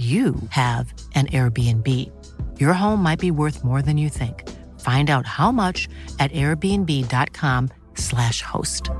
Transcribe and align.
you 0.00 0.34
have 0.48 0.94
an 1.14 1.26
Airbnb. 1.26 1.86
Your 2.58 2.72
home 2.72 3.02
might 3.02 3.20
be 3.20 3.30
worth 3.30 3.62
more 3.64 3.82
than 3.82 3.98
you 3.98 4.08
think. 4.08 4.48
Find 4.80 5.10
out 5.10 5.26
how 5.26 5.52
much 5.52 5.88
at 6.18 6.32
airbnb.com/slash 6.32 8.42
host. 8.42 8.90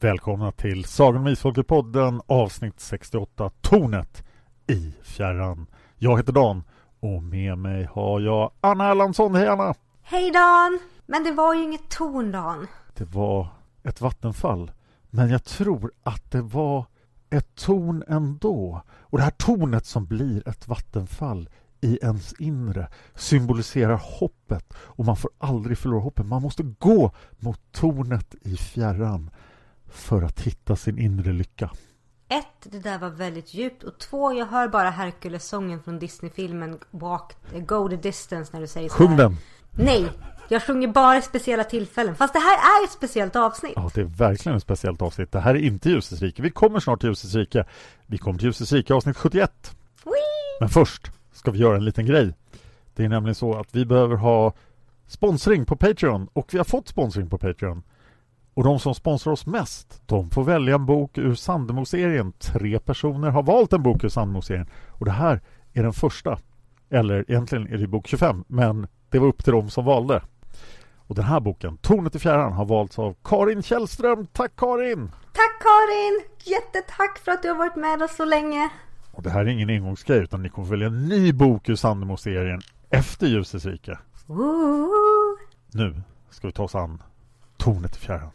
Välkomna 0.00 0.52
till 0.52 0.84
Sagan 0.84 1.20
om 1.20 1.28
Isfolket-podden 1.28 2.20
avsnitt 2.26 2.80
68 2.80 3.50
Tornet 3.60 4.22
i 4.68 4.92
fjärran. 5.02 5.66
Jag 5.98 6.16
heter 6.16 6.32
Dan 6.32 6.62
och 7.00 7.22
med 7.22 7.58
mig 7.58 7.84
har 7.84 8.20
jag 8.20 8.50
Anna 8.60 8.90
Erlandsson. 8.90 9.34
Hej 9.34 9.48
Anna! 9.48 9.74
Hej 10.02 10.30
Dan! 10.30 10.78
Men 11.06 11.24
det 11.24 11.32
var 11.32 11.54
ju 11.54 11.62
inget 11.62 11.88
torn 11.88 12.32
Dan. 12.32 12.66
Det 12.94 13.04
var 13.04 13.48
ett 13.82 14.00
vattenfall. 14.00 14.70
Men 15.10 15.28
jag 15.30 15.44
tror 15.44 15.92
att 16.02 16.30
det 16.30 16.42
var 16.42 16.86
ett 17.30 17.54
torn 17.54 18.04
ändå. 18.08 18.82
Och 18.90 19.18
det 19.18 19.24
här 19.24 19.30
tornet 19.30 19.86
som 19.86 20.06
blir 20.06 20.48
ett 20.48 20.68
vattenfall 20.68 21.48
i 21.80 21.98
ens 22.02 22.32
inre 22.32 22.88
symboliserar 23.14 24.00
hoppet 24.04 24.74
och 24.76 25.04
man 25.04 25.16
får 25.16 25.30
aldrig 25.38 25.78
förlora 25.78 26.00
hoppet. 26.00 26.26
Man 26.26 26.42
måste 26.42 26.62
gå 26.62 27.12
mot 27.38 27.60
tornet 27.72 28.34
i 28.40 28.56
fjärran 28.56 29.30
för 29.86 30.22
att 30.22 30.40
hitta 30.40 30.76
sin 30.76 30.98
inre 30.98 31.32
lycka. 31.32 31.70
Ett, 32.28 32.72
det 32.72 32.78
där 32.78 32.98
var 32.98 33.10
väldigt 33.10 33.54
djupt. 33.54 33.82
Och 33.82 33.98
två, 33.98 34.32
jag 34.32 34.46
hör 34.46 34.68
bara 34.68 34.90
Hercules-sången 34.90 35.82
från 35.82 35.98
Disney-filmen 35.98 36.78
Walk, 36.90 37.36
Go 37.66 37.88
the 37.88 37.96
distance 37.96 38.50
när 38.52 38.60
du 38.60 38.66
säger 38.66 38.88
så 38.88 38.94
Sjung 38.94 39.16
den! 39.16 39.36
Nej, 39.70 40.10
jag 40.48 40.62
sjunger 40.62 40.88
bara 40.88 41.16
i 41.18 41.22
speciella 41.22 41.64
tillfällen. 41.64 42.16
Fast 42.16 42.34
det 42.34 42.40
här 42.40 42.56
är 42.56 42.84
ett 42.84 42.90
speciellt 42.90 43.36
avsnitt. 43.36 43.72
Ja, 43.76 43.90
det 43.94 44.00
är 44.00 44.04
verkligen 44.04 44.56
ett 44.56 44.62
speciellt 44.62 45.02
avsnitt. 45.02 45.32
Det 45.32 45.40
här 45.40 45.54
är 45.54 45.58
inte 45.58 45.90
Ljusets 45.90 46.22
rike. 46.22 46.42
Vi 46.42 46.50
kommer 46.50 46.80
snart 46.80 47.00
till 47.00 47.08
Ljusets 47.08 47.34
rike. 47.34 47.64
Vi 48.06 48.18
kommer 48.18 48.38
till 48.38 48.46
Ljusets 48.46 48.72
rike 48.72 48.94
avsnitt 48.94 49.16
71. 49.16 49.76
Whee! 50.04 50.12
Men 50.60 50.68
först 50.68 51.10
ska 51.32 51.50
vi 51.50 51.58
göra 51.58 51.76
en 51.76 51.84
liten 51.84 52.06
grej. 52.06 52.34
Det 52.94 53.04
är 53.04 53.08
nämligen 53.08 53.34
så 53.34 53.58
att 53.58 53.74
vi 53.74 53.84
behöver 53.84 54.16
ha 54.16 54.52
sponsring 55.06 55.64
på 55.64 55.76
Patreon 55.76 56.28
och 56.32 56.54
vi 56.54 56.58
har 56.58 56.64
fått 56.64 56.88
sponsring 56.88 57.30
på 57.30 57.38
Patreon. 57.38 57.82
Och 58.58 58.64
de 58.64 58.78
som 58.78 58.94
sponsrar 58.94 59.32
oss 59.32 59.46
mest, 59.46 60.02
de 60.06 60.30
får 60.30 60.44
välja 60.44 60.74
en 60.74 60.86
bok 60.86 61.18
ur 61.18 61.34
Sandemo-serien. 61.34 62.32
Tre 62.32 62.78
personer 62.78 63.30
har 63.30 63.42
valt 63.42 63.72
en 63.72 63.82
bok 63.82 64.04
ur 64.04 64.08
Sandemo-serien. 64.08 64.66
Och 64.88 65.04
det 65.04 65.10
här 65.10 65.40
är 65.72 65.82
den 65.82 65.92
första. 65.92 66.38
Eller 66.90 67.30
egentligen 67.30 67.66
är 67.66 67.78
det 67.78 67.86
bok 67.86 68.06
25, 68.06 68.44
men 68.48 68.86
det 69.10 69.18
var 69.18 69.26
upp 69.26 69.44
till 69.44 69.52
dem 69.52 69.70
som 69.70 69.84
valde. 69.84 70.22
Och 70.96 71.14
den 71.14 71.24
här 71.24 71.40
boken, 71.40 71.76
Tornet 71.76 72.14
i 72.14 72.18
fjärran, 72.18 72.52
har 72.52 72.64
valts 72.64 72.98
av 72.98 73.16
Karin 73.24 73.62
Källström. 73.62 74.26
Tack 74.26 74.52
Karin! 74.56 75.10
Tack 75.32 75.62
Karin! 75.62 76.22
Jättetack 76.44 77.18
för 77.18 77.32
att 77.32 77.42
du 77.42 77.48
har 77.48 77.56
varit 77.56 77.76
med 77.76 78.02
oss 78.02 78.16
så 78.16 78.24
länge. 78.24 78.68
Och 79.12 79.22
det 79.22 79.30
här 79.30 79.40
är 79.40 79.46
ingen 79.46 79.70
engångsgrej, 79.70 80.18
utan 80.18 80.42
ni 80.42 80.48
kommer 80.48 80.68
välja 80.68 80.86
en 80.86 81.08
ny 81.08 81.32
bok 81.32 81.68
ur 81.68 81.76
Sandemo-serien 81.76 82.60
efter 82.90 83.26
Ljusets 83.26 83.64
rike. 83.64 83.98
Nu 85.72 86.02
ska 86.30 86.46
vi 86.46 86.52
ta 86.52 86.62
oss 86.62 86.74
an 86.74 87.02
Tornet 87.56 87.96
i 87.96 87.98
fjärran. 87.98 88.30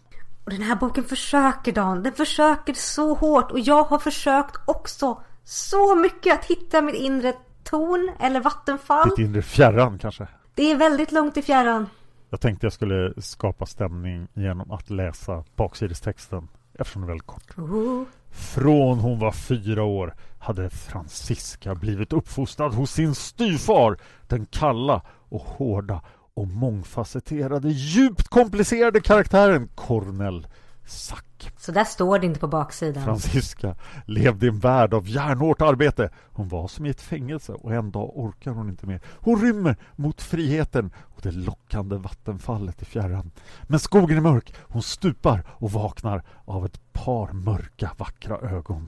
Och 0.45 0.51
den 0.51 0.61
här 0.61 0.75
boken 0.75 1.03
försöker 1.03 1.71
Dan. 1.71 2.03
Den 2.03 2.13
försöker 2.13 2.73
så 2.73 3.13
hårt. 3.13 3.51
Och 3.51 3.59
jag 3.59 3.83
har 3.83 3.99
försökt 3.99 4.55
också 4.65 5.21
så 5.43 5.95
mycket 5.95 6.39
att 6.39 6.45
hitta 6.45 6.81
mitt 6.81 6.95
inre 6.95 7.33
torn 7.63 8.11
eller 8.19 8.39
vattenfall. 8.39 9.09
Ditt 9.09 9.19
inre 9.19 9.41
fjärran 9.41 9.97
kanske? 9.97 10.27
Det 10.55 10.71
är 10.71 10.75
väldigt 10.75 11.11
långt 11.11 11.37
i 11.37 11.41
fjärran. 11.41 11.89
Jag 12.29 12.41
tänkte 12.41 12.65
jag 12.65 12.73
skulle 12.73 13.13
skapa 13.17 13.65
stämning 13.65 14.27
genom 14.33 14.71
att 14.71 14.89
läsa 14.89 15.43
baksidestexten 15.55 16.47
eftersom 16.79 17.01
den 17.01 17.09
är 17.09 17.11
väldigt 17.11 17.27
kort. 17.27 17.57
Ooh. 17.57 18.03
Från 18.31 18.99
hon 18.99 19.19
var 19.19 19.31
fyra 19.31 19.83
år 19.83 20.15
hade 20.39 20.69
Franziska 20.69 21.75
blivit 21.75 22.13
uppfostrad 22.13 22.73
hos 22.73 22.91
sin 22.91 23.15
styvfar, 23.15 23.97
den 24.27 24.45
kalla 24.45 25.01
och 25.29 25.41
hårda 25.41 26.01
och 26.33 26.47
mångfacetterade, 26.47 27.69
djupt 27.69 28.27
komplicerade 28.27 29.01
karaktären 29.01 29.69
Cornel 29.75 30.47
Sack. 30.85 31.53
Så 31.57 31.71
där 31.71 31.83
står 31.83 32.19
det 32.19 32.25
inte 32.25 32.39
på 32.39 32.47
baksidan. 32.47 33.03
Franziska 33.03 33.75
levde 34.05 34.45
i 34.45 34.49
en 34.49 34.59
värld 34.59 34.93
av 34.93 35.07
järnhårt 35.07 35.61
arbete. 35.61 36.09
Hon 36.31 36.47
var 36.47 36.67
som 36.67 36.85
i 36.85 36.89
ett 36.89 37.01
fängelse 37.01 37.53
och 37.53 37.73
en 37.73 37.91
dag 37.91 38.11
orkar 38.17 38.51
hon 38.51 38.69
inte 38.69 38.87
mer. 38.87 39.01
Hon 39.05 39.41
rymmer 39.41 39.75
mot 39.95 40.21
friheten 40.21 40.91
och 40.97 41.21
det 41.21 41.31
lockande 41.31 41.95
vattenfallet 41.95 42.81
i 42.81 42.85
fjärran. 42.85 43.31
Men 43.63 43.79
skogen 43.79 44.17
är 44.17 44.21
mörk. 44.21 44.55
Hon 44.59 44.83
stupar 44.83 45.43
och 45.49 45.71
vaknar 45.71 46.23
av 46.45 46.65
ett 46.65 46.93
par 46.93 47.31
mörka, 47.31 47.91
vackra 47.97 48.37
ögon 48.37 48.87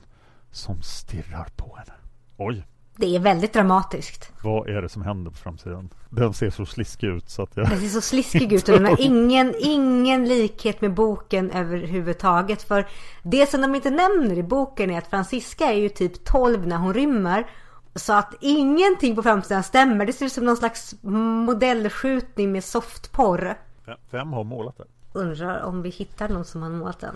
som 0.50 0.82
stirrar 0.82 1.48
på 1.56 1.76
henne. 1.76 1.92
Oj, 2.36 2.64
Det 2.98 3.16
är 3.16 3.20
väldigt 3.20 3.52
dramatiskt. 3.52 4.32
vad 4.42 4.68
är 4.68 4.82
det 4.82 4.88
som 4.88 5.02
händer 5.02 5.30
på 5.30 5.36
framsidan? 5.36 5.88
Den 6.10 6.34
ser 6.34 6.50
så 6.50 6.66
sliskig 6.66 7.06
ut 7.06 7.30
så 7.30 7.42
att 7.42 7.56
jag... 7.56 7.68
Den 7.68 7.80
ser 7.80 7.88
så 7.88 8.00
sliskig 8.00 8.52
ut 8.52 8.68
och 8.68 8.74
den 8.74 8.84
har 8.84 9.00
ingen, 9.00 9.54
ingen 9.58 10.28
likhet 10.28 10.80
med 10.80 10.94
boken 10.94 11.50
överhuvudtaget. 11.50 12.62
För 12.62 12.86
det 13.22 13.50
som 13.50 13.60
de 13.60 13.74
inte 13.74 13.90
nämner 13.90 14.38
i 14.38 14.42
boken 14.42 14.90
är 14.90 14.98
att 14.98 15.06
Franziska 15.06 15.64
är 15.64 15.78
ju 15.78 15.88
typ 15.88 16.24
12 16.24 16.66
när 16.66 16.76
hon 16.76 16.94
rymmer. 16.94 17.46
Så 17.94 18.12
att 18.12 18.34
ingenting 18.40 19.16
på 19.16 19.22
framsidan 19.22 19.62
stämmer. 19.62 20.06
Det 20.06 20.12
ser 20.12 20.26
ut 20.26 20.32
som 20.32 20.44
någon 20.44 20.56
slags 20.56 20.94
modellskjutning 21.02 22.52
med 22.52 22.64
softporr. 22.64 23.54
Vem 24.10 24.32
har 24.32 24.44
målat 24.44 24.76
det? 24.76 24.84
Undrar 25.12 25.62
om 25.62 25.82
vi 25.82 25.90
hittar 25.90 26.28
någon 26.28 26.44
som 26.44 26.62
har 26.62 26.70
målat 26.70 27.00
den. 27.00 27.14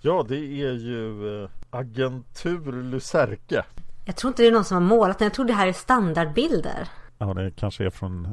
Ja, 0.00 0.24
det 0.28 0.36
är 0.36 0.72
ju 0.72 1.42
eh, 1.42 1.50
Agentur 1.70 2.82
Lucerke. 2.82 3.64
Jag 4.04 4.16
tror 4.16 4.28
inte 4.28 4.42
det 4.42 4.48
är 4.48 4.52
någon 4.52 4.64
som 4.64 4.74
har 4.74 4.96
målat 4.96 5.18
den. 5.18 5.26
Jag 5.26 5.34
tror 5.34 5.44
det 5.44 5.52
här 5.52 5.66
är 5.66 5.72
standardbilder. 5.72 6.88
Ja, 7.18 7.34
det 7.34 7.50
kanske 7.50 7.84
är 7.84 7.90
från 7.90 8.28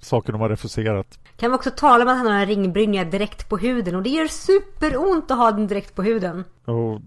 saker 0.00 0.32
de 0.32 0.40
har 0.40 0.48
refuserat. 0.48 1.18
Kan 1.36 1.50
vi 1.50 1.56
också 1.56 1.70
tala 1.70 2.04
om 2.04 2.10
att 2.10 2.16
han 2.16 2.26
har 2.26 2.34
en 2.34 2.46
ringbrynja 2.46 3.04
direkt 3.04 3.48
på 3.48 3.58
huden. 3.58 3.94
Och 3.94 4.02
det 4.02 4.10
gör 4.10 4.26
superont 4.26 5.30
att 5.30 5.38
ha 5.38 5.52
den 5.52 5.66
direkt 5.66 5.94
på 5.94 6.02
huden. 6.02 6.44
Och 6.64 7.00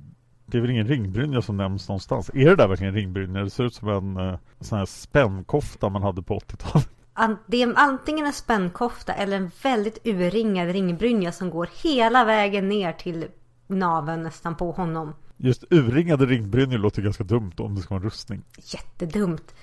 Det 0.45 0.57
är 0.57 0.62
väl 0.62 0.72
ingen 0.72 0.88
ringbrynja 0.88 1.42
som 1.42 1.57
nämns 1.57 1.89
någonstans. 1.89 2.31
Är 2.33 2.45
det 2.45 2.56
där 2.56 2.68
verkligen 2.68 2.94
ringbrynja? 2.94 3.44
Det 3.44 3.50
ser 3.50 3.63
ut 3.63 3.74
som 3.75 3.89
en 3.89 4.18
uh, 4.18 4.38
sån 4.60 4.77
här 4.77 4.86
spännkofta 4.86 5.89
man 5.89 6.04
hade 6.04 6.22
på 6.22 6.39
80-talet. 6.39 6.89
Det 7.45 7.62
är 7.62 7.74
antingen 7.75 8.25
en 8.25 8.33
spännkofta 8.33 9.13
eller 9.13 9.38
en 9.38 9.51
väldigt 9.63 10.07
urringad 10.07 10.69
ringbrynja 10.69 11.31
som 11.31 11.50
går 11.50 11.69
hela 11.83 12.25
vägen 12.25 12.69
ner 12.69 12.94
till 12.94 13.27
naven 13.68 14.24
nästan 14.24 14.56
på 14.56 14.72
honom. 14.72 15.13
Just 15.37 15.63
urringade 15.69 16.25
ringbrynjor 16.25 16.77
låter 16.77 17.01
ganska 17.01 17.23
dumt 17.23 17.53
om 17.57 17.75
det 17.75 17.81
ska 17.81 17.93
vara 17.93 18.01
en 18.01 18.05
rustning. 18.05 18.43
Jättedumt. 18.57 19.55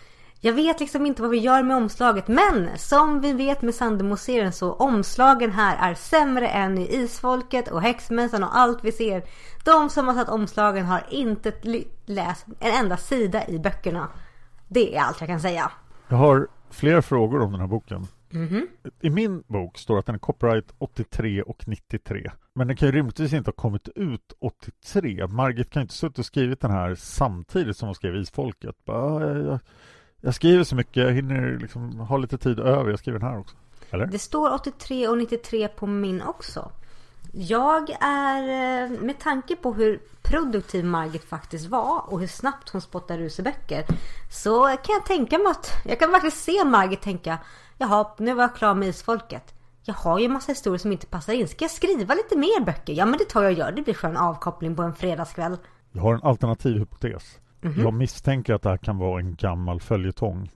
Jag 0.45 0.53
vet 0.53 0.81
liksom 0.81 1.07
inte 1.07 1.23
vad 1.23 1.31
vi 1.31 1.39
gör 1.39 1.63
med 1.63 1.77
omslaget 1.77 2.29
men 2.29 2.69
som 2.77 3.21
vi 3.21 3.33
vet 3.33 3.63
med 3.63 3.75
Sandemo-serien 3.75 4.53
så 4.53 4.73
omslagen 4.73 5.53
här 5.53 5.91
är 5.91 5.95
sämre 5.95 6.49
än 6.49 6.79
i 6.79 6.97
Isfolket 6.97 7.69
och 7.69 7.83
Häxmässan 7.83 8.45
och 8.45 8.57
allt 8.57 8.85
vi 8.85 8.93
ser. 8.93 9.25
De 9.65 9.91
som 9.91 10.09
har 10.09 10.15
satt 10.15 10.29
omslagen 10.29 10.87
har 10.87 11.07
inte 11.11 11.53
läst 12.07 12.47
en 12.61 12.85
enda 12.85 12.97
sida 12.97 13.49
i 13.49 13.59
böckerna. 13.59 14.09
Det 14.69 14.97
är 14.97 15.01
allt 15.01 15.21
jag 15.21 15.29
kan 15.29 15.41
säga. 15.41 15.73
Jag 16.09 16.17
har 16.17 16.49
flera 16.71 17.03
frågor 17.03 17.41
om 17.43 17.53
den 17.53 17.61
här 17.61 17.69
boken. 17.69 18.07
Mm 18.33 18.49
-hmm. 18.49 18.67
I 19.01 19.11
min 19.11 19.43
bok 19.47 19.79
står 19.79 19.99
att 19.99 20.07
den 20.07 20.15
är 20.15 20.19
copyright 20.19 20.75
83 20.79 21.43
och 21.43 21.69
93. 21.69 22.31
Men 22.55 22.67
den 22.67 22.77
kan 22.77 22.89
ju 22.89 22.93
rimligtvis 22.93 23.33
inte 23.33 23.49
ha 23.49 23.53
kommit 23.53 23.89
ut 23.89 24.33
83. 24.41 25.27
Margit 25.27 25.71
kan 25.71 25.83
inte 25.83 25.95
suttit 25.95 26.19
och 26.19 26.27
skrivit 26.27 26.61
den 26.61 26.71
här 26.71 26.95
samtidigt 26.95 27.77
som 27.77 27.89
hon 27.89 27.95
skrev 27.95 28.17
Isfolket. 28.17 28.85
Bara, 28.85 29.29
jag, 29.29 29.47
jag, 29.47 29.59
jag 30.21 30.35
skriver 30.35 30.65
så 30.65 30.77
mycket, 30.77 30.97
jag 30.97 31.13
hinner 31.13 31.59
liksom 31.59 32.01
ha 32.01 32.17
lite 32.17 32.39
tid 32.39 32.59
över. 32.59 32.91
Jag 32.91 32.99
skriver 32.99 33.19
den 33.19 33.29
här 33.29 33.39
också. 33.39 33.57
Eller? 33.91 34.07
Det 34.07 34.19
står 34.19 34.55
83 34.55 35.09
och 35.09 35.19
93 35.19 35.69
på 35.69 35.87
min 35.87 36.23
också. 36.23 36.73
Jag 37.33 37.91
är, 38.01 38.43
eh, 38.43 39.01
med 39.01 39.19
tanke 39.19 39.57
på 39.57 39.73
hur 39.73 40.01
produktiv 40.23 40.85
Margit 40.85 41.25
faktiskt 41.25 41.67
var 41.67 42.13
och 42.13 42.21
hur 42.21 42.27
snabbt 42.27 42.69
hon 42.69 42.81
spottar 42.81 43.19
ur 43.19 43.29
sig 43.29 43.45
böcker. 43.45 43.85
Så 44.31 44.65
kan 44.67 44.95
jag 44.95 45.07
tänka 45.07 45.39
mig 45.39 45.51
att, 45.51 45.73
jag 45.85 45.99
kan 45.99 46.11
verkligen 46.11 46.33
se 46.33 46.65
Margit 46.65 47.01
tänka 47.01 47.39
Jaha, 47.83 48.07
nu 48.19 48.35
var 48.35 48.43
jag 48.43 48.55
klar 48.55 48.75
med 48.75 48.89
isfolket. 48.89 49.55
Jag 49.85 49.95
har 49.95 50.19
ju 50.19 50.25
en 50.25 50.33
massa 50.33 50.53
historier 50.53 50.79
som 50.79 50.93
inte 50.93 51.07
passar 51.07 51.33
in. 51.33 51.49
Ska 51.49 51.65
jag 51.65 51.71
skriva 51.71 52.15
lite 52.15 52.37
mer 52.37 52.65
böcker? 52.65 52.93
Ja 52.93 53.07
men 53.07 53.19
det 53.19 53.25
tar 53.25 53.43
jag 53.43 53.53
och 53.53 53.59
gör. 53.59 53.73
Det 53.73 53.83
blir 53.83 53.95
skön 53.95 54.17
avkoppling 54.17 54.77
på 54.77 54.83
en 54.83 54.95
fredagskväll. 54.95 55.57
Jag 55.93 56.03
har 56.03 56.15
en 56.15 56.23
alternativ 56.23 56.79
hypotes. 56.79 57.39
Mm 57.63 57.75
-hmm. 57.75 57.83
Jag 57.83 57.95
misstänker 57.95 58.55
att 58.55 58.63
det 58.63 58.69
här 58.69 58.77
kan 58.77 58.99
vara 58.99 59.21
en 59.21 59.35
gammal 59.35 59.81
följetong. 59.81 60.51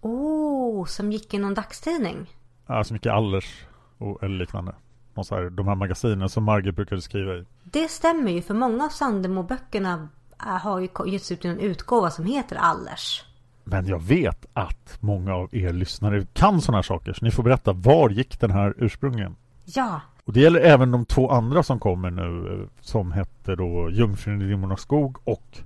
Oh, 0.00 0.84
som 0.86 1.12
gick 1.12 1.34
i 1.34 1.38
någon 1.38 1.54
dagstidning? 1.54 2.26
Ja, 2.66 2.84
som 2.84 2.96
gick 2.96 3.06
i 3.06 3.08
Allers 3.08 3.66
och, 3.98 4.22
eller 4.22 4.38
liknande. 4.38 4.74
Så 5.22 5.34
här, 5.34 5.50
de 5.50 5.68
här 5.68 5.74
magasinen 5.74 6.28
som 6.28 6.44
Margit 6.44 6.76
brukade 6.76 7.02
skriva 7.02 7.34
i. 7.34 7.44
Det 7.64 7.88
stämmer 7.88 8.32
ju, 8.32 8.42
för 8.42 8.54
många 8.54 8.84
av 8.84 8.88
Sandemo-böckerna 8.88 10.08
har 10.38 10.80
ju 10.80 10.88
getts 11.06 11.32
ut 11.32 11.44
i 11.44 11.48
en 11.48 11.60
utgåva 11.60 12.10
som 12.10 12.24
heter 12.24 12.56
Allers. 12.56 13.24
Men 13.70 13.86
jag 13.86 14.02
vet 14.02 14.46
att 14.52 14.96
många 15.00 15.34
av 15.34 15.54
er 15.54 15.72
lyssnare 15.72 16.26
kan 16.32 16.60
sådana 16.60 16.78
här 16.78 16.82
saker, 16.82 17.12
så 17.12 17.24
ni 17.24 17.30
får 17.30 17.42
berätta, 17.42 17.72
var 17.72 18.10
gick 18.10 18.40
den 18.40 18.50
här 18.50 18.74
ursprungligen? 18.76 19.36
Ja. 19.64 20.00
Och 20.24 20.32
det 20.32 20.40
gäller 20.40 20.60
även 20.60 20.90
de 20.90 21.04
två 21.04 21.30
andra 21.30 21.62
som 21.62 21.80
kommer 21.80 22.10
nu, 22.10 22.68
som 22.80 23.12
hette 23.12 23.56
då 23.56 23.90
Jungfrun 23.90 24.42
i 24.42 24.44
Dimmornas 24.44 24.80
skog 24.80 25.16
och, 25.24 25.58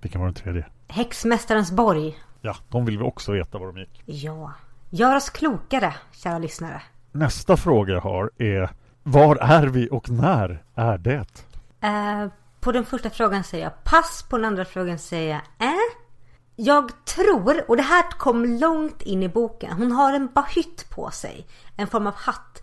vilken 0.00 0.20
var 0.20 0.26
den 0.26 0.34
tredje? 0.34 0.66
Häxmästarens 0.88 1.72
borg. 1.72 2.18
Ja, 2.40 2.56
de 2.68 2.84
vill 2.84 2.98
vi 2.98 3.04
också 3.04 3.32
veta 3.32 3.58
var 3.58 3.66
de 3.66 3.78
gick. 3.78 4.02
Ja. 4.06 4.52
Gör 4.90 5.16
oss 5.16 5.30
klokare, 5.30 5.94
kära 6.12 6.38
lyssnare. 6.38 6.82
Nästa 7.12 7.56
fråga 7.56 7.94
jag 7.94 8.00
har 8.00 8.30
är, 8.38 8.70
var 9.02 9.36
är 9.36 9.66
vi 9.66 9.88
och 9.90 10.10
när 10.10 10.62
är 10.74 10.98
det? 10.98 11.44
Uh, 11.84 12.32
på 12.60 12.72
den 12.72 12.84
första 12.84 13.10
frågan 13.10 13.44
säger 13.44 13.64
jag 13.64 13.84
pass, 13.84 14.26
på 14.30 14.36
den 14.36 14.44
andra 14.44 14.64
frågan 14.64 14.98
säger 14.98 15.30
jag 15.30 15.68
äh. 15.68 15.97
Jag 16.60 17.04
tror, 17.04 17.70
och 17.70 17.76
det 17.76 17.82
här 17.82 18.10
kom 18.10 18.44
långt 18.44 19.02
in 19.02 19.22
i 19.22 19.28
boken, 19.28 19.72
hon 19.72 19.92
har 19.92 20.12
en 20.12 20.28
bahytt 20.34 20.90
på 20.90 21.10
sig. 21.10 21.46
En 21.76 21.86
form 21.86 22.06
av 22.06 22.14
hatt. 22.14 22.62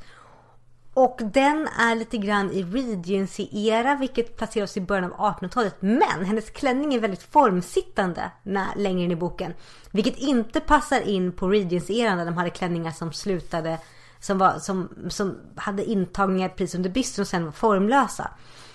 Och 0.93 1.19
den 1.23 1.67
är 1.79 1.95
lite 1.95 2.17
grann 2.17 2.51
i 2.51 2.63
Regency-era, 2.63 3.95
vilket 3.95 4.37
placerar 4.37 4.63
oss 4.63 4.77
i 4.77 4.81
början 4.81 5.13
av 5.13 5.35
1800-talet. 5.35 5.75
Men 5.79 6.25
hennes 6.25 6.49
klänning 6.49 6.93
är 6.93 6.99
väldigt 6.99 7.23
formsittande 7.23 8.31
när, 8.43 8.75
längre 8.75 9.03
in 9.03 9.11
i 9.11 9.15
boken. 9.15 9.53
Vilket 9.91 10.17
inte 10.17 10.59
passar 10.59 11.01
in 11.01 11.31
på 11.31 11.47
Regency-eran 11.47 12.17
där 12.17 12.25
de 12.25 12.37
hade 12.37 12.49
klänningar 12.49 12.91
som 12.91 13.13
slutade, 13.13 13.79
som, 14.19 14.37
var, 14.37 14.59
som, 14.59 14.89
som 15.09 15.37
hade 15.55 15.85
intagningar 15.85 16.49
precis 16.49 16.75
under 16.75 16.89
bysten 16.89 17.21
och 17.21 17.27
sen 17.27 17.45
var 17.45 17.51
formlösa. 17.51 18.31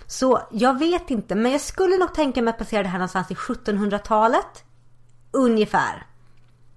Så 0.07 0.41
jag 0.51 0.79
vet 0.79 1.11
inte, 1.11 1.35
men 1.35 1.53
jag 1.53 1.61
skulle 1.61 1.97
nog 1.99 2.15
tänka 2.15 2.43
mig 2.43 2.51
att 2.51 2.57
placera 2.57 2.83
det 2.83 2.89
här 2.89 2.99
någonstans 2.99 3.31
i 3.31 3.35
1700-talet. 3.35 4.65
Ungefär. 5.31 6.07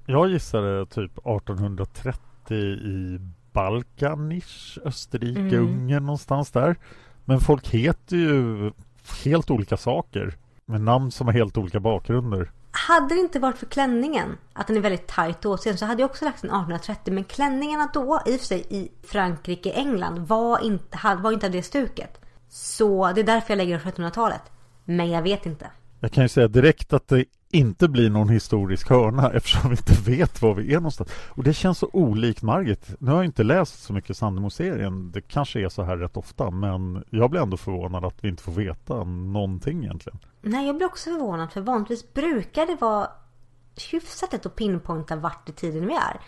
Jag 0.05 0.29
gissade 0.29 0.85
typ 0.85 1.17
1830 1.17 2.57
i 2.57 3.19
Balkanisch, 3.51 4.79
Österrike, 4.85 5.39
mm. 5.39 5.63
Ungern 5.63 6.05
någonstans 6.05 6.51
där. 6.51 6.75
Men 7.25 7.39
folk 7.39 7.69
heter 7.69 8.15
ju 8.15 8.71
helt 9.25 9.51
olika 9.51 9.77
saker 9.77 10.37
med 10.65 10.81
namn 10.81 11.11
som 11.11 11.27
har 11.27 11.33
helt 11.33 11.57
olika 11.57 11.79
bakgrunder. 11.79 12.51
Hade 12.71 13.15
det 13.15 13.21
inte 13.21 13.39
varit 13.39 13.57
för 13.57 13.65
klänningen, 13.65 14.37
att 14.53 14.67
den 14.67 14.77
är 14.77 14.81
väldigt 14.81 15.07
tajt 15.07 15.45
åtseende, 15.45 15.77
så 15.77 15.85
hade 15.85 16.01
jag 16.01 16.09
också 16.09 16.25
lagt 16.25 16.41
den 16.41 16.49
1830. 16.49 17.13
Men 17.13 17.23
klänningarna 17.23 17.89
då, 17.93 18.21
i 18.25 18.35
och 18.35 18.39
för 18.39 18.45
sig 18.47 18.65
i 18.69 18.89
Frankrike, 19.03 19.71
England, 19.71 20.27
var 20.27 20.65
inte, 20.65 21.17
var 21.21 21.31
inte 21.31 21.45
av 21.45 21.51
det 21.51 21.63
stuket. 21.63 22.21
Så 22.49 23.11
det 23.11 23.21
är 23.21 23.25
därför 23.25 23.51
jag 23.51 23.57
lägger 23.57 23.79
1700-talet. 23.79 24.41
Men 24.85 25.09
jag 25.09 25.21
vet 25.21 25.45
inte. 25.45 25.67
Jag 25.99 26.11
kan 26.11 26.23
ju 26.23 26.29
säga 26.29 26.47
direkt 26.47 26.93
att 26.93 27.07
det 27.07 27.25
inte 27.53 27.87
blir 27.87 28.09
någon 28.09 28.29
historisk 28.29 28.89
hörna 28.89 29.31
eftersom 29.33 29.69
vi 29.69 29.75
inte 29.77 30.11
vet 30.11 30.41
var 30.41 30.53
vi 30.53 30.73
är 30.73 30.77
någonstans. 30.77 31.09
Och 31.29 31.43
det 31.43 31.53
känns 31.53 31.77
så 31.77 31.89
olikt 31.93 32.41
Margit. 32.41 32.95
Nu 32.99 33.11
har 33.11 33.17
jag 33.17 33.25
inte 33.25 33.43
läst 33.43 33.83
så 33.83 33.93
mycket 33.93 34.17
Sandemo-serien. 34.17 35.11
Det 35.11 35.21
kanske 35.21 35.59
är 35.59 35.69
så 35.69 35.83
här 35.83 35.97
rätt 35.97 36.17
ofta 36.17 36.51
men 36.51 37.03
jag 37.09 37.29
blir 37.29 37.41
ändå 37.41 37.57
förvånad 37.57 38.05
att 38.05 38.15
vi 38.21 38.27
inte 38.27 38.43
får 38.43 38.51
veta 38.51 39.03
någonting 39.03 39.83
egentligen. 39.83 40.19
Nej, 40.41 40.67
jag 40.67 40.75
blir 40.75 40.87
också 40.87 41.09
förvånad 41.09 41.51
för 41.51 41.61
vanligtvis 41.61 42.13
brukar 42.13 42.65
det 42.65 42.75
vara 42.81 43.07
hyfsat 43.91 44.33
lätt 44.33 44.45
att 44.45 44.55
pinpointa 44.55 45.15
vart 45.15 45.49
i 45.49 45.51
tiden 45.51 45.87
vi 45.87 45.93
är. 45.93 46.21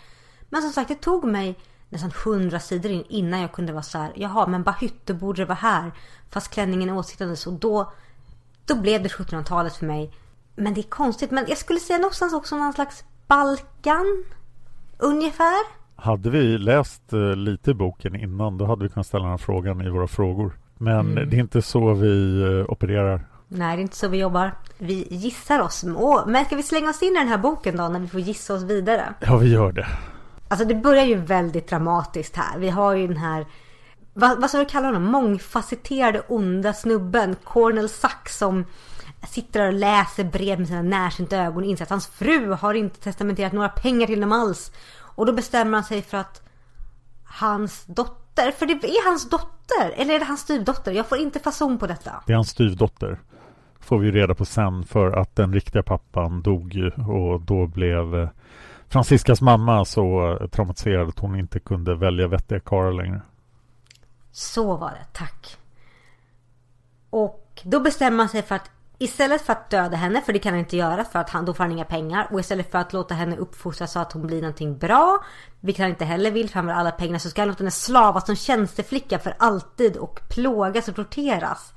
Men 0.48 0.62
som 0.62 0.70
sagt, 0.70 0.88
det 0.88 0.94
tog 0.94 1.24
mig 1.24 1.58
nästan 1.88 2.12
hundra 2.24 2.60
sidor 2.60 2.90
in 2.90 3.04
innan 3.08 3.40
jag 3.40 3.52
kunde 3.52 3.72
vara 3.72 3.82
så 3.82 3.98
här, 3.98 4.12
jaha, 4.16 4.46
men 4.46 4.62
Bahytte 4.62 5.14
borde 5.14 5.42
det 5.42 5.46
vara 5.46 5.58
här. 5.58 5.92
Fast 6.30 6.50
klänningen 6.50 6.88
är 6.88 6.96
åsiktande 6.96 7.36
Och 7.46 7.52
då, 7.52 7.92
då 8.64 8.80
blev 8.80 9.02
det 9.02 9.08
1700-talet 9.08 9.76
för 9.76 9.86
mig. 9.86 10.12
Men 10.56 10.74
det 10.74 10.80
är 10.80 10.82
konstigt. 10.82 11.30
Men 11.30 11.44
jag 11.48 11.58
skulle 11.58 11.80
säga 11.80 11.98
någonstans 11.98 12.34
också 12.34 12.56
någon 12.56 12.72
slags 12.72 13.04
Balkan. 13.26 14.24
Ungefär. 14.98 15.86
Hade 15.96 16.30
vi 16.30 16.58
läst 16.58 17.12
uh, 17.12 17.36
lite 17.36 17.70
i 17.70 17.74
boken 17.74 18.16
innan 18.16 18.58
då 18.58 18.66
hade 18.66 18.82
vi 18.82 18.88
kunnat 18.88 19.06
ställa 19.06 19.22
den 19.22 19.30
här 19.30 19.38
frågan 19.38 19.86
i 19.86 19.90
våra 19.90 20.06
frågor. 20.06 20.58
Men 20.78 21.00
mm. 21.00 21.30
det 21.30 21.36
är 21.36 21.40
inte 21.40 21.62
så 21.62 21.94
vi 21.94 22.42
uh, 22.42 22.70
opererar. 22.70 23.26
Nej, 23.48 23.76
det 23.76 23.80
är 23.80 23.82
inte 23.82 23.96
så 23.96 24.08
vi 24.08 24.18
jobbar. 24.18 24.52
Vi 24.78 25.06
gissar 25.10 25.60
oss. 25.60 25.84
Men 26.26 26.44
ska 26.44 26.56
vi 26.56 26.62
slänga 26.62 26.90
oss 26.90 27.02
in 27.02 27.16
i 27.16 27.18
den 27.18 27.28
här 27.28 27.38
boken 27.38 27.76
då 27.76 27.88
när 27.88 28.00
vi 28.00 28.08
får 28.08 28.20
gissa 28.20 28.54
oss 28.54 28.62
vidare? 28.62 29.14
Ja, 29.20 29.36
vi 29.36 29.52
gör 29.52 29.72
det. 29.72 29.86
Alltså 30.48 30.66
det 30.66 30.74
börjar 30.74 31.04
ju 31.04 31.14
väldigt 31.16 31.68
dramatiskt 31.68 32.36
här. 32.36 32.58
Vi 32.58 32.68
har 32.68 32.94
ju 32.94 33.06
den 33.06 33.16
här 33.16 33.46
vad, 34.18 34.40
vad 34.40 34.50
ska 34.50 34.58
du 34.58 34.64
kalla 34.64 34.86
honom? 34.86 35.04
Mångfacetterade 35.04 36.20
onda 36.28 36.72
snubben 36.72 37.36
Cornel 37.44 37.88
Sachs 37.88 38.38
som 38.38 38.64
sitter 39.26 39.60
där 39.60 39.66
och 39.66 39.72
läser 39.72 40.24
brev 40.24 40.58
med 40.58 40.68
sina 40.68 40.82
närsynta 40.82 41.36
ögon 41.36 41.56
och 41.56 41.68
inser 41.68 41.84
att 41.84 41.90
hans 41.90 42.06
fru 42.06 42.52
har 42.52 42.74
inte 42.74 43.00
testamenterat 43.00 43.52
några 43.52 43.68
pengar 43.68 44.06
till 44.06 44.20
dem 44.20 44.32
alls. 44.32 44.72
Och 44.98 45.26
då 45.26 45.32
bestämmer 45.32 45.72
han 45.72 45.84
sig 45.84 46.02
för 46.02 46.16
att 46.16 46.42
hans 47.24 47.84
dotter, 47.84 48.50
för 48.50 48.66
det 48.66 48.72
är 48.72 49.08
hans 49.08 49.30
dotter, 49.30 49.90
eller 49.96 50.14
är 50.14 50.18
det 50.18 50.24
hans 50.24 50.40
styvdotter? 50.40 50.92
Jag 50.92 51.06
får 51.06 51.18
inte 51.18 51.38
fason 51.38 51.78
på 51.78 51.86
detta. 51.86 52.22
Det 52.26 52.32
är 52.32 52.36
hans 52.36 52.50
styvdotter. 52.50 53.20
Får 53.80 53.98
vi 53.98 54.10
reda 54.10 54.34
på 54.34 54.44
sen 54.44 54.84
för 54.84 55.12
att 55.12 55.36
den 55.36 55.52
riktiga 55.52 55.82
pappan 55.82 56.42
dog 56.42 56.74
ju 56.74 56.90
och 56.90 57.40
då 57.40 57.66
blev 57.66 58.14
eh, 58.14 58.28
Franciscas 58.88 59.40
mamma 59.40 59.84
så 59.84 60.38
traumatiserad 60.52 61.08
att 61.08 61.18
hon 61.18 61.38
inte 61.38 61.58
kunde 61.60 61.94
välja 61.94 62.28
vettiga 62.28 62.60
karlar 62.60 62.92
längre. 62.92 63.22
Så 64.32 64.76
var 64.76 64.90
det, 64.90 65.06
tack. 65.12 65.56
Och 67.10 67.62
då 67.64 67.80
bestämmer 67.80 68.16
man 68.16 68.28
sig 68.28 68.42
för 68.42 68.54
att 68.54 68.70
Istället 68.98 69.42
för 69.42 69.52
att 69.52 69.70
döda 69.70 69.96
henne, 69.96 70.20
för 70.20 70.32
det 70.32 70.38
kan 70.38 70.52
han 70.52 70.60
inte 70.60 70.76
göra 70.76 71.04
för 71.04 71.18
att 71.18 71.30
han, 71.30 71.44
då 71.44 71.54
får 71.54 71.64
han 71.64 71.72
inga 71.72 71.84
pengar. 71.84 72.28
Och 72.30 72.40
istället 72.40 72.70
för 72.70 72.78
att 72.78 72.92
låta 72.92 73.14
henne 73.14 73.36
uppfostras 73.36 73.92
så 73.92 73.98
att 73.98 74.12
hon 74.12 74.26
blir 74.26 74.40
någonting 74.40 74.78
bra, 74.78 75.24
vilket 75.60 75.82
han 75.82 75.90
inte 75.90 76.04
heller 76.04 76.30
vill 76.30 76.48
för 76.48 76.54
han 76.54 76.66
vill 76.66 76.74
alla 76.74 76.90
pengar, 76.90 77.18
så 77.18 77.28
ska 77.28 77.40
han 77.40 77.48
låta 77.48 77.58
henne 77.58 77.70
slavas 77.70 78.26
som 78.26 78.36
tjänsteflicka 78.36 79.18
för 79.18 79.34
alltid 79.38 79.96
och 79.96 80.20
plågas 80.28 80.88
och 80.88 80.96
torteras. 80.96 81.72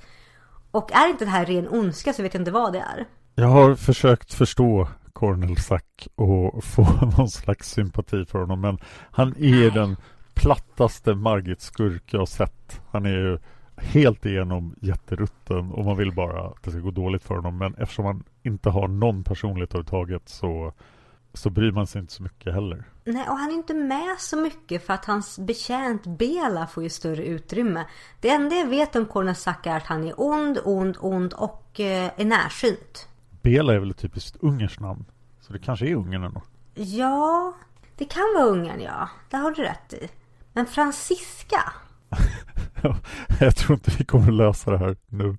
Och 0.72 0.92
är 0.92 1.08
inte 1.10 1.26
det 1.26 1.32
här 1.32 1.46
ren 1.46 1.68
ondska 1.70 2.14
så 2.14 2.24
vet 2.24 2.34
jag 2.34 2.42
inte 2.42 2.52
vad 2.52 2.74
det 2.74 2.80
är. 2.80 3.06
Jag 3.36 3.48
har 3.48 3.76
försökt 3.76 4.34
förstå 4.34 4.88
Cornel 5.14 5.58
Sack 5.58 6.08
och 6.16 6.64
få 6.64 6.84
någon 7.18 7.30
slags 7.30 7.72
sympati 7.72 8.26
för 8.26 8.40
honom, 8.40 8.62
men 8.62 8.78
han 9.12 9.28
är 9.28 9.60
Nej. 9.60 9.72
den 9.72 9.98
plattaste 10.34 11.14
Margit-skurk 11.14 12.04
jag 12.14 12.20
har 12.20 12.26
sett. 12.26 12.82
Han 12.92 13.06
är 13.06 13.10
ju 13.10 13.40
helt 13.82 14.26
igenom 14.26 14.76
jätterutten 14.82 15.72
och 15.72 15.86
man 15.86 15.98
vill 15.98 16.14
bara 16.14 16.48
att 16.48 16.64
det 16.64 16.72
ska 16.72 16.80
gå 16.80 16.92
dåligt 16.92 17.24
för 17.24 17.36
honom. 17.36 17.58
Men 17.58 17.76
eftersom 17.76 18.06
man 18.06 18.24
inte 18.44 18.70
har 18.70 18.88
någon 18.88 19.24
personlighet 19.24 19.70
överhuvudtaget 19.70 20.30
så, 20.30 20.74
så 21.34 21.50
bryr 21.50 21.72
man 21.72 21.88
sig 21.88 22.02
inte 22.02 22.14
så 22.14 22.24
mycket 22.24 22.54
heller. 22.54 22.84
Nej, 23.04 23.28
och 23.30 23.38
han 23.38 23.50
är 23.50 23.54
inte 23.54 23.74
med 23.74 24.16
så 24.20 24.38
mycket 24.38 24.86
för 24.86 24.94
att 24.94 25.06
hans 25.06 25.40
betjänt 25.40 26.06
Bela 26.06 26.68
får 26.68 26.84
ju 26.84 26.90
större 26.90 27.26
utrymme. 27.26 27.86
Det 28.22 28.30
enda 28.30 28.56
jag 28.56 28.68
vet 28.68 28.96
om 28.96 29.06
Kornasaka 29.06 29.72
är 29.72 29.78
att 29.78 29.86
han 29.86 30.04
är 30.04 30.14
ond, 30.18 30.60
ond, 30.64 30.98
ond 31.00 31.34
och 31.34 31.80
eh, 31.80 32.12
är 32.18 32.26
närsynt. 32.26 33.08
Bela 33.42 33.74
är 33.74 33.80
väl 33.80 33.90
ett 33.90 33.98
typiskt 33.98 34.38
ungerskt 34.40 34.80
namn. 34.80 35.06
Så 35.42 35.54
det 35.54 35.60
kanske 35.60 35.88
är 35.88 35.96
Ungern 35.96 36.24
ändå. 36.24 36.42
Ja, 36.74 37.54
det 37.98 38.06
kan 38.06 38.24
vara 38.36 38.46
Ungern 38.46 38.82
ja. 38.82 39.10
Det 39.30 39.38
har 39.38 39.52
du 39.52 39.62
rätt 39.62 39.94
i. 39.94 40.10
Men 40.54 40.66
Franziska? 40.66 41.74
jag 43.40 43.56
tror 43.56 43.74
inte 43.74 43.92
vi 43.98 44.06
kommer 44.06 44.32
lösa 44.32 44.72
det 44.72 44.78
här 44.78 44.96
nu. 45.08 45.38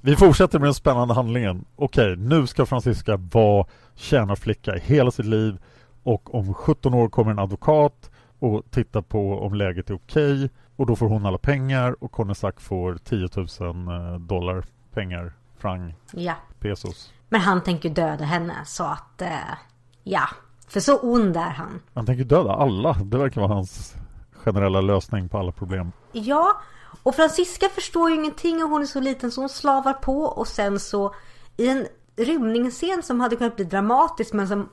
Vi 0.00 0.16
fortsätter 0.16 0.58
med 0.58 0.66
den 0.66 0.74
spännande 0.74 1.14
handlingen. 1.14 1.64
Okej, 1.76 2.16
nu 2.16 2.46
ska 2.46 2.66
Franziska 2.66 3.16
vara 3.16 3.66
tjänarflicka 3.94 4.76
i 4.76 4.80
hela 4.80 5.10
sitt 5.10 5.26
liv 5.26 5.58
och 6.02 6.34
om 6.34 6.54
17 6.54 6.94
år 6.94 7.08
kommer 7.08 7.30
en 7.30 7.38
advokat 7.38 8.10
och 8.38 8.62
tittar 8.70 9.02
på 9.02 9.38
om 9.46 9.54
läget 9.54 9.90
är 9.90 9.94
okej 9.94 10.50
och 10.76 10.86
då 10.86 10.96
får 10.96 11.08
hon 11.08 11.26
alla 11.26 11.38
pengar 11.38 11.96
och 12.00 12.12
Konesak 12.12 12.60
får 12.60 12.94
10 12.96 13.28
000 13.60 14.26
dollar 14.26 14.64
pengar, 14.92 15.32
franc, 15.58 15.94
Ja. 16.12 16.34
pesos. 16.60 17.12
Men 17.28 17.40
han 17.40 17.62
tänker 17.62 17.90
döda 17.90 18.24
henne 18.24 18.54
så 18.64 18.84
att, 18.84 19.22
eh, 19.22 19.30
ja. 20.02 20.28
För 20.68 20.80
så 20.80 20.98
ond 20.98 21.36
är 21.36 21.50
han. 21.50 21.80
Han 21.94 22.06
tänker 22.06 22.24
döda 22.24 22.52
alla. 22.52 22.92
Det 22.92 23.18
verkar 23.18 23.40
vara 23.40 23.54
hans 23.54 23.96
generella 24.46 24.80
lösning 24.80 25.28
på 25.28 25.38
alla 25.38 25.52
problem. 25.52 25.92
Ja, 26.12 26.60
och 27.02 27.14
Franziska 27.14 27.68
förstår 27.68 28.10
ju 28.10 28.16
ingenting 28.16 28.64
och 28.64 28.70
hon 28.70 28.82
är 28.82 28.86
så 28.86 29.00
liten 29.00 29.32
så 29.32 29.40
hon 29.40 29.48
slavar 29.48 29.92
på 29.92 30.22
och 30.22 30.48
sen 30.48 30.80
så 30.80 31.14
i 31.56 31.68
en 31.68 31.86
rymningsscen 32.16 33.02
som 33.02 33.20
hade 33.20 33.36
kunnat 33.36 33.56
bli 33.56 33.64
dramatisk 33.64 34.32
men 34.32 34.48
som 34.48 34.68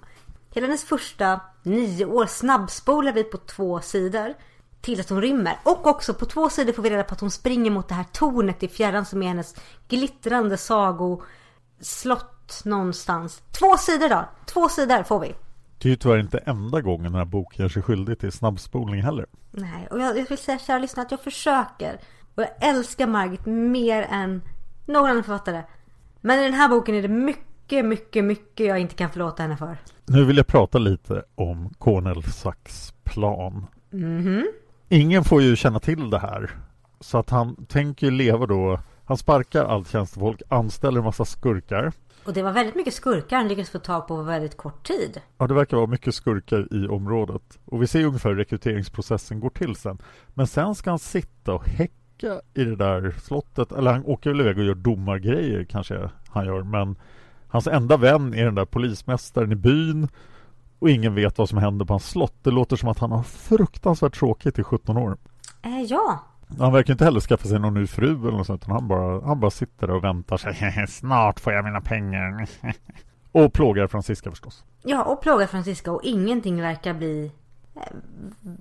hela 0.54 0.68
hennes 0.68 0.84
första 0.84 1.40
nio 1.64 2.06
år 2.06 2.26
snabbspolar 2.26 3.14
vi 3.14 3.24
på 3.24 3.38
två 3.38 3.82
sidor 3.82 4.34
till 4.82 5.00
att 5.00 5.10
hon 5.10 5.22
rymmer. 5.22 5.60
Och 5.64 5.88
också 5.88 6.14
på 6.14 6.26
två 6.26 6.50
sidor 6.50 6.74
får 6.74 6.84
vi 6.84 6.90
reda 6.90 7.04
på 7.04 7.14
att 7.14 7.22
hon 7.22 7.32
springer 7.32 7.72
mot 7.72 7.88
det 7.88 7.96
här 7.96 8.06
tornet 8.12 8.64
i 8.64 8.68
fjärran 8.68 9.06
som 9.06 9.24
är 9.24 9.28
hennes 9.28 9.56
glittrande 9.88 10.58
sagoslott 10.58 12.62
någonstans. 12.64 13.42
Två 13.52 13.78
sidor 13.78 14.10
då! 14.10 14.26
Två 14.46 14.70
sidor 14.70 15.04
får 15.04 15.20
vi. 15.20 15.36
Det 15.84 15.90
är 15.90 15.90
ju 15.90 15.96
tyvärr 15.96 16.20
inte 16.20 16.38
enda 16.38 16.82
gången 16.82 17.04
den 17.04 17.16
här 17.16 17.26
boken 17.26 17.64
gör 17.64 17.70
sig 17.70 17.82
skyldig 17.82 18.20
till 18.20 18.32
snabbspolning 18.32 19.02
heller. 19.02 19.26
Nej, 19.52 19.88
och 19.92 20.00
jag, 20.00 20.18
jag 20.18 20.30
vill 20.30 20.38
säga 20.38 20.60
kära 20.60 20.78
lyssnare 20.78 21.06
att 21.06 21.12
jag 21.12 21.20
försöker. 21.22 22.00
Och 22.36 22.44
jag 22.44 22.70
älskar 22.70 23.08
Margit 23.08 23.46
mer 23.46 24.08
än 24.10 24.42
någon 24.86 25.10
annan 25.10 25.24
författare. 25.24 25.64
Men 26.22 26.40
i 26.40 26.44
den 26.44 26.54
här 26.54 26.70
boken 26.70 26.96
är 26.96 27.02
det 27.02 27.08
mycket, 27.08 27.86
mycket, 27.86 28.24
mycket 28.24 28.68
jag 28.68 28.80
inte 28.80 28.96
kan 28.96 29.10
förlåta 29.10 29.44
henne 29.44 29.58
för. 29.58 29.78
Nu 30.06 30.24
vill 30.26 30.38
jag 30.38 30.48
prata 30.48 30.78
lite 30.78 31.24
om 31.36 31.70
Cornel 31.78 32.24
Sachs 32.24 32.94
plan. 33.04 33.66
Ingen 34.90 35.24
får 35.24 35.42
ju 35.42 35.56
känna 35.56 35.80
till 35.80 36.10
det 36.10 36.20
här. 36.20 36.52
Så 37.00 37.18
att 37.18 37.30
han 37.30 37.66
tänker 37.66 38.12
leva 38.12 38.46
då 38.46 38.80
Han 39.06 39.18
sparkar 39.18 39.66
allt 39.66 39.90
tjänstefolk, 39.90 40.42
anställer 40.50 40.98
en 40.98 41.06
massa 41.06 41.26
skurkar. 41.26 41.92
Och 42.26 42.34
det 42.34 42.44
var 42.44 42.52
väldigt 42.52 42.76
mycket 42.76 42.94
skurkar 42.94 43.38
han 43.38 43.48
lyckades 43.48 43.70
få 43.70 43.80
tag 43.80 44.08
på 44.08 44.18
på 44.18 44.22
väldigt 44.24 44.58
kort 44.58 44.88
tid. 44.88 45.22
Ja, 45.38 45.48
det 45.48 45.54
verkar 45.54 45.78
vara 45.78 45.88
mycket 45.88 46.16
skurkar 46.16 46.74
i 46.74 46.88
området. 46.88 47.60
Och 47.66 47.82
vi 47.82 47.88
ser 47.88 48.06
ungefär 48.06 48.30
hur 48.30 48.38
rekryteringsprocessen 48.38 49.40
går 49.40 49.50
till 49.50 49.76
sen. 49.76 49.98
Men 50.34 50.48
sen 50.48 50.76
ska 50.76 50.90
han 50.90 51.00
sitta 51.00 51.54
och 51.54 51.68
häcka 51.68 52.42
i 52.54 52.64
det 52.64 52.76
där 52.76 53.16
slottet. 53.24 53.72
Eller 53.72 53.92
han 53.92 54.06
åker 54.06 54.30
väl 54.30 54.42
iväg 54.42 54.58
och 54.58 54.64
gör 54.64 54.76
domargrejer 54.76 55.64
kanske 55.64 56.10
han 56.30 56.46
gör. 56.46 56.64
Men 56.64 56.96
hans 57.48 57.68
enda 57.68 57.98
vän 57.98 58.34
är 58.34 58.46
den 58.46 58.56
där 58.56 58.66
polismästaren 58.66 59.52
i 59.52 59.56
byn. 59.56 60.08
Och 60.80 60.90
ingen 60.90 61.16
vet 61.16 61.38
vad 61.38 61.50
som 61.50 61.58
händer 61.58 61.86
på 61.86 61.94
hans 61.94 62.10
slott. 62.10 62.36
Det 62.42 62.52
låter 62.52 62.76
som 62.76 62.90
att 62.90 63.00
han 63.00 63.12
har 63.12 63.24
fruktansvärt 63.24 64.20
tråkigt 64.20 64.60
i 64.60 64.64
17 64.64 64.98
år. 64.98 65.18
Eh, 65.62 65.82
ja, 65.82 66.24
han 66.60 66.74
verkar 66.74 66.94
inte 66.94 67.06
heller 67.06 67.20
skaffa 67.20 67.48
sig 67.48 67.60
någon 67.60 67.74
ny 67.74 67.88
fru 67.88 68.12
eller 68.28 68.38
något 68.38 68.48
sånt. 68.48 68.62
utan 68.64 68.76
Han 68.76 68.88
bara, 68.88 69.26
han 69.26 69.40
bara 69.40 69.52
sitter 69.52 69.88
där 69.88 69.96
och 69.96 70.04
väntar 70.04 70.38
sig. 70.38 70.86
Snart 70.90 71.40
får 71.40 71.54
jag 71.54 71.66
mina 71.66 71.82
pengar. 71.82 72.50
och 73.32 73.54
plågar 73.54 73.88
Franziska 73.88 74.30
förstås. 74.30 74.64
ja 74.84 75.04
och 75.04 75.22
plågar 75.22 75.48
Francisca 75.48 75.92
och 75.92 76.04
ingenting 76.04 76.62
verkar 76.62 76.94
bli... 76.94 77.32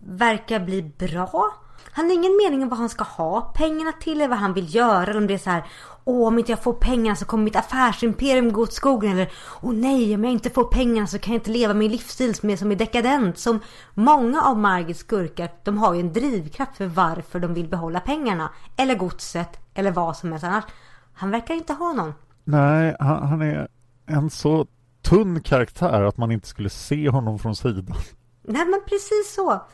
Verkar 0.02 0.60
bli 0.60 0.82
bra. 0.82 1.54
Han 1.92 2.04
har 2.04 2.12
ingen 2.12 2.36
mening 2.44 2.62
om 2.62 2.68
vad 2.68 2.78
han 2.78 2.88
ska 2.88 3.04
ha 3.04 3.40
pengarna 3.40 3.92
till 3.92 4.20
eller 4.20 4.28
vad 4.28 4.38
han 4.38 4.54
vill 4.54 4.74
göra. 4.74 5.02
Eller 5.02 5.16
om 5.16 5.26
det 5.26 5.34
är 5.34 5.38
så 5.38 5.50
här, 5.50 5.64
åh 6.04 6.28
om 6.28 6.38
inte 6.38 6.52
jag 6.52 6.62
får 6.62 6.72
pengarna 6.72 7.16
så 7.16 7.24
kommer 7.24 7.44
mitt 7.44 7.56
affärsimperium 7.56 8.52
gå 8.52 8.62
åt 8.62 8.72
skogen. 8.72 9.12
Eller, 9.12 9.32
åh 9.60 9.72
nej 9.74 10.14
om 10.14 10.24
jag 10.24 10.32
inte 10.32 10.50
får 10.50 10.64
pengarna 10.64 11.06
så 11.06 11.18
kan 11.18 11.32
jag 11.32 11.40
inte 11.40 11.50
leva 11.50 11.74
min 11.74 11.90
livsstil 11.90 12.34
som 12.34 12.50
är, 12.50 12.56
som 12.56 12.72
är 12.72 12.76
dekadent. 12.76 13.38
Som 13.38 13.60
många 13.94 14.42
av 14.42 14.58
Margits 14.58 15.00
skurkar, 15.00 15.50
de 15.64 15.78
har 15.78 15.94
ju 15.94 16.00
en 16.00 16.12
drivkraft 16.12 16.76
för 16.76 16.86
varför 16.86 17.40
de 17.40 17.54
vill 17.54 17.68
behålla 17.68 18.00
pengarna. 18.00 18.50
Eller 18.76 18.94
godset, 18.94 19.58
eller 19.74 19.90
vad 19.90 20.16
som 20.16 20.30
helst 20.32 20.44
annars. 20.44 20.64
Han 21.12 21.30
verkar 21.30 21.54
inte 21.54 21.72
ha 21.72 21.92
någon. 21.92 22.14
Nej, 22.44 22.96
han, 23.00 23.28
han 23.28 23.42
är 23.42 23.68
en 24.06 24.30
så 24.30 24.66
tunn 25.02 25.40
karaktär 25.40 26.02
att 26.02 26.16
man 26.16 26.32
inte 26.32 26.48
skulle 26.48 26.70
se 26.70 27.08
honom 27.08 27.38
från 27.38 27.56
sidan. 27.56 27.96
Nej 28.42 28.64
men 28.64 28.80
precis 28.86 29.34
så. 29.34 29.66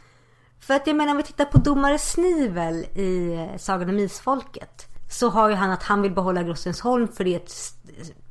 För 0.60 0.74
att 0.74 0.86
jag 0.86 0.96
menar 0.96 1.10
om 1.10 1.16
vi 1.16 1.22
tittar 1.22 1.44
på 1.44 1.58
domare 1.58 1.98
Snivel 1.98 2.74
i 2.94 3.34
eh, 3.34 3.58
Sagan 3.58 3.88
om 3.88 3.98
Isfolket. 3.98 4.86
Så 5.10 5.28
har 5.28 5.48
ju 5.48 5.54
han 5.54 5.70
att 5.70 5.82
han 5.82 6.02
vill 6.02 6.12
behålla 6.12 6.42
Grossensholm 6.42 7.08
för 7.08 7.24
det 7.24 7.34
är 7.34 7.36
ett 7.36 7.52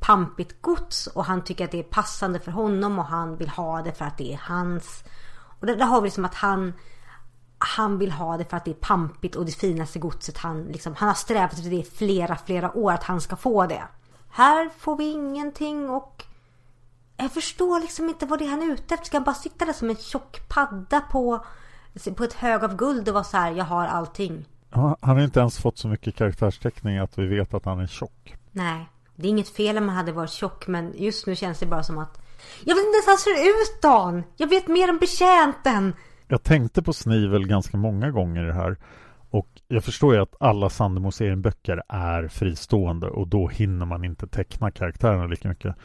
pampigt 0.00 0.62
gods. 0.62 1.06
Och 1.06 1.24
han 1.24 1.44
tycker 1.44 1.64
att 1.64 1.70
det 1.70 1.78
är 1.78 1.82
passande 1.82 2.40
för 2.40 2.52
honom 2.52 2.98
och 2.98 3.04
han 3.04 3.36
vill 3.36 3.48
ha 3.48 3.82
det 3.82 3.92
för 3.92 4.04
att 4.04 4.18
det 4.18 4.32
är 4.32 4.40
hans. 4.42 5.04
Och 5.60 5.66
där, 5.66 5.76
där 5.76 5.86
har 5.86 6.00
vi 6.00 6.06
liksom 6.06 6.24
att 6.24 6.34
han 6.34 6.72
han 7.58 7.98
vill 7.98 8.12
ha 8.12 8.36
det 8.36 8.44
för 8.44 8.56
att 8.56 8.64
det 8.64 8.70
är 8.70 8.74
pampigt 8.74 9.36
och 9.36 9.46
det 9.46 9.52
finaste 9.52 9.98
godset. 9.98 10.38
Han, 10.38 10.64
liksom, 10.64 10.94
han 10.94 11.08
har 11.08 11.14
strävat 11.14 11.52
efter 11.52 11.70
det 11.70 11.76
i 11.76 11.82
flera, 11.84 12.36
flera 12.36 12.76
år 12.76 12.92
att 12.92 13.02
han 13.02 13.20
ska 13.20 13.36
få 13.36 13.66
det. 13.66 13.82
Här 14.30 14.70
får 14.78 14.96
vi 14.96 15.04
ingenting 15.04 15.90
och 15.90 16.24
jag 17.18 17.32
förstår 17.32 17.80
liksom 17.80 18.08
inte 18.08 18.26
vad 18.26 18.38
det 18.38 18.44
är 18.44 18.50
han 18.50 18.62
är 18.62 18.72
ute 18.72 18.94
efter. 18.94 19.06
Ska 19.06 19.16
han 19.16 19.24
bara 19.24 19.34
sitta 19.34 19.64
där 19.64 19.72
som 19.72 19.90
en 19.90 19.96
tjock 19.96 20.48
padda 20.48 21.00
på, 21.00 21.44
på 22.16 22.24
ett 22.24 22.32
hög 22.32 22.64
av 22.64 22.76
guld 22.76 23.08
och 23.08 23.14
vara 23.14 23.24
så 23.24 23.36
här, 23.36 23.52
jag 23.52 23.64
har 23.64 23.86
allting. 23.86 24.44
Han 24.70 24.96
har 25.00 25.20
inte 25.20 25.40
ens 25.40 25.58
fått 25.58 25.78
så 25.78 25.88
mycket 25.88 26.14
karaktärsteckning 26.14 26.98
att 26.98 27.18
vi 27.18 27.26
vet 27.26 27.54
att 27.54 27.64
han 27.64 27.80
är 27.80 27.86
tjock. 27.86 28.36
Nej, 28.52 28.88
det 29.16 29.26
är 29.26 29.30
inget 29.30 29.48
fel 29.48 29.78
om 29.78 29.88
han 29.88 29.96
hade 29.96 30.12
varit 30.12 30.30
tjock 30.30 30.66
men 30.66 30.92
just 30.96 31.26
nu 31.26 31.36
känns 31.36 31.58
det 31.58 31.66
bara 31.66 31.82
som 31.82 31.98
att 31.98 32.20
jag 32.64 32.74
vet 32.74 32.84
inte 32.84 32.94
ens 32.94 33.06
hur 33.06 33.10
han 33.10 33.18
ser 33.18 33.50
ut 33.50 33.82
Dan! 33.82 34.22
Jag 34.36 34.48
vet 34.48 34.68
mer 34.68 34.90
om 34.90 34.98
betjänten! 34.98 35.92
Jag 36.28 36.42
tänkte 36.42 36.82
på 36.82 36.92
Snivel 36.92 37.46
ganska 37.46 37.76
många 37.76 38.10
gånger 38.10 38.44
i 38.44 38.46
det 38.46 38.54
här. 38.54 38.76
Och 39.30 39.48
jag 39.68 39.84
förstår 39.84 40.14
ju 40.14 40.20
att 40.20 40.34
alla 40.40 40.70
Sandemo 40.70 41.10
böcker 41.36 41.82
är 41.88 42.28
fristående 42.28 43.06
och 43.06 43.28
då 43.28 43.48
hinner 43.48 43.86
man 43.86 44.04
inte 44.04 44.26
teckna 44.26 44.70
karaktärerna 44.70 45.26
lika 45.26 45.48
mycket. 45.48 45.76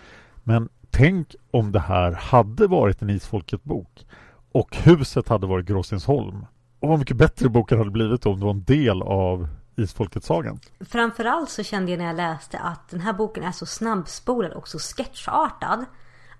Men 0.43 0.69
tänk 0.93 1.35
om 1.51 1.71
det 1.71 1.79
här 1.79 2.11
hade 2.11 2.67
varit 2.67 3.01
en 3.01 3.09
Isfolket-bok 3.09 4.05
och 4.51 4.77
huset 4.77 5.27
hade 5.29 5.47
varit 5.47 5.65
Gråstensholm. 5.65 6.45
Och 6.79 6.89
vad 6.89 6.99
mycket 6.99 7.17
bättre 7.17 7.49
boken 7.49 7.77
hade 7.77 7.91
blivit 7.91 8.25
om 8.25 8.39
det 8.39 8.45
var 8.45 8.51
en 8.51 8.63
del 8.63 9.01
av 9.01 9.47
Isfolket-sagan. 9.75 10.59
Framförallt 10.79 11.49
så 11.49 11.63
kände 11.63 11.91
jag 11.91 11.97
när 11.97 12.05
jag 12.05 12.15
läste 12.15 12.59
att 12.59 12.89
den 12.89 12.99
här 12.99 13.13
boken 13.13 13.43
är 13.43 13.51
så 13.51 13.65
snabbspolad 13.65 14.51
och 14.51 14.67
så 14.67 14.79
sketchartad. 14.79 15.85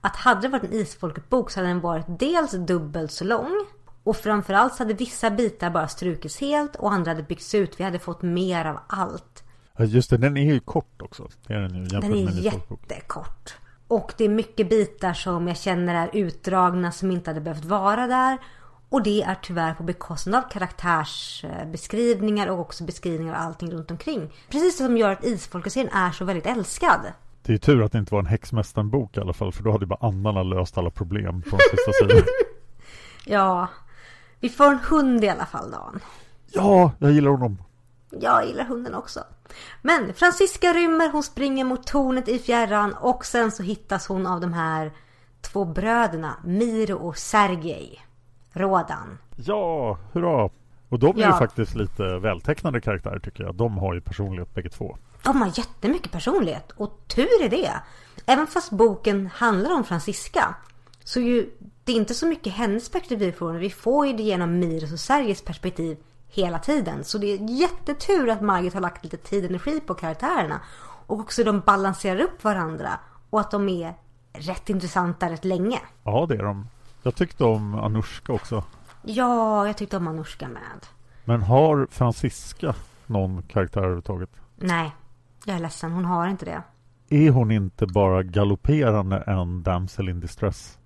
Att 0.01 0.15
hade 0.15 0.41
det 0.41 0.47
varit 0.47 0.63
en 0.63 0.73
Isfolket-bok 0.73 1.51
så 1.51 1.59
hade 1.59 1.69
den 1.69 1.81
varit 1.81 2.05
dels 2.19 2.51
dubbelt 2.51 3.11
så 3.11 3.23
lång. 3.23 3.65
Och 4.03 4.15
framförallt 4.15 4.73
så 4.73 4.83
hade 4.83 4.93
vissa 4.93 5.31
bitar 5.31 5.69
bara 5.69 5.87
strukits 5.87 6.39
helt 6.39 6.75
och 6.75 6.93
andra 6.93 7.11
hade 7.11 7.23
byggts 7.23 7.55
ut. 7.55 7.79
Vi 7.79 7.83
hade 7.83 7.99
fått 7.99 8.21
mer 8.21 8.65
av 8.65 8.79
allt. 8.87 9.43
Ja, 9.77 9.83
Just 9.83 10.09
det, 10.09 10.17
den 10.17 10.37
är 10.37 10.53
ju 10.53 10.59
kort 10.59 11.01
också. 11.01 11.27
Det 11.47 11.53
är 11.53 11.59
den 11.59 11.75
ju 11.75 11.85
Den 11.85 12.13
är 12.13 12.43
jättekort. 12.43 13.55
Och 13.93 14.13
det 14.17 14.23
är 14.25 14.29
mycket 14.29 14.69
bitar 14.69 15.13
som 15.13 15.47
jag 15.47 15.57
känner 15.57 16.07
är 16.07 16.09
utdragna 16.13 16.91
som 16.91 17.11
inte 17.11 17.29
hade 17.29 17.41
behövt 17.41 17.65
vara 17.65 18.07
där. 18.07 18.37
Och 18.89 19.03
det 19.03 19.21
är 19.23 19.35
tyvärr 19.41 19.73
på 19.73 19.83
bekostnad 19.83 20.43
av 20.43 20.49
karaktärsbeskrivningar 20.49 22.47
och 22.47 22.59
också 22.59 22.83
beskrivningar 22.83 23.35
av 23.35 23.41
allting 23.41 23.71
runt 23.71 23.91
omkring. 23.91 24.33
Precis 24.49 24.77
som 24.77 24.97
gör 24.97 25.11
att 25.11 25.23
Isfolket-serien 25.23 25.93
är 25.93 26.11
så 26.11 26.25
väldigt 26.25 26.45
älskad. 26.45 26.99
Det 27.41 27.53
är 27.53 27.57
tur 27.57 27.83
att 27.83 27.91
det 27.91 27.97
inte 27.97 28.13
var 28.13 28.19
en 28.19 28.27
Häxmästaren-bok 28.27 29.17
i 29.17 29.19
alla 29.19 29.33
fall, 29.33 29.51
för 29.51 29.63
då 29.63 29.71
hade 29.71 29.83
ju 29.83 29.87
bara 29.87 30.07
andarna 30.07 30.43
löst 30.43 30.77
alla 30.77 30.89
problem 30.89 31.41
på 31.41 31.49
de 31.49 31.57
sista 31.71 31.91
sidorna. 32.01 32.21
Ja, 33.25 33.67
vi 34.39 34.49
får 34.49 34.65
en 34.65 34.79
hund 34.89 35.23
i 35.23 35.29
alla 35.29 35.45
fall 35.45 35.71
Dan. 35.71 35.99
Ja, 36.51 36.91
jag 36.99 37.11
gillar 37.11 37.31
honom. 37.31 37.57
Jag 38.21 38.45
gillar 38.47 38.63
hunden 38.63 38.95
också. 38.95 39.23
Men 39.81 40.13
Franziska 40.13 40.73
rymmer, 40.73 41.09
hon 41.11 41.23
springer 41.23 41.63
mot 41.65 41.87
tornet 41.87 42.27
i 42.27 42.39
fjärran 42.39 42.93
och 42.93 43.25
sen 43.25 43.51
så 43.51 43.63
hittas 43.63 44.07
hon 44.07 44.27
av 44.27 44.41
de 44.41 44.53
här 44.53 44.91
två 45.41 45.65
bröderna 45.65 46.35
Miro 46.43 46.95
och 46.97 47.17
Sergej. 47.17 48.05
Rådan. 48.53 49.17
Ja, 49.35 49.97
hurra! 50.13 50.49
Och 50.89 50.99
de 50.99 51.17
är 51.17 51.21
Ja. 51.21 51.27
ju 51.27 51.33
faktiskt 51.33 51.75
lite 51.75 52.03
vältecknade 52.03 52.81
karaktärer 52.81 53.19
tycker 53.19 53.43
jag. 53.43 53.55
De 53.55 53.77
har 53.77 53.93
ju 53.93 54.01
personlighet 54.01 54.53
bägge 54.53 54.69
två. 54.69 54.97
De 55.23 55.41
har 55.41 55.51
jättemycket 55.57 56.11
personlighet 56.11 56.71
och 56.71 56.99
tur 57.07 57.43
är 57.43 57.49
det. 57.49 57.71
Även 58.25 58.47
fast 58.47 58.71
boken 58.71 59.29
handlar 59.33 59.71
om 59.73 59.83
Francisca 59.83 60.55
så 61.03 61.19
ju 61.19 61.49
det 61.83 61.91
är 61.91 61.95
inte 61.95 62.13
så 62.13 62.25
mycket 62.27 62.53
hennes 62.53 62.89
perspektiv 62.89 63.19
vi 63.19 63.31
får. 63.31 63.53
Vi 63.53 63.69
får 63.69 64.07
ju 64.07 64.13
det 64.13 64.23
genom 64.23 64.59
Miros 64.59 64.93
och 64.93 64.99
Sergejs 64.99 65.41
perspektiv 65.41 65.97
hela 66.33 66.59
tiden. 66.59 67.03
Så 67.03 67.17
det 67.17 67.27
är 67.27 67.49
jättetur 67.49 68.29
att 68.29 68.41
Margit 68.41 68.73
har 68.73 68.81
lagt 68.81 69.03
lite 69.03 69.17
tid 69.17 69.43
och 69.43 69.49
energi 69.49 69.79
på 69.79 69.93
karaktärerna. 69.93 70.61
Och 71.07 71.19
också 71.19 71.43
de 71.43 71.59
balanserar 71.59 72.19
upp 72.19 72.43
varandra 72.43 72.99
och 73.29 73.39
att 73.39 73.51
de 73.51 73.69
är 73.69 73.93
rätt 74.33 74.69
intressanta 74.69 75.29
rätt 75.29 75.45
länge. 75.45 75.79
Ja, 76.03 76.25
det 76.29 76.35
är 76.35 76.43
de. 76.43 76.67
Jag 77.03 77.15
tyckte 77.15 77.43
om 77.43 77.75
Anushka 77.75 78.33
också. 78.33 78.63
Ja, 79.01 79.67
jag 79.67 79.77
tyckte 79.77 79.97
om 79.97 80.07
Anushka 80.07 80.47
med. 80.47 80.85
Men 81.25 81.41
har 81.41 81.87
Francisca 81.91 82.75
någon 83.05 83.43
karaktär 83.43 83.79
överhuvudtaget? 83.79 84.29
Nej, 84.55 84.91
jag 85.45 85.55
är 85.55 85.59
ledsen. 85.59 85.91
Hon 85.91 86.05
har 86.05 86.27
inte 86.27 86.45
det. 86.45 86.63
Är 87.09 87.29
hon 87.29 87.51
inte 87.51 87.87
bara 87.87 88.23
galopperande 88.23 89.17
en 89.27 89.63
damsel 89.63 90.09
in 90.09 90.19
distress? 90.19 90.77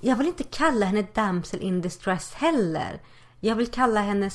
Jag 0.00 0.16
vill 0.16 0.26
inte 0.26 0.44
kalla 0.44 0.86
henne 0.86 1.06
damsel 1.14 1.60
in 1.60 1.80
distress 1.80 2.34
heller. 2.34 3.00
Jag 3.40 3.56
vill 3.56 3.70
kalla 3.70 4.00
henne 4.00 4.30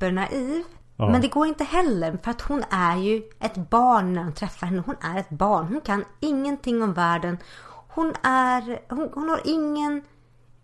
supernaiv. 0.00 0.64
Ja. 0.96 1.08
Men 1.08 1.20
det 1.20 1.28
går 1.28 1.46
inte 1.46 1.64
heller 1.64 2.18
för 2.22 2.30
att 2.30 2.40
hon 2.40 2.64
är 2.70 2.96
ju 2.96 3.22
ett 3.40 3.70
barn 3.70 4.14
när 4.14 4.22
hon 4.22 4.32
träffar 4.32 4.66
henne. 4.66 4.82
Hon 4.86 4.96
är 5.00 5.18
ett 5.18 5.30
barn. 5.30 5.66
Hon 5.66 5.80
kan 5.80 6.04
ingenting 6.20 6.82
om 6.82 6.92
världen. 6.92 7.38
Hon 7.88 8.14
är... 8.22 8.80
Hon, 8.88 9.10
hon 9.14 9.28
har 9.28 9.40
ingen 9.44 10.02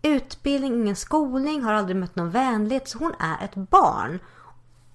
utbildning, 0.01 0.73
ingen 0.73 0.95
skolning, 0.95 1.63
har 1.63 1.73
aldrig 1.73 1.95
mött 1.95 2.15
någon 2.15 2.29
vänlighet. 2.29 2.89
Så 2.89 2.97
hon 2.97 3.13
är 3.19 3.45
ett 3.45 3.55
barn. 3.55 4.19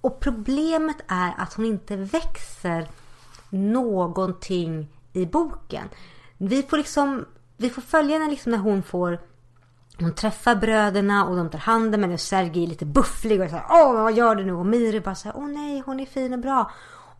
Och 0.01 0.19
problemet 0.19 0.97
är 1.07 1.33
att 1.37 1.53
hon 1.53 1.65
inte 1.65 1.95
växer 1.95 2.87
någonting 3.49 4.87
i 5.13 5.25
boken. 5.25 5.89
Vi 6.37 6.63
får 6.63 6.77
liksom, 6.77 7.25
vi 7.57 7.69
får 7.69 7.81
följa 7.81 8.17
henne 8.17 8.29
liksom 8.29 8.51
när 8.51 8.59
hon 8.59 8.83
får 8.83 9.19
hon 9.99 10.13
träffar 10.15 10.55
bröderna 10.55 11.25
och 11.25 11.35
de 11.35 11.49
tar 11.49 11.59
hand 11.59 11.95
om 11.95 12.01
henne 12.01 12.13
och 12.13 12.19
Sergej 12.19 12.63
är 12.63 12.67
lite 12.67 12.85
bufflig 12.85 13.41
och 13.41 13.49
säger 13.49 13.65
Åh 13.69 13.93
vad 13.93 14.13
gör 14.13 14.35
du 14.35 14.45
nu? 14.45 14.53
Och 14.53 14.65
Miro 14.65 15.01
bara 15.01 15.15
säger 15.15 15.37
Åh 15.37 15.47
nej 15.47 15.83
hon 15.85 15.99
är 15.99 16.05
fin 16.05 16.33
och 16.33 16.39
bra. 16.39 16.71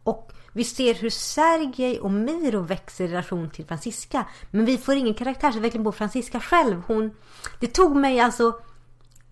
Och 0.04 0.32
vi 0.54 0.64
ser 0.64 0.94
hur 0.94 1.10
Sergej 1.10 2.00
och 2.00 2.12
Miro 2.12 2.60
växer 2.60 3.04
i 3.04 3.08
relation 3.08 3.50
till 3.50 3.66
Francisca. 3.66 4.26
Men 4.52 4.66
vi 4.66 4.78
får 4.78 4.96
ingen 4.96 5.14
karaktärsutveckling 5.14 5.84
på 5.84 5.92
Francisca 5.92 6.40
själv. 6.40 6.82
Hon, 6.88 7.12
det 7.60 7.68
tog 7.68 7.96
mig 7.96 8.20
alltså 8.20 8.54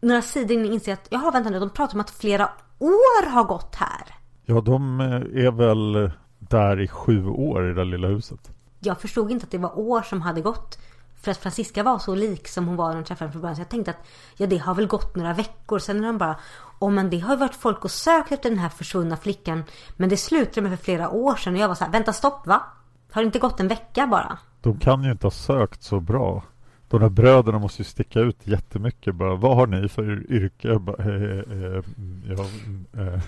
några 0.02 0.22
sidor 0.22 0.52
innan 0.52 0.66
jag 0.66 0.74
inser 0.74 0.94
att 0.94 1.08
jaha 1.10 1.32
vänta 1.32 1.50
nu 1.50 1.60
de 1.60 1.70
pratar 1.70 1.94
om 1.94 2.02
att 2.02 2.10
flera 2.10 2.50
år 2.80 3.30
har 3.30 3.44
gått 3.44 3.76
här. 3.76 4.16
Ja, 4.46 4.62
de 4.62 5.02
eh, 5.02 5.46
är 5.46 5.52
väl 5.52 6.12
där 6.40 6.82
i 6.82 6.88
sju 6.88 7.28
år 7.28 7.72
i 7.72 7.74
det 7.74 7.84
lilla 7.84 8.08
huset. 8.08 8.50
jag 8.80 9.02
förstod 9.02 9.32
inte 9.32 9.44
att 9.44 9.52
det 9.52 9.58
var 9.58 9.80
år 9.80 10.02
som 10.02 10.22
hade 10.22 10.42
gått. 10.42 10.78
För 11.22 11.32
att 11.32 11.38
Francisca 11.38 11.84
var 11.84 12.00
så 12.00 12.16
lik 12.16 12.48
som 12.48 12.68
hon 12.68 12.76
var 12.76 12.88
när 12.88 12.96
hon 12.96 13.04
träffade 13.04 13.26
henne 13.26 13.32
från 13.32 13.42
början. 13.42 13.56
Så 13.56 13.62
jag 13.62 13.70
tänkte 13.70 13.92
att 13.92 14.08
ja, 14.38 14.48
det 14.48 14.58
har 14.58 14.76
väl 14.76 14.88
gått 14.88 15.16
några 15.16 15.34
veckor. 15.34 15.80
Sen 15.80 16.04
är 16.04 16.08
de 16.08 16.18
bara, 16.18 16.36
oh, 16.80 16.92
men 16.92 17.10
det 17.10 17.20
har 17.20 17.34
ju 17.34 17.40
varit 17.40 17.56
folk 17.56 17.86
och 17.86 17.92
sökt 17.92 18.32
efter 18.32 18.50
den 18.50 18.60
här 18.60 18.70
försvunna 18.70 19.18
flickan. 19.18 19.64
Men 19.98 20.10
det 20.10 20.18
slutade 20.18 20.62
med 20.62 20.80
för 20.80 20.86
flera 20.86 21.10
år 21.10 21.36
sedan. 21.36 21.54
Och 21.54 21.60
jag 21.60 21.68
var 21.68 21.76
så 21.76 21.84
här, 21.84 21.92
vänta 21.92 22.14
stopp 22.14 22.48
va? 22.48 22.64
Har 23.12 23.22
det 23.22 23.26
inte 23.26 23.40
gått 23.40 23.60
en 23.60 23.68
vecka 23.68 24.08
bara? 24.08 24.38
De 24.62 24.80
kan 24.80 25.04
ju 25.04 25.12
inte 25.12 25.26
ha 25.26 25.32
sökt 25.32 25.84
så 25.84 26.00
bra. 26.00 26.44
De 26.88 27.02
där 27.02 27.10
bröderna 27.10 27.60
måste 27.60 27.82
ju 27.82 27.86
sticka 27.86 28.20
ut 28.20 28.48
jättemycket 28.48 29.16
bara. 29.16 29.36
Vad 29.36 29.56
har 29.56 29.68
ni 29.68 29.90
för 29.90 30.32
yrke? 30.32 30.68
Jag 30.68 30.82
Bara, 30.82 31.04
eh, 31.04 31.22
eh, 31.22 31.78
eh 31.78 31.84
ja, 32.30 32.46
mm, 32.66 32.86
eh. 32.98 33.22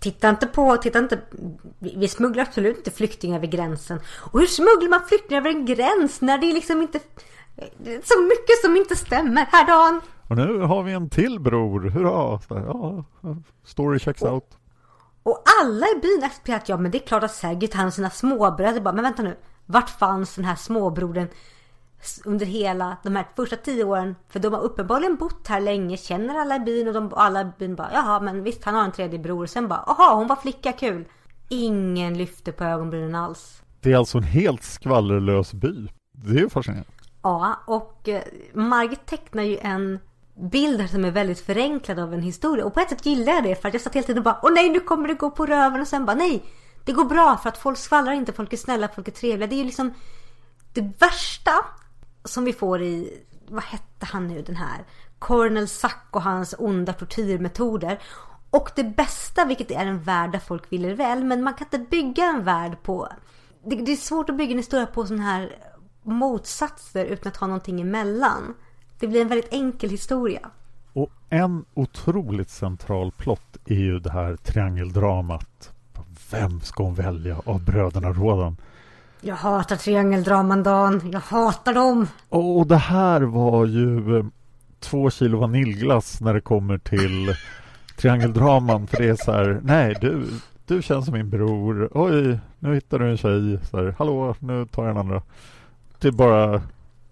Titta 0.00 0.28
inte 0.28 0.46
på, 0.46 0.76
titta 0.76 0.98
inte. 0.98 1.20
Vi 1.78 2.08
smugglar 2.08 2.42
absolut 2.42 2.76
inte 2.76 2.90
flyktingar 2.90 3.36
över 3.36 3.46
gränsen. 3.46 4.00
Och 4.32 4.40
hur 4.40 4.46
smugglar 4.46 4.88
man 4.88 5.08
flyktingar 5.08 5.40
över 5.40 5.50
en 5.50 5.66
gräns 5.66 6.20
när 6.20 6.38
det 6.38 6.46
är 6.46 6.54
liksom 6.54 6.82
inte... 6.82 7.00
det 7.78 7.94
är 7.94 8.02
Så 8.02 8.22
mycket 8.22 8.60
som 8.64 8.76
inte 8.76 8.96
stämmer. 8.96 9.46
Här 9.50 9.66
Dan! 9.66 10.00
Och 10.28 10.36
nu 10.36 10.58
har 10.58 10.82
vi 10.82 10.92
en 10.92 11.10
till 11.10 11.40
bror. 11.40 11.80
Hurra! 11.80 12.40
Så 12.40 12.54
ja, 12.54 13.04
story 13.64 13.98
checks 13.98 14.22
out. 14.22 14.58
Och 15.22 15.42
alla 15.62 15.86
i 15.86 16.00
byn 16.02 16.24
accepterar 16.24 16.56
att 16.56 16.68
ja 16.68 16.76
men 16.76 16.90
det 16.90 16.98
är 16.98 17.06
klart 17.06 17.22
att 17.22 17.42
hand 17.74 17.86
om 17.86 17.92
sina 17.92 18.10
småbröder. 18.10 18.80
Bara, 18.80 18.94
men 18.94 19.04
vänta 19.04 19.22
nu. 19.22 19.36
Vart 19.66 19.90
fanns 19.90 20.34
den 20.34 20.44
här 20.44 20.56
småbrodern 20.56 21.28
under 22.24 22.46
hela 22.46 22.96
de 23.02 23.16
här 23.16 23.26
första 23.36 23.56
tio 23.56 23.84
åren? 23.84 24.16
För 24.28 24.40
de 24.40 24.52
har 24.52 24.60
uppenbarligen 24.60 25.16
bott 25.16 25.48
här 25.48 25.60
länge, 25.60 25.96
känner 25.96 26.38
alla 26.38 26.56
i 26.56 26.60
byn 26.60 26.88
och 26.88 26.94
de, 26.94 27.12
alla 27.14 27.40
i 27.40 27.46
byn 27.58 27.74
bara 27.76 27.90
jaha 27.92 28.20
men 28.20 28.42
visst 28.42 28.64
han 28.64 28.74
har 28.74 28.84
en 28.84 28.92
tredje 28.92 29.18
bror. 29.18 29.46
Sen 29.46 29.68
bara 29.68 29.84
jaha 29.86 30.14
hon 30.14 30.26
var 30.26 30.36
flicka 30.36 30.72
kul. 30.72 31.04
Ingen 31.48 32.18
lyfte 32.18 32.52
på 32.52 32.64
ögonbrynen 32.64 33.14
alls. 33.14 33.62
Det 33.80 33.92
är 33.92 33.96
alltså 33.96 34.18
en 34.18 34.24
helt 34.24 34.62
skvallerlös 34.62 35.52
by. 35.52 35.88
Det 36.12 36.30
är 36.30 36.42
ju 36.42 36.48
fascinerande. 36.48 36.90
Ja, 37.22 37.60
och 37.66 38.08
eh, 38.08 38.22
Margit 38.54 39.06
tecknar 39.06 39.42
ju 39.42 39.58
en 39.58 39.98
bild 40.34 40.80
här 40.80 40.88
som 40.88 41.04
är 41.04 41.10
väldigt 41.10 41.40
förenklad 41.40 41.98
av 41.98 42.14
en 42.14 42.22
historia. 42.22 42.64
Och 42.64 42.74
på 42.74 42.80
ett 42.80 42.88
sätt 42.88 43.06
gillar 43.06 43.32
jag 43.32 43.44
det 43.44 43.62
för 43.62 43.68
att 43.68 43.74
jag 43.74 43.80
satt 43.80 43.94
hela 43.94 44.06
tiden 44.06 44.18
och 44.18 44.24
bara 44.24 44.40
Åh 44.42 44.52
nej 44.52 44.68
nu 44.68 44.80
kommer 44.80 45.08
det 45.08 45.14
gå 45.14 45.30
på 45.30 45.46
röven 45.46 45.80
och 45.80 45.88
sen 45.88 46.06
bara 46.06 46.16
nej 46.16 46.44
Det 46.84 46.92
går 46.92 47.04
bra 47.04 47.36
för 47.36 47.48
att 47.48 47.58
folk 47.58 47.78
skvallrar 47.78 48.12
inte, 48.12 48.32
folk 48.32 48.52
är 48.52 48.56
snälla, 48.56 48.88
folk 48.94 49.08
är 49.08 49.12
trevliga. 49.12 49.46
Det 49.46 49.54
är 49.54 49.58
ju 49.58 49.64
liksom 49.64 49.94
det 50.74 50.92
värsta 50.98 51.52
som 52.28 52.44
vi 52.44 52.52
får 52.52 52.82
i, 52.82 53.22
vad 53.48 53.62
hette 53.62 54.06
han 54.06 54.28
nu 54.28 54.42
den 54.42 54.56
här? 54.56 54.84
Cornel 55.18 55.68
Sack 55.68 56.06
och 56.10 56.22
hans 56.22 56.54
onda 56.58 56.92
tortyrmetoder. 56.92 57.98
Och 58.50 58.70
det 58.76 58.84
bästa, 58.84 59.44
vilket 59.44 59.70
är 59.70 59.86
en 59.86 60.02
värld 60.02 60.32
där 60.32 60.38
folk 60.38 60.72
vill 60.72 60.84
er 60.84 60.94
väl. 60.94 61.24
Men 61.24 61.42
man 61.42 61.54
kan 61.54 61.66
inte 61.66 61.78
bygga 61.78 62.24
en 62.24 62.44
värld 62.44 62.76
på... 62.82 63.08
Det, 63.64 63.76
det 63.76 63.92
är 63.92 63.96
svårt 63.96 64.30
att 64.30 64.36
bygga 64.36 64.52
en 64.52 64.58
historia 64.58 64.86
på 64.86 65.06
sådana 65.06 65.22
här 65.22 65.56
motsatser 66.02 67.04
utan 67.04 67.32
att 67.32 67.36
ha 67.36 67.46
någonting 67.46 67.80
emellan. 67.80 68.54
Det 68.98 69.06
blir 69.06 69.20
en 69.20 69.28
väldigt 69.28 69.52
enkel 69.52 69.90
historia. 69.90 70.50
Och 70.92 71.10
en 71.28 71.64
otroligt 71.74 72.50
central 72.50 73.12
plott 73.12 73.56
är 73.64 73.74
ju 73.74 73.98
det 73.98 74.10
här 74.10 74.36
triangeldramat. 74.36 75.72
Vem 76.30 76.60
ska 76.60 76.82
hon 76.82 76.94
välja 76.94 77.40
av 77.44 77.64
bröderna 77.64 78.12
Rådan? 78.12 78.56
Jag 79.20 79.34
hatar 79.34 79.76
triangeldraman 79.76 80.62
Dan. 80.62 81.10
Jag 81.12 81.20
hatar 81.20 81.74
dem. 81.74 82.06
Och 82.28 82.66
det 82.66 82.76
här 82.76 83.20
var 83.20 83.66
ju 83.66 84.18
eh, 84.18 84.24
två 84.80 85.10
kilo 85.10 85.38
vaniljglass 85.38 86.20
när 86.20 86.34
det 86.34 86.40
kommer 86.40 86.78
till 86.78 87.34
triangeldraman. 87.96 88.86
För 88.86 88.96
det 88.96 89.08
är 89.08 89.16
så 89.16 89.32
här, 89.32 89.60
nej 89.62 89.96
du, 90.00 90.26
du 90.66 90.82
känns 90.82 91.04
som 91.04 91.14
min 91.14 91.30
bror. 91.30 91.90
Oj, 91.94 92.38
nu 92.58 92.74
hittar 92.74 92.98
du 92.98 93.10
en 93.10 93.16
tjej. 93.16 93.58
Så 93.70 93.76
här, 93.76 93.94
Hallå, 93.98 94.34
nu 94.38 94.66
tar 94.66 94.82
jag 94.82 94.90
en 94.90 94.96
andra. 94.96 95.22
Det 95.98 96.08
är 96.08 96.12
bara, 96.12 96.62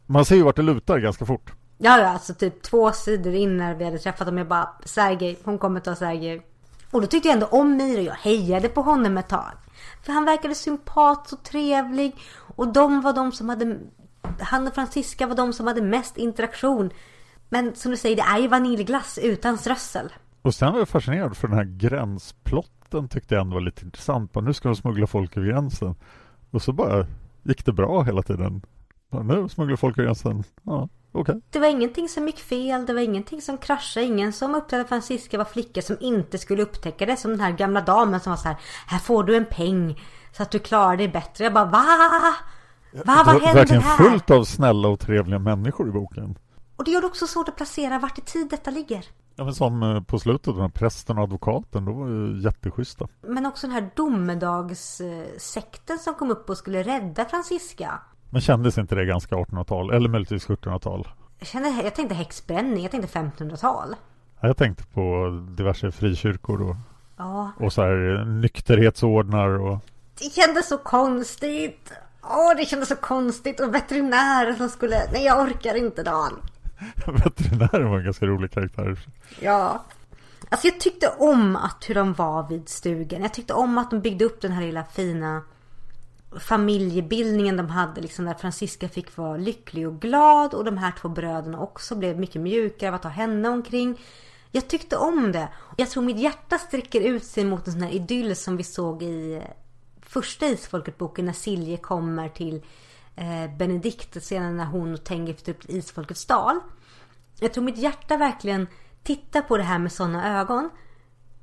man 0.06 0.24
ser 0.24 0.36
ju 0.36 0.42
vart 0.42 0.56
det 0.56 0.62
lutar 0.62 0.98
ganska 0.98 1.26
fort. 1.26 1.52
Ja, 1.78 1.98
ja, 1.98 2.08
alltså 2.08 2.34
typ 2.34 2.62
två 2.62 2.92
sidor 2.92 3.34
in 3.34 3.56
när 3.56 3.74
vi 3.74 3.84
hade 3.84 3.98
träffat 3.98 4.26
dem. 4.26 4.38
Jag 4.38 4.48
bara, 4.48 4.68
Sergej, 4.84 5.38
hon 5.44 5.58
kommer 5.58 5.80
ta 5.80 5.94
Sergej. 5.94 6.42
Och 6.90 7.00
då 7.00 7.06
tyckte 7.06 7.28
jag 7.28 7.34
ändå 7.34 7.46
om 7.46 7.76
Miro. 7.76 8.00
Jag 8.00 8.14
hejade 8.14 8.68
på 8.68 8.82
honom 8.82 9.18
ett 9.18 9.28
tag. 9.28 9.52
För 10.06 10.12
han 10.12 10.24
verkade 10.24 10.54
sympatisk 10.54 11.32
och 11.32 11.42
trevlig. 11.42 12.16
Och 12.56 12.72
de 12.72 13.00
var 13.00 13.12
de 13.12 13.32
som 13.32 13.48
hade... 13.48 13.78
Han 14.40 14.66
och 14.66 14.74
Francisca 14.74 15.26
var 15.26 15.34
de 15.34 15.52
som 15.52 15.66
hade 15.66 15.82
mest 15.82 16.16
interaktion. 16.16 16.90
Men 17.48 17.74
som 17.74 17.90
du 17.90 17.96
säger, 17.96 18.16
det 18.16 18.22
är 18.22 18.38
ju 18.38 18.48
vaniljglass 18.48 19.18
utan 19.22 19.58
strössel. 19.58 20.12
Och 20.42 20.54
sen 20.54 20.72
var 20.72 20.78
jag 20.78 20.88
fascinerad 20.88 21.36
för 21.36 21.48
den 21.48 21.56
här 21.56 21.64
gränsplotten 21.64 23.08
tyckte 23.08 23.34
jag 23.34 23.42
ändå 23.42 23.54
var 23.54 23.60
lite 23.60 23.84
intressant. 23.84 24.32
Bara, 24.32 24.44
nu 24.44 24.52
ska 24.52 24.68
de 24.68 24.76
smuggla 24.76 25.06
folk 25.06 25.36
över 25.36 25.46
gränsen. 25.46 25.94
Och 26.50 26.62
så 26.62 26.72
bara 26.72 27.06
gick 27.42 27.66
det 27.66 27.72
bra 27.72 28.02
hela 28.02 28.22
tiden. 28.22 28.62
Bara, 29.10 29.22
nu 29.22 29.48
smugglar 29.48 29.76
folk 29.76 29.98
över 29.98 30.06
gränsen. 30.06 30.44
Ja, 30.62 30.88
okej. 31.20 31.40
Det 31.50 31.58
var 31.58 31.68
ingenting 31.68 32.08
som 32.08 32.26
gick 32.26 32.38
fel, 32.38 32.86
det 32.86 32.92
var 32.92 33.00
ingenting 33.00 33.42
som 33.42 33.58
kraschade, 33.58 34.06
ingen 34.06 34.32
som 34.32 34.54
uppträdde 34.54 34.82
att 34.82 34.88
Francisca 34.88 35.38
var 35.38 35.44
flicka 35.44 35.82
som 35.82 35.96
inte 36.00 36.38
skulle 36.38 36.62
upptäcka 36.62 37.06
det. 37.06 37.16
Som 37.16 37.30
den 37.30 37.40
här 37.40 37.52
gamla 37.52 37.80
damen 37.80 38.20
som 38.20 38.30
var 38.30 38.36
så 38.36 38.48
här, 38.48 38.56
här 38.86 38.98
får 38.98 39.24
du 39.24 39.36
en 39.36 39.46
peng 39.46 40.00
så 40.36 40.42
att 40.42 40.50
du 40.50 40.58
klarar 40.58 40.96
dig 40.96 41.08
bättre. 41.08 41.44
Jag 41.44 41.52
bara, 41.52 41.64
va? 41.64 41.70
Va, 41.86 42.34
Det 42.92 43.02
vad 43.06 43.26
var 43.26 43.32
händer 43.32 43.54
verkligen 43.54 43.82
här? 43.82 43.96
fullt 43.96 44.30
av 44.30 44.44
snälla 44.44 44.88
och 44.88 45.00
trevliga 45.00 45.38
människor 45.38 45.88
i 45.88 45.92
boken. 45.92 46.38
Och 46.76 46.84
det 46.84 46.90
gör 46.90 47.00
det 47.00 47.06
också 47.06 47.26
svårt 47.26 47.48
att 47.48 47.56
placera 47.56 47.98
vart 47.98 48.18
i 48.18 48.20
tid 48.20 48.48
detta 48.50 48.70
ligger. 48.70 49.04
Ja, 49.38 49.44
men 49.44 49.54
som 49.54 49.82
eh, 49.82 50.02
på 50.02 50.18
slutet, 50.18 50.54
den 50.54 50.60
här 50.60 50.68
prästen 50.68 51.18
och 51.18 51.24
advokaten, 51.24 51.84
de 51.84 51.98
var 52.00 52.08
ju 52.08 52.42
jätteschyssta. 52.42 53.08
Men 53.22 53.46
också 53.46 53.66
den 53.66 53.74
här 53.74 53.90
domedagssekten 53.96 55.98
som 55.98 56.14
kom 56.14 56.30
upp 56.30 56.50
och 56.50 56.56
skulle 56.58 56.82
rädda 56.82 57.24
Francisca. 57.24 58.00
Men 58.36 58.40
kändes 58.40 58.78
inte 58.78 58.94
det 58.94 59.04
ganska 59.04 59.34
1800-tal? 59.34 59.90
Eller 59.90 60.08
möjligtvis 60.08 60.46
1700-tal? 60.46 61.08
Jag, 61.38 61.48
kände, 61.48 61.68
jag 61.68 61.94
tänkte 61.94 62.14
häxbränning, 62.14 62.82
jag 62.82 62.90
tänkte 62.90 63.18
1500-tal. 63.18 63.94
Ja, 64.40 64.48
Jag 64.48 64.56
tänkte 64.56 64.84
på 64.84 65.28
diverse 65.56 65.92
frikyrkor 65.92 66.70
och, 66.70 66.76
Ja, 67.16 67.50
och 67.60 67.72
så 67.72 67.82
här 67.82 68.24
nykterhetsordnar 68.24 69.48
och 69.48 69.78
det 70.18 70.24
kändes 70.24 70.68
så 70.68 70.78
konstigt. 70.78 71.92
Åh, 72.22 72.56
det 72.56 72.64
kändes 72.64 72.88
så 72.88 72.96
konstigt. 72.96 73.60
Och 73.60 73.74
veterinärer 73.74 74.54
som 74.54 74.68
skulle... 74.68 74.96
Nej, 75.12 75.24
jag 75.24 75.40
orkar 75.40 75.74
inte 75.74 76.02
Dan. 76.02 76.32
veterinären 77.06 77.90
var 77.90 77.98
en 77.98 78.04
ganska 78.04 78.26
rolig 78.26 78.50
karaktär. 78.50 78.98
Ja. 79.40 79.84
Alltså 80.48 80.66
jag 80.66 80.80
tyckte 80.80 81.08
om 81.18 81.56
att 81.56 81.84
hur 81.88 81.94
de 81.94 82.12
var 82.12 82.48
vid 82.48 82.68
stugan. 82.68 83.22
Jag 83.22 83.34
tyckte 83.34 83.54
om 83.54 83.78
att 83.78 83.90
de 83.90 84.00
byggde 84.00 84.24
upp 84.24 84.40
den 84.40 84.52
här 84.52 84.62
lilla 84.62 84.84
fina 84.84 85.42
familjebildningen 86.40 87.56
de 87.56 87.68
hade. 87.68 88.00
Liksom 88.00 88.24
där 88.24 88.34
Francisca 88.34 88.88
fick 88.88 89.16
vara 89.16 89.36
lycklig 89.36 89.88
och 89.88 90.00
glad. 90.00 90.54
Och 90.54 90.64
de 90.64 90.78
här 90.78 90.92
två 91.00 91.08
bröderna 91.08 91.60
också 91.60 91.94
blev 91.94 92.18
mycket 92.18 92.42
mjukare 92.42 92.88
av 92.88 92.94
att 92.94 93.04
ha 93.04 93.10
henne 93.10 93.48
omkring. 93.48 94.00
Jag 94.50 94.68
tyckte 94.68 94.96
om 94.96 95.32
det. 95.32 95.48
Jag 95.76 95.90
tror 95.90 96.02
mitt 96.02 96.18
hjärta 96.18 96.58
sträcker 96.58 97.00
ut 97.00 97.24
sig 97.24 97.44
mot 97.44 97.66
en 97.66 97.72
sån 97.72 97.82
här 97.82 97.94
idyll 97.94 98.36
som 98.36 98.56
vi 98.56 98.64
såg 98.64 99.02
i 99.02 99.34
eh, 99.34 99.42
första 100.02 100.46
Isfolket-boken 100.46 101.24
när 101.24 101.32
Silje 101.32 101.76
kommer 101.76 102.28
till 102.28 102.62
eh, 103.16 103.56
Benedikt 103.56 104.22
scenen 104.22 104.56
när 104.56 104.64
hon 104.64 104.94
och 104.94 105.04
Tengi 105.04 105.34
flyttar 105.34 105.52
upp 105.52 105.60
till 105.60 105.76
Isfolkets 105.76 106.26
dal. 106.26 106.60
Jag 107.40 107.54
tror 107.54 107.64
mitt 107.64 107.78
hjärta 107.78 108.16
verkligen 108.16 108.66
tittar 109.02 109.40
på 109.40 109.56
det 109.56 109.62
här 109.62 109.78
med 109.78 109.92
sådana 109.92 110.40
ögon. 110.40 110.70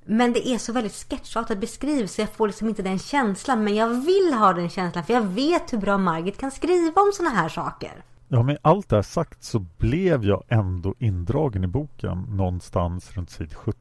Men 0.05 0.33
det 0.33 0.47
är 0.47 0.57
så 0.57 0.73
väldigt 0.73 0.93
sketchartat 1.09 1.57
beskrivet 1.57 2.11
så 2.11 2.21
jag 2.21 2.29
får 2.29 2.47
liksom 2.47 2.69
inte 2.69 2.81
den 2.81 2.99
känslan. 2.99 3.63
Men 3.63 3.75
jag 3.75 3.87
vill 3.87 4.33
ha 4.33 4.53
den 4.53 4.69
känslan 4.69 5.03
för 5.03 5.13
jag 5.13 5.21
vet 5.21 5.73
hur 5.73 5.77
bra 5.77 5.97
Margit 5.97 6.37
kan 6.37 6.51
skriva 6.51 7.01
om 7.01 7.11
sådana 7.13 7.35
här 7.35 7.49
saker. 7.49 8.03
Ja, 8.27 8.43
med 8.43 8.57
allt 8.61 8.89
det 8.89 8.95
här 8.95 9.03
sagt 9.03 9.43
så 9.43 9.59
blev 9.59 10.25
jag 10.25 10.43
ändå 10.47 10.95
indragen 10.99 11.63
i 11.63 11.67
boken 11.67 12.21
någonstans 12.29 13.11
runt 13.13 13.29
sid 13.29 13.53
70. 13.53 13.77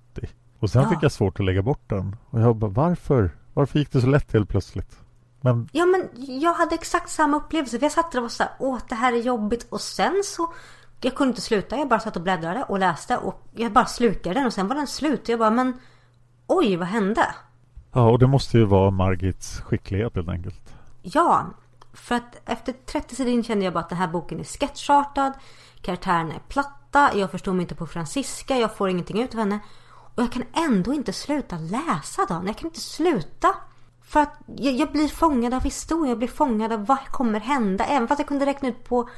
Och 0.58 0.70
sen 0.70 0.82
Ja. 0.82 0.88
fick 0.90 1.02
jag 1.02 1.12
svårt 1.12 1.40
att 1.40 1.46
lägga 1.46 1.62
bort 1.62 1.82
den. 1.88 2.16
Och 2.30 2.40
jag 2.40 2.56
bara, 2.56 2.70
varför? 2.70 3.30
Varför 3.54 3.78
gick 3.78 3.92
det 3.92 4.00
så 4.00 4.06
lätt 4.06 4.32
helt 4.32 4.48
plötsligt? 4.48 4.96
Men 5.40 5.68
Ja 5.72 5.86
men 5.86 6.08
jag 6.40 6.54
hade 6.54 6.74
exakt 6.74 7.10
samma 7.10 7.36
upplevelse. 7.36 7.78
För 7.78 7.84
jag 7.84 7.92
satt 7.92 8.12
där 8.12 8.18
och 8.18 8.22
var 8.22 8.28
såhär, 8.28 8.52
åh 8.58 8.78
det 8.88 8.94
här 8.94 9.12
är 9.12 9.16
jobbigt. 9.16 9.66
Och 9.70 9.80
sen 9.80 10.22
så, 10.24 10.52
jag 11.00 11.14
kunde 11.14 11.28
inte 11.30 11.40
sluta. 11.40 11.76
Jag 11.76 11.88
bara 11.88 12.00
satt 12.00 12.16
och 12.16 12.22
bläddrade 12.22 12.62
och 12.68 12.78
läste. 12.78 13.16
Och 13.16 13.42
jag 13.52 13.72
bara 13.72 13.86
slukade 13.86 14.34
den 14.34 14.46
och 14.46 14.52
sen 14.52 14.68
var 14.68 14.74
den 14.76 14.86
slut. 14.86 15.22
Och 15.22 15.28
jag 15.28 15.38
bara, 15.38 15.50
men 15.50 15.72
oj 16.46 16.76
vad 16.76 16.88
hände? 16.88 17.34
ja, 17.92 18.10
och 18.10 18.18
det 18.18 18.26
måste 18.26 18.58
ju 18.58 18.64
vara 18.64 18.90
Margits 18.90 19.60
skicklighet 19.60 20.14
helt 20.14 20.28
enkelt. 20.28 20.74
Ja, 21.02 21.46
för 21.92 22.14
att 22.14 22.48
efter 22.48 22.72
30 22.86 23.14
sidor 23.16 23.32
in 23.32 23.44
kände 23.44 23.64
jag 23.64 23.74
bara 23.74 23.80
att 23.80 23.88
den 23.88 23.98
här 23.98 24.08
boken 24.08 24.40
är 24.40 24.44
sketchartad. 24.44 25.32
Karaktärerna 25.80 26.34
är 26.34 26.42
platta. 26.48 27.10
Jag 27.14 27.30
förstår 27.30 27.52
mig 27.52 27.62
inte 27.62 27.74
på 27.74 27.86
Francisca. 27.86 28.56
Jag 28.56 28.76
får 28.76 28.88
ingenting 28.88 29.22
ut 29.22 29.34
av 29.34 29.40
henne. 29.40 29.58
Och 30.14 30.22
jag 30.22 30.32
kan 30.32 30.44
ändå 30.52 30.92
inte 30.92 31.12
sluta 31.12 31.58
läsa 31.58 32.26
Dan. 32.28 32.46
Jag 32.46 32.56
kan 32.56 32.68
inte 32.68 32.80
sluta. 32.80 33.54
För 34.02 34.20
att 34.20 34.38
jag, 34.56 34.74
jag 34.74 34.92
blir 34.92 35.08
fångad 35.08 35.54
av 35.54 35.62
historien. 35.62 36.08
Jag 36.08 36.18
blir 36.18 36.28
fångad 36.28 36.72
av 36.72 36.86
vad 36.86 37.06
kommer 37.06 37.40
hända. 37.40 37.84
Även 37.84 38.08
fast 38.08 38.18
jag 38.18 38.28
kunde 38.28 38.46
räkna 38.46 38.68
ut 38.68 38.84
på 38.84 39.08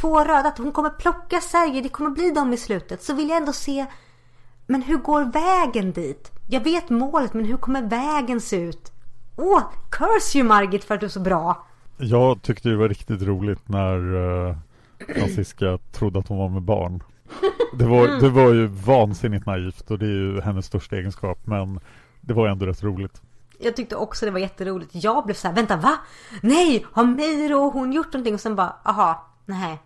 två 0.00 0.24
röda 0.24 0.48
att 0.48 0.58
hon 0.58 0.72
kommer 0.72 0.90
plocka 0.90 1.40
Sergej. 1.40 1.82
Det 1.82 1.88
kommer 1.88 2.10
bli 2.10 2.30
dem 2.30 2.52
i 2.52 2.56
slutet. 2.56 3.02
Så 3.02 3.14
vill 3.14 3.28
jag 3.28 3.38
ändå 3.38 3.52
se. 3.52 3.86
Men 4.66 4.82
hur 4.82 4.96
går 4.96 5.24
vägen 5.24 5.92
dit? 5.92 6.32
Jag 6.48 6.60
vet 6.60 6.90
målet 6.90 7.34
men 7.34 7.44
hur 7.44 7.56
kommer 7.56 7.82
vägen 7.82 8.40
se 8.40 8.56
ut? 8.56 8.92
Åh, 9.36 9.62
curse 9.90 10.38
you 10.38 10.48
Margit 10.48 10.84
för 10.84 10.94
att 10.94 11.00
du 11.00 11.06
är 11.06 11.10
så 11.10 11.20
bra. 11.20 11.66
Jag 11.96 12.42
tyckte 12.42 12.68
det 12.68 12.76
var 12.76 12.88
riktigt 12.88 13.22
roligt 13.22 13.68
när 13.68 14.14
uh, 14.14 14.56
Francisca 15.16 15.78
trodde 15.92 16.18
att 16.18 16.28
hon 16.28 16.38
var 16.38 16.48
med 16.48 16.62
barn. 16.62 17.02
Det 17.78 17.84
var, 17.84 18.08
det 18.20 18.28
var 18.28 18.52
ju 18.52 18.66
vansinnigt 18.66 19.46
naivt 19.46 19.90
och 19.90 19.98
det 19.98 20.06
är 20.06 20.10
ju 20.10 20.40
hennes 20.40 20.66
största 20.66 20.96
egenskap 20.96 21.38
men 21.44 21.80
det 22.20 22.34
var 22.34 22.48
ändå 22.48 22.66
rätt 22.66 22.82
roligt. 22.82 23.22
Jag 23.58 23.76
tyckte 23.76 23.96
också 23.96 24.24
det 24.24 24.30
var 24.30 24.38
jätteroligt. 24.38 24.90
Jag 24.94 25.24
blev 25.24 25.34
så 25.34 25.48
här, 25.48 25.54
vänta 25.54 25.76
va? 25.76 25.98
Nej, 26.42 26.86
har 26.92 27.04
Meiro 27.04 27.54
och 27.54 27.72
hon 27.72 27.92
gjort 27.92 28.12
någonting? 28.12 28.34
Och 28.34 28.40
sen 28.40 28.56
bara, 28.56 28.76
aha, 28.84 29.26
nej. 29.46 29.78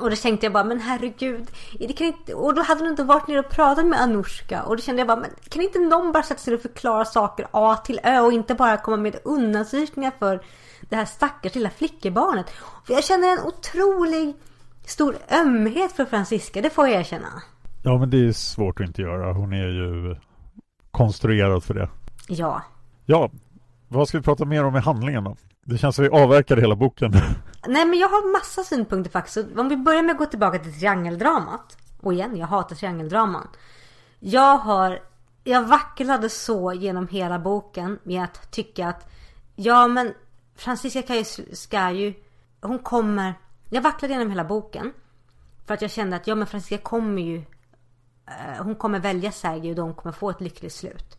Och 0.00 0.10
då 0.10 0.16
tänkte 0.16 0.46
jag 0.46 0.52
bara, 0.52 0.64
men 0.64 0.80
herregud. 0.80 1.50
Det 1.78 1.92
kan 1.92 2.06
inte... 2.06 2.34
Och 2.34 2.54
då 2.54 2.62
hade 2.62 2.80
hon 2.80 2.90
inte 2.90 3.04
varit 3.04 3.28
nere 3.28 3.38
och 3.38 3.50
pratat 3.50 3.86
med 3.86 4.00
Anushka. 4.00 4.62
Och 4.62 4.76
då 4.76 4.82
kände 4.82 5.00
jag 5.00 5.08
bara, 5.08 5.20
men 5.20 5.30
kan 5.48 5.62
inte 5.62 5.78
någon 5.78 6.12
bara 6.12 6.22
sätta 6.22 6.40
sig 6.40 6.54
och 6.54 6.60
förklara 6.62 7.04
saker 7.04 7.46
A 7.50 7.76
till 7.76 8.00
Ö 8.02 8.20
och 8.20 8.32
inte 8.32 8.54
bara 8.54 8.76
komma 8.76 8.96
med 8.96 9.16
undansyrningar 9.24 10.12
för 10.18 10.40
det 10.80 10.96
här 10.96 11.04
stackars 11.04 11.54
lilla 11.54 11.70
flickebarnet. 11.70 12.50
För 12.86 12.94
jag 12.94 13.04
känner 13.04 13.32
en 13.32 13.46
otrolig 13.46 14.34
stor 14.86 15.16
ömhet 15.40 15.92
för 15.92 16.04
Francisca, 16.04 16.60
det 16.60 16.70
får 16.70 16.88
jag 16.88 17.00
erkänna. 17.00 17.28
Ja 17.82 17.98
men 17.98 18.10
det 18.10 18.28
är 18.28 18.32
svårt 18.32 18.80
att 18.80 18.86
inte 18.86 19.02
göra. 19.02 19.32
Hon 19.32 19.52
är 19.52 19.66
ju 19.66 20.16
konstruerad 20.90 21.64
för 21.64 21.74
det. 21.74 21.88
Ja. 22.28 22.62
Ja, 23.06 23.30
vad 23.88 24.08
ska 24.08 24.18
vi 24.18 24.24
prata 24.24 24.44
mer 24.44 24.64
om 24.64 24.76
i 24.76 24.80
handlingen 24.80 25.24
då? 25.24 25.36
Det 25.64 25.78
känns 25.78 25.96
som 25.96 26.02
vi 26.02 26.08
avverkade 26.08 26.60
hela 26.60 26.76
boken. 26.76 27.10
Nej 27.66 27.84
men 27.84 27.98
jag 27.98 28.08
har 28.08 28.32
massa 28.32 28.62
synpunkter 28.62 29.10
faktiskt. 29.10 29.34
Så 29.34 29.60
Om 29.60 29.68
vi 29.68 29.76
börjar 29.76 30.02
med 30.02 30.12
att 30.12 30.18
gå 30.18 30.26
tillbaka 30.26 30.58
till 30.58 30.74
triangeldramat. 30.78 31.76
Och 32.00 32.12
igen, 32.12 32.36
jag 32.36 32.46
hatar 32.46 32.76
triangeldraman. 32.76 33.48
Jag 34.20 34.56
har, 34.56 34.98
jag 35.44 35.62
vacklade 35.62 36.28
så 36.28 36.72
genom 36.72 37.08
hela 37.08 37.38
boken 37.38 37.98
med 38.02 38.24
att 38.24 38.50
tycka 38.50 38.88
att 38.88 39.10
ja 39.56 39.88
men 39.88 40.14
Francisca 40.56 41.02
ska 41.02 41.16
ju, 41.16 41.54
ska 41.54 41.90
ju 41.90 42.14
hon 42.60 42.78
kommer, 42.78 43.34
jag 43.70 43.82
vacklade 43.82 44.14
genom 44.14 44.30
hela 44.30 44.44
boken. 44.44 44.92
För 45.66 45.74
att 45.74 45.82
jag 45.82 45.90
kände 45.90 46.16
att 46.16 46.26
ja 46.26 46.34
men 46.34 46.46
Francisca 46.46 46.78
kommer 46.78 47.22
ju, 47.22 47.36
eh, 48.26 48.62
hon 48.64 48.74
kommer 48.74 49.00
välja 49.00 49.32
Sergej 49.32 49.70
och 49.70 49.76
de 49.76 49.94
kommer 49.94 50.12
få 50.12 50.30
ett 50.30 50.40
lyckligt 50.40 50.72
slut. 50.72 51.18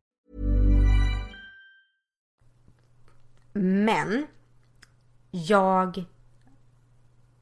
Men 3.53 4.27
jag 5.31 6.05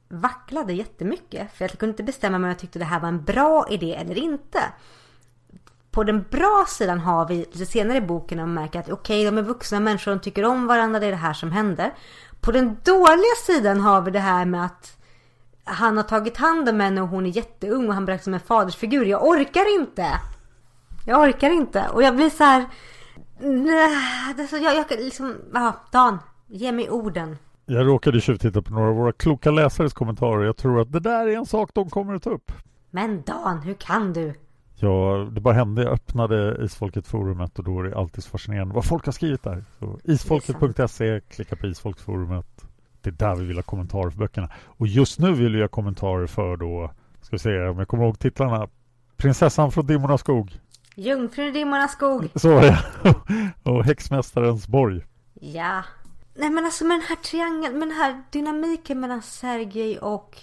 vacklade 0.08 0.72
jättemycket. 0.72 1.52
För 1.52 1.64
jag 1.64 1.70
kunde 1.70 1.90
inte 1.90 2.02
bestämma 2.02 2.38
mig 2.38 2.46
om 2.46 2.50
jag 2.50 2.58
tyckte 2.58 2.78
det 2.78 2.84
här 2.84 3.00
var 3.00 3.08
en 3.08 3.24
bra 3.24 3.66
idé 3.70 3.94
eller 3.94 4.18
inte. 4.18 4.60
På 5.90 6.04
den 6.04 6.24
bra 6.30 6.64
sidan 6.68 6.98
har 7.00 7.28
vi 7.28 7.36
lite 7.36 7.66
senare 7.66 7.98
i 7.98 8.00
boken 8.00 8.40
och 8.40 8.48
märker 8.48 8.80
att 8.80 8.90
okej, 8.90 9.24
de 9.24 9.38
är 9.38 9.42
vuxna 9.42 9.80
människor, 9.80 10.10
de 10.10 10.20
tycker 10.20 10.44
om 10.44 10.66
varandra, 10.66 11.00
det 11.00 11.06
är 11.06 11.10
det 11.10 11.16
här 11.16 11.32
som 11.32 11.52
händer. 11.52 11.94
På 12.40 12.52
den 12.52 12.76
dåliga 12.84 13.34
sidan 13.46 13.80
har 13.80 14.00
vi 14.00 14.10
det 14.10 14.18
här 14.18 14.44
med 14.44 14.64
att 14.64 14.96
han 15.64 15.96
har 15.96 16.04
tagit 16.04 16.36
hand 16.36 16.68
om 16.68 16.80
henne 16.80 17.02
och 17.02 17.08
hon 17.08 17.26
är 17.26 17.30
jätteung 17.30 17.88
och 17.88 17.94
han 17.94 18.04
betraktas 18.04 18.24
som 18.24 18.34
en 18.34 18.40
fadersfigur. 18.40 19.04
Jag 19.04 19.26
orkar 19.26 19.74
inte! 19.80 20.06
Jag 21.06 21.20
orkar 21.20 21.50
inte. 21.50 21.88
Och 21.92 22.02
jag 22.02 22.16
blir 22.16 22.30
så 22.30 22.44
här... 22.44 22.66
Nej, 23.42 24.34
det 24.36 24.42
är 24.42 24.46
så, 24.46 24.56
jag, 24.56 24.76
jag 24.76 24.86
liksom... 24.90 25.34
Ja, 25.52 25.76
Dan. 25.92 26.18
Ge 26.46 26.72
mig 26.72 26.90
orden. 26.90 27.36
Jag 27.66 27.86
råkade 27.86 28.20
tjuvtitta 28.20 28.62
på 28.62 28.72
några 28.72 28.88
av 28.88 28.96
våra 28.96 29.12
kloka 29.12 29.50
läsares 29.50 29.92
kommentarer. 29.92 30.44
Jag 30.44 30.56
tror 30.56 30.80
att 30.80 30.92
det 30.92 31.00
där 31.00 31.26
är 31.26 31.36
en 31.36 31.46
sak 31.46 31.70
de 31.74 31.90
kommer 31.90 32.14
att 32.14 32.22
ta 32.22 32.30
upp. 32.30 32.52
Men 32.90 33.22
Dan, 33.22 33.62
hur 33.62 33.74
kan 33.74 34.12
du? 34.12 34.34
Ja, 34.76 35.28
det 35.32 35.40
bara 35.40 35.54
hände. 35.54 35.82
Jag 35.82 35.92
öppnade 35.92 36.64
Isfolket-forumet 36.64 37.58
och 37.58 37.64
då 37.64 37.80
är 37.80 37.84
det 37.84 37.96
alltid 37.96 38.24
så 38.24 38.30
fascinerande 38.30 38.74
vad 38.74 38.84
folk 38.84 39.04
har 39.04 39.12
skrivit 39.12 39.42
där. 39.42 39.64
Isfolket.se, 40.04 41.20
klicka 41.20 41.56
på 41.56 41.66
Isfolket-forumet. 41.66 42.64
Det 43.00 43.10
är 43.10 43.14
där 43.14 43.34
vi 43.34 43.44
vill 43.44 43.56
ha 43.56 43.62
kommentarer 43.62 44.10
för 44.10 44.18
böckerna. 44.18 44.50
Och 44.64 44.86
just 44.86 45.18
nu 45.18 45.32
vill 45.32 45.56
vi 45.56 45.60
ha 45.60 45.68
kommentarer 45.68 46.26
för 46.26 46.56
då, 46.56 46.90
ska 47.20 47.36
vi 47.36 47.38
se 47.38 47.68
om 47.68 47.78
jag 47.78 47.88
kommer 47.88 48.04
ihåg 48.04 48.18
titlarna. 48.18 48.68
Prinsessan 49.16 49.72
från 49.72 49.86
Dimmornas 49.86 50.20
skog. 50.20 50.60
Jungfrun 51.00 51.46
i 51.46 51.50
Dimmornas 51.50 51.92
skog. 51.92 52.28
Så 52.34 52.54
var 52.54 52.62
det. 52.62 52.78
och 53.70 53.84
Häxmästarens 53.84 54.68
borg. 54.68 55.04
Ja. 55.40 55.82
Nej 56.34 56.50
men 56.50 56.64
alltså 56.64 56.84
med 56.84 56.94
den 56.94 57.06
här 57.08 57.16
triangeln, 57.16 57.78
med 57.78 57.88
den 57.88 57.96
här 57.96 58.22
dynamiken 58.30 59.00
mellan 59.00 59.22
Sergej 59.22 59.98
och 59.98 60.36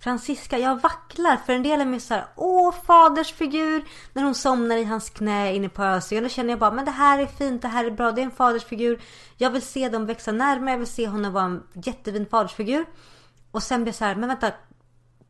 Franziska. 0.00 0.58
Jag 0.58 0.80
vacklar 0.80 1.36
för 1.36 1.52
en 1.52 1.62
del 1.62 1.80
är 1.80 1.84
mig 1.84 2.00
så 2.00 2.14
här, 2.14 2.24
åh 2.36 2.74
fadersfigur. 2.86 3.84
När 4.12 4.22
hon 4.22 4.34
somnar 4.34 4.76
i 4.76 4.84
hans 4.84 5.10
knä 5.10 5.54
inne 5.54 5.68
på 5.68 5.84
Ösön. 5.84 6.22
Då 6.22 6.28
känner 6.28 6.50
jag 6.50 6.58
bara, 6.58 6.70
men 6.70 6.84
det 6.84 6.90
här 6.90 7.18
är 7.18 7.26
fint, 7.26 7.62
det 7.62 7.68
här 7.68 7.84
är 7.84 7.90
bra, 7.90 8.12
det 8.12 8.20
är 8.20 8.24
en 8.24 8.30
fadersfigur. 8.30 9.00
Jag 9.36 9.50
vill 9.50 9.62
se 9.62 9.88
dem 9.88 10.06
växa 10.06 10.32
närmare, 10.32 10.70
jag 10.70 10.78
vill 10.78 10.86
se 10.86 11.06
honom 11.06 11.32
vara 11.32 11.44
en 11.44 11.62
jättefin 11.72 12.26
fadersfigur. 12.26 12.86
Och 13.50 13.62
sen 13.62 13.82
blir 13.82 13.88
jag 13.88 13.96
så 13.96 14.04
här, 14.04 14.14
men 14.14 14.28
vänta. 14.28 14.52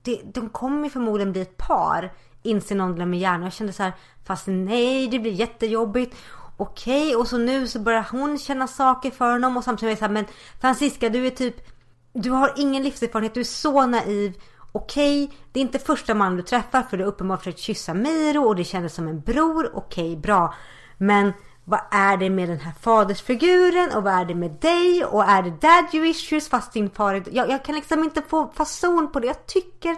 Det, 0.02 0.20
de 0.34 0.48
kommer 0.48 0.84
ju 0.84 0.90
förmodligen 0.90 1.32
bli 1.32 1.40
ett 1.40 1.56
par. 1.56 2.12
Inser 2.42 2.74
någon 2.74 3.10
med 3.10 3.18
hjärnan. 3.18 3.42
Jag 3.42 3.52
kände 3.52 3.72
så 3.72 3.82
här, 3.82 3.92
fast 4.24 4.46
nej, 4.46 5.08
det 5.08 5.18
blir 5.18 5.32
jättejobbigt 5.32 6.16
okej 6.56 7.06
okay. 7.06 7.14
och 7.14 7.26
så 7.26 7.38
nu 7.38 7.66
så 7.66 7.78
börjar 7.78 8.06
hon 8.10 8.38
känna 8.38 8.66
saker 8.66 9.10
för 9.10 9.32
honom 9.32 9.56
och 9.56 9.64
samtidigt 9.64 9.88
är 9.88 9.90
jag 9.90 9.98
så 9.98 10.04
här, 10.04 10.12
men 10.12 10.24
Francisca 10.60 11.08
du 11.08 11.26
är 11.26 11.30
typ 11.30 11.66
du 12.12 12.30
har 12.30 12.52
ingen 12.56 12.82
livserfarenhet, 12.82 13.34
du 13.34 13.40
är 13.40 13.44
så 13.44 13.86
naiv. 13.86 14.34
Okej, 14.72 15.24
okay, 15.24 15.36
det 15.52 15.60
är 15.60 15.62
inte 15.62 15.78
första 15.78 16.14
man 16.14 16.36
du 16.36 16.42
träffar 16.42 16.82
för 16.82 16.96
du 16.96 17.04
har 17.04 17.08
uppenbart 17.08 17.38
försökt 17.38 17.58
kyssa 17.58 17.94
Miro 17.94 18.44
och 18.44 18.56
det 18.56 18.64
kändes 18.64 18.94
som 18.94 19.08
en 19.08 19.20
bror. 19.20 19.70
Okej, 19.74 20.04
okay, 20.04 20.16
bra. 20.16 20.54
Men 20.98 21.32
vad 21.64 21.80
är 21.90 22.16
det 22.16 22.30
med 22.30 22.48
den 22.48 22.60
här 22.60 22.72
fadersfiguren 22.80 23.90
och 23.96 24.02
vad 24.02 24.12
är 24.12 24.24
det 24.24 24.34
med 24.34 24.50
dig 24.50 25.04
och 25.04 25.24
är 25.24 25.42
det 25.42 25.50
dad 25.50 25.94
you 25.94 26.06
issues 26.06 26.48
fast 26.48 26.72
din 26.72 26.90
far 26.90 27.14
är... 27.14 27.22
Jag, 27.32 27.50
jag 27.50 27.64
kan 27.64 27.74
liksom 27.74 28.04
inte 28.04 28.22
få 28.22 28.52
fason 28.54 29.12
på 29.12 29.20
det. 29.20 29.26
Jag 29.26 29.46
tycker... 29.46 29.96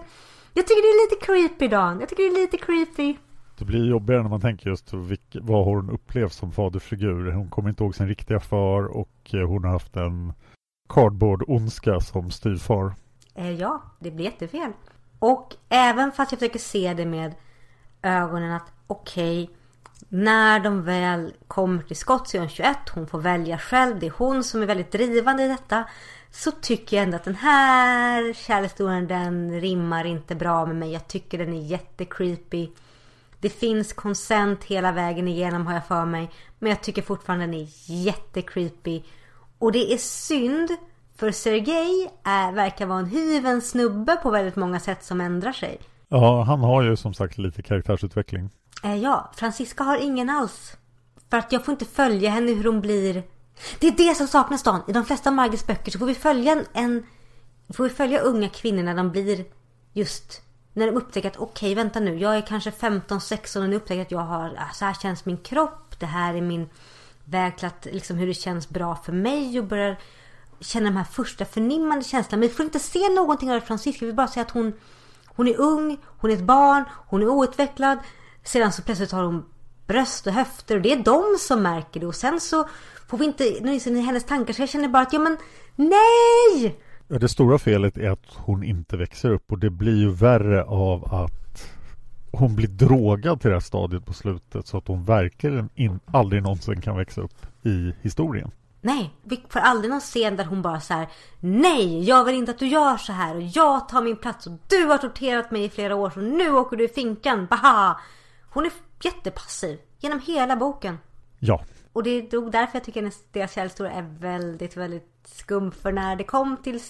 Jag 0.55 0.67
tycker 0.67 0.83
det 0.83 0.89
är 0.89 1.11
lite 1.11 1.27
creepy 1.27 1.69
Dan. 1.69 2.01
Jag 2.01 2.09
tycker 2.09 2.23
det 2.23 2.41
är 2.41 2.43
lite 2.43 2.57
creepy. 2.57 3.17
Det 3.59 3.65
blir 3.65 3.85
jobbigare 3.85 4.23
när 4.23 4.31
man 4.31 4.41
tänker 4.41 4.71
just 4.71 4.93
vad 5.35 5.65
har 5.65 5.75
hon 5.77 5.91
upplevt 5.91 6.33
som 6.33 6.53
fadersfigur. 6.53 7.33
Hon 7.33 7.51
kommer 7.51 7.69
inte 7.69 7.85
ihåg 7.85 7.95
sin 7.95 8.09
riktiga 8.09 8.41
far 8.41 8.85
och 8.85 9.35
eh, 9.35 9.49
hon 9.49 9.65
har 9.65 9.73
haft 9.73 9.97
en 9.97 10.33
cardboard-ondska 10.89 12.01
som 12.01 12.31
styvfar. 12.31 12.95
Eh, 13.35 13.51
ja, 13.51 13.83
det 14.01 14.11
blir 14.11 14.25
jättefel. 14.25 14.73
Och 15.19 15.57
även 15.69 16.13
fast 16.13 16.33
jag 16.33 16.39
försöker 16.39 16.59
se 16.59 16.95
det 16.95 17.07
med 17.07 17.35
ögonen 18.03 18.53
att 18.53 18.73
okej, 18.87 19.43
okay, 19.43 19.57
när 20.09 20.61
de 20.61 20.83
väl 20.85 21.33
kommer 21.47 21.83
till 21.83 21.97
skott 21.97 22.29
så 22.29 22.37
är 22.37 22.41
hon 22.41 22.49
21, 22.49 22.77
hon 22.95 23.07
får 23.07 23.19
välja 23.21 23.59
själv, 23.59 23.99
det 23.99 24.07
är 24.07 24.13
hon 24.17 24.45
som 24.45 24.63
är 24.63 24.67
väldigt 24.67 24.93
drivande 24.93 25.43
i 25.43 25.49
detta. 25.49 25.85
Så 26.31 26.51
tycker 26.51 26.97
jag 26.97 27.05
ändå 27.05 27.17
att 27.17 27.25
den 27.25 27.35
här 27.35 28.33
kärlekshistorien 28.33 29.09
den 29.09 29.61
rimmar 29.61 30.05
inte 30.05 30.35
bra 30.35 30.67
med 30.67 30.77
mig. 30.77 30.93
Jag 30.93 31.09
tycker 31.09 31.39
den 31.39 31.55
är 31.55 31.63
jättecreepy. 31.63 32.69
Det 33.41 33.49
finns 33.49 33.93
konsent 33.93 34.65
hela 34.65 34.93
vägen 34.93 35.29
igenom 35.29 35.67
har 35.67 35.75
jag 35.75 35.87
för 35.87 36.05
mig. 36.05 36.31
Men 36.59 36.71
jag 36.71 36.83
tycker 36.83 37.03
fortfarande 37.03 37.47
den 37.47 37.55
är 37.55 37.67
jättecreepy. 37.87 39.03
Och 39.59 39.73
det 39.73 39.93
är 39.93 39.99
synd 39.99 40.71
för 41.17 41.31
Sergej 41.31 42.11
är, 42.25 42.53
verkar 42.53 42.87
vara 42.87 42.99
en 42.99 43.07
hyven 43.07 43.61
snubbe 43.61 44.17
på 44.17 44.31
väldigt 44.31 44.57
många 44.57 44.81
sätt 44.81 45.05
som 45.05 45.21
ändrar 45.21 45.53
sig. 45.53 45.79
Ja, 46.09 46.43
han 46.43 46.61
har 46.61 46.83
ju 46.83 46.97
som 46.97 47.15
sagt 47.15 47.39
lite 47.39 47.63
karaktärsutveckling. 47.63 48.51
Eh, 48.83 48.97
ja, 48.97 49.31
Francisca 49.37 49.85
har 49.85 49.97
ingen 49.97 50.31
alls. 50.31 50.77
För 51.31 51.37
att 51.37 51.53
jag 51.53 51.65
får 51.65 51.73
inte 51.73 51.85
följa 51.85 52.31
henne 52.31 52.53
hur 52.53 52.65
hon 52.65 52.81
blir. 52.81 53.23
Det 53.79 53.87
är 53.87 53.93
det 53.93 54.15
som 54.15 54.27
saknas 54.27 54.63
Dan. 54.63 54.83
I 54.89 54.93
de 54.93 55.05
flesta 55.05 55.31
Margits 55.31 55.67
böcker 55.67 55.93
så 55.93 55.99
får 55.99 56.07
vi 56.07 56.15
följa 56.15 56.53
en, 56.53 56.67
en 56.73 57.07
får 57.75 57.85
vi 57.85 57.91
följa 57.91 58.21
unga 58.21 58.49
kvinnor 58.49 58.83
när 58.83 58.95
de 58.95 59.11
blir 59.11 59.45
just 59.93 60.43
när 60.73 60.87
de 60.87 60.97
upptäcker 60.97 61.29
att 61.29 61.37
okej 61.37 61.73
okay, 61.73 61.75
vänta 61.75 62.01
nu 62.01 62.19
jag 62.19 62.37
är 62.37 62.41
kanske 62.41 62.71
15-16 62.71 63.63
och 63.63 63.71
nu 63.71 63.77
upptäcker 63.77 64.03
att 64.03 64.11
jag 64.11 64.21
har 64.21 64.57
ah, 64.59 64.73
så 64.75 64.85
här 64.85 64.95
känns 64.95 65.25
min 65.25 65.37
kropp. 65.37 66.01
Det 66.01 66.07
här 66.07 66.35
är 66.35 66.41
min 66.41 66.69
väg 67.25 67.57
till 67.57 67.67
att 67.67 67.87
liksom 67.93 68.17
hur 68.17 68.27
det 68.27 68.35
känns 68.35 68.69
bra 68.69 68.97
för 68.97 69.13
mig 69.13 69.59
och 69.59 69.67
börjar 69.67 69.97
känna 70.61 70.91
de 70.91 70.97
här 70.97 71.05
första 71.05 71.45
förnimmande 71.45 72.05
känslorna. 72.05 72.41
Men 72.41 72.49
vi 72.49 72.55
får 72.55 72.65
inte 72.65 72.79
se 72.79 73.09
någonting 73.09 73.53
av 73.53 73.61
Francisca. 73.61 73.99
Vi 74.01 74.07
vill 74.07 74.17
bara 74.17 74.29
se 74.29 74.41
att 74.41 74.51
hon, 74.51 74.73
hon 75.27 75.49
är 75.49 75.61
ung, 75.61 75.99
hon 76.05 76.31
är 76.31 76.35
ett 76.35 76.43
barn, 76.43 76.85
hon 77.07 77.23
är 77.23 77.29
outvecklad. 77.29 77.99
Sedan 78.45 78.73
så 78.73 78.83
plötsligt 78.83 79.13
har 79.13 79.25
hon 79.25 79.45
bröst 79.87 80.27
och 80.27 80.33
höfter 80.33 80.77
och 80.77 80.83
det 80.83 80.93
är 80.93 81.03
de 81.03 81.39
som 81.39 81.63
märker 81.63 82.01
det. 82.01 82.07
Och 82.07 82.15
sen 82.15 82.41
så 82.41 82.69
får 83.09 83.19
vi 83.19 83.25
inte 83.25 83.45
i 83.45 84.01
hennes 84.01 84.25
tankar. 84.25 84.53
Så 84.53 84.63
jag 84.63 84.69
känner 84.69 84.89
bara 84.89 85.03
att 85.03 85.13
ja 85.13 85.19
men 85.19 85.37
nej! 85.77 86.79
Det 87.09 87.29
stora 87.29 87.59
felet 87.59 87.99
är 87.99 88.11
att 88.11 88.35
hon 88.35 88.65
inte 88.65 88.97
växer 88.97 89.31
upp 89.31 89.53
och 89.53 89.59
det 89.59 89.71
blir 89.71 89.97
ju 89.97 90.11
värre 90.11 90.65
av 90.65 91.15
att 91.15 91.73
hon 92.33 92.57
blir 92.57 92.69
drogad 92.69 93.41
till 93.41 93.51
det 93.51 93.57
här 93.57 93.61
stadiet 93.61 94.07
på 94.07 94.13
slutet 94.13 94.67
så 94.67 94.79
att 94.79 94.89
hon 94.89 95.05
verkligen 95.05 95.69
in, 95.75 96.01
aldrig 96.07 96.43
någonsin 96.43 96.81
kan 96.81 96.97
växa 96.97 97.21
upp 97.21 97.47
i 97.63 97.95
historien. 98.03 98.51
Nej, 98.81 99.15
vi 99.23 99.45
får 99.49 99.61
aldrig 99.61 99.91
någon 99.91 100.01
scen 100.01 100.37
där 100.37 100.45
hon 100.45 100.63
bara 100.63 100.81
så 100.81 100.95
här, 100.95 101.09
Nej, 101.41 102.05
jag 102.05 102.25
vill 102.25 102.35
inte 102.35 102.51
att 102.51 102.59
du 102.59 102.67
gör 102.67 102.97
så 102.97 103.13
här 103.13 103.37
och 103.37 103.43
jag 103.43 103.89
tar 103.89 104.03
min 104.03 104.17
plats 104.17 104.47
och 104.47 104.53
du 104.69 104.85
har 104.85 104.99
torterat 104.99 105.51
mig 105.51 105.65
i 105.65 105.69
flera 105.69 105.97
år 105.97 106.11
så 106.11 106.21
nu 106.21 106.51
åker 106.51 106.77
du 106.77 106.85
i 106.85 106.89
finkan, 106.89 107.47
baha! 107.51 107.97
Hon 108.53 108.67
är 108.67 108.73
jättepassiv 109.03 109.79
genom 109.99 110.21
hela 110.21 110.57
boken. 110.57 110.99
Ja. 111.39 111.65
Och 111.93 112.03
det 112.03 112.11
är 112.11 112.37
nog 112.37 112.53
därför 112.53 112.77
jag 112.77 112.85
tycker 112.85 113.07
att 113.07 113.33
deras 113.33 113.53
kärlekshistoria 113.53 113.93
är 113.93 114.03
väldigt, 114.03 114.77
väldigt 114.77 115.09
skum. 115.25 115.73
För 115.73 115.93
när 115.93 116.17
det 116.17 116.25
kom 116.25 116.57
till 116.57 116.81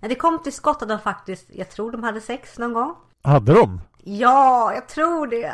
när 0.00 0.08
det 0.08 0.14
kom 0.14 0.42
till 0.42 0.52
skott 0.52 0.82
att 0.82 0.88
de 0.88 0.98
faktiskt, 0.98 1.46
jag 1.52 1.70
tror 1.70 1.92
de 1.92 2.02
hade 2.02 2.20
sex 2.20 2.58
någon 2.58 2.72
gång. 2.72 2.94
Hade 3.22 3.54
de? 3.54 3.80
Ja, 4.02 4.74
jag 4.74 4.88
tror 4.88 5.26
det. 5.26 5.52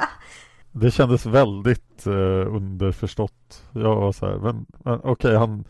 Det 0.73 0.91
kändes 0.91 1.27
väldigt 1.27 2.07
eh, 2.07 2.55
underförstått. 2.55 3.65
Jag 3.73 3.97
var 3.97 4.13
så 4.13 4.27
här, 4.27 4.37
men, 4.37 4.67
men 4.85 4.99
okej, 4.99 5.11
okay, 5.11 5.35
han, 5.35 5.65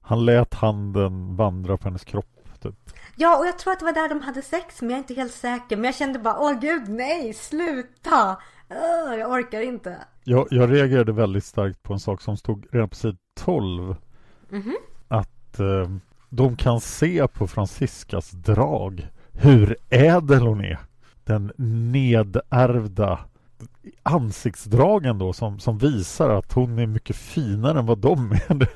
han 0.00 0.24
lät 0.24 0.54
handen 0.54 1.36
vandra 1.36 1.76
på 1.76 1.84
hennes 1.84 2.04
kropp. 2.04 2.26
Typ. 2.60 2.74
Ja, 3.16 3.38
och 3.38 3.46
jag 3.46 3.58
tror 3.58 3.72
att 3.72 3.78
det 3.78 3.84
var 3.84 3.92
där 3.92 4.08
de 4.08 4.20
hade 4.20 4.42
sex, 4.42 4.80
men 4.80 4.90
jag 4.90 4.96
är 4.96 5.02
inte 5.02 5.14
helt 5.14 5.34
säker. 5.34 5.76
Men 5.76 5.84
jag 5.84 5.94
kände 5.94 6.18
bara, 6.18 6.38
åh 6.38 6.52
gud, 6.60 6.88
nej, 6.88 7.34
sluta! 7.34 8.36
Uh, 8.70 9.18
jag 9.18 9.30
orkar 9.30 9.60
inte. 9.60 9.96
Jag, 10.24 10.46
jag 10.50 10.72
reagerade 10.72 11.12
väldigt 11.12 11.44
starkt 11.44 11.82
på 11.82 11.92
en 11.92 12.00
sak 12.00 12.20
som 12.20 12.36
stod 12.36 12.66
redan 12.72 12.88
på 12.88 12.94
sid 12.94 13.16
12. 13.34 13.96
Mm 14.50 14.62
-hmm. 14.62 14.74
Att 15.08 15.60
eh, 15.60 15.90
de 16.28 16.56
kan 16.56 16.80
se 16.80 17.28
på 17.28 17.46
Franciscas 17.46 18.30
drag 18.30 19.08
hur 19.32 19.76
ädel 19.90 20.46
hon 20.46 20.60
är. 20.60 20.78
Den 21.24 21.52
nedärvda 21.92 23.18
ansiktsdragen 24.02 25.18
då 25.18 25.32
som, 25.32 25.58
som 25.58 25.78
visar 25.78 26.30
att 26.30 26.52
hon 26.52 26.78
är 26.78 26.86
mycket 26.86 27.16
finare 27.16 27.78
än 27.78 27.86
vad 27.86 27.98
de 27.98 28.32
är. 28.32 28.54
Det, 28.54 28.68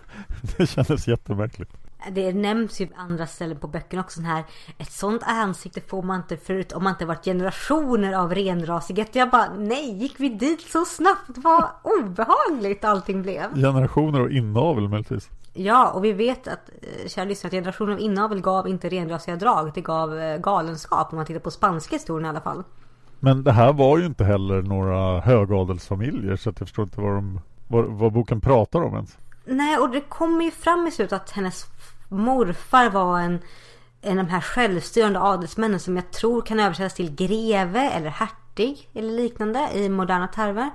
det 0.56 0.66
kändes 0.66 1.08
jättemärkligt. 1.08 1.79
Det 2.12 2.32
nämns 2.32 2.80
ju 2.80 2.88
andra 2.96 3.26
ställen 3.26 3.58
på 3.58 3.68
böckerna 3.68 4.02
också 4.02 4.20
här. 4.20 4.44
Ett 4.78 4.92
sånt 4.92 5.22
ansikte 5.24 5.80
får 5.80 6.02
man 6.02 6.16
inte 6.16 6.36
förut 6.36 6.72
om 6.72 6.84
man 6.84 6.92
inte 6.92 7.06
varit 7.06 7.24
generationer 7.24 8.12
av 8.12 8.34
renrasighet. 8.34 9.14
Jag 9.14 9.30
bara 9.30 9.52
nej, 9.58 9.98
gick 9.98 10.20
vi 10.20 10.28
dit 10.28 10.60
så 10.60 10.84
snabbt? 10.84 11.30
Vad 11.36 11.64
obehagligt 11.82 12.84
allting 12.84 13.22
blev. 13.22 13.54
Generationer 13.54 14.20
och 14.20 14.30
inavel 14.30 14.88
möjligtvis. 14.88 15.30
Ja, 15.52 15.90
och 15.90 16.04
vi 16.04 16.12
vet 16.12 16.48
att, 16.48 16.70
eh, 16.82 17.08
kära 17.08 17.24
lyssnare, 17.24 17.48
att 17.48 17.52
generationen 17.52 17.94
av 17.94 18.00
inavel 18.00 18.40
gav 18.40 18.68
inte 18.68 18.88
renrasiga 18.88 19.36
drag. 19.36 19.70
Det 19.74 19.80
gav 19.80 20.18
eh, 20.18 20.38
galenskap 20.38 21.12
om 21.12 21.16
man 21.16 21.26
tittar 21.26 21.40
på 21.40 21.50
spanska 21.50 21.96
historien 21.96 22.26
i 22.26 22.28
alla 22.28 22.40
fall. 22.40 22.62
Men 23.20 23.44
det 23.44 23.52
här 23.52 23.72
var 23.72 23.98
ju 23.98 24.06
inte 24.06 24.24
heller 24.24 24.62
några 24.62 25.20
högadelsfamiljer 25.20 26.36
så 26.36 26.48
jag 26.48 26.56
förstår 26.56 26.82
inte 26.82 27.00
vad, 27.00 27.14
de, 27.14 27.40
vad, 27.68 27.84
vad 27.84 28.12
boken 28.12 28.40
pratar 28.40 28.82
om 28.82 28.94
ens. 28.94 29.18
Nej, 29.50 29.78
och 29.78 29.90
det 29.90 30.00
kommer 30.00 30.44
ju 30.44 30.50
fram 30.50 30.86
i 30.86 30.90
slutet 30.90 31.12
att 31.12 31.30
hennes 31.30 31.66
morfar 32.08 32.90
var 32.90 33.20
en, 33.20 33.38
en 34.00 34.18
av 34.18 34.24
de 34.24 34.30
här 34.30 34.40
självstyrande 34.40 35.20
adelsmännen 35.20 35.80
som 35.80 35.96
jag 35.96 36.10
tror 36.10 36.42
kan 36.42 36.60
översättas 36.60 36.94
till 36.94 37.14
greve 37.14 37.90
eller 37.90 38.10
hertig 38.10 38.88
eller 38.94 39.12
liknande 39.12 39.68
i 39.74 39.88
moderna 39.88 40.28
termer. 40.28 40.70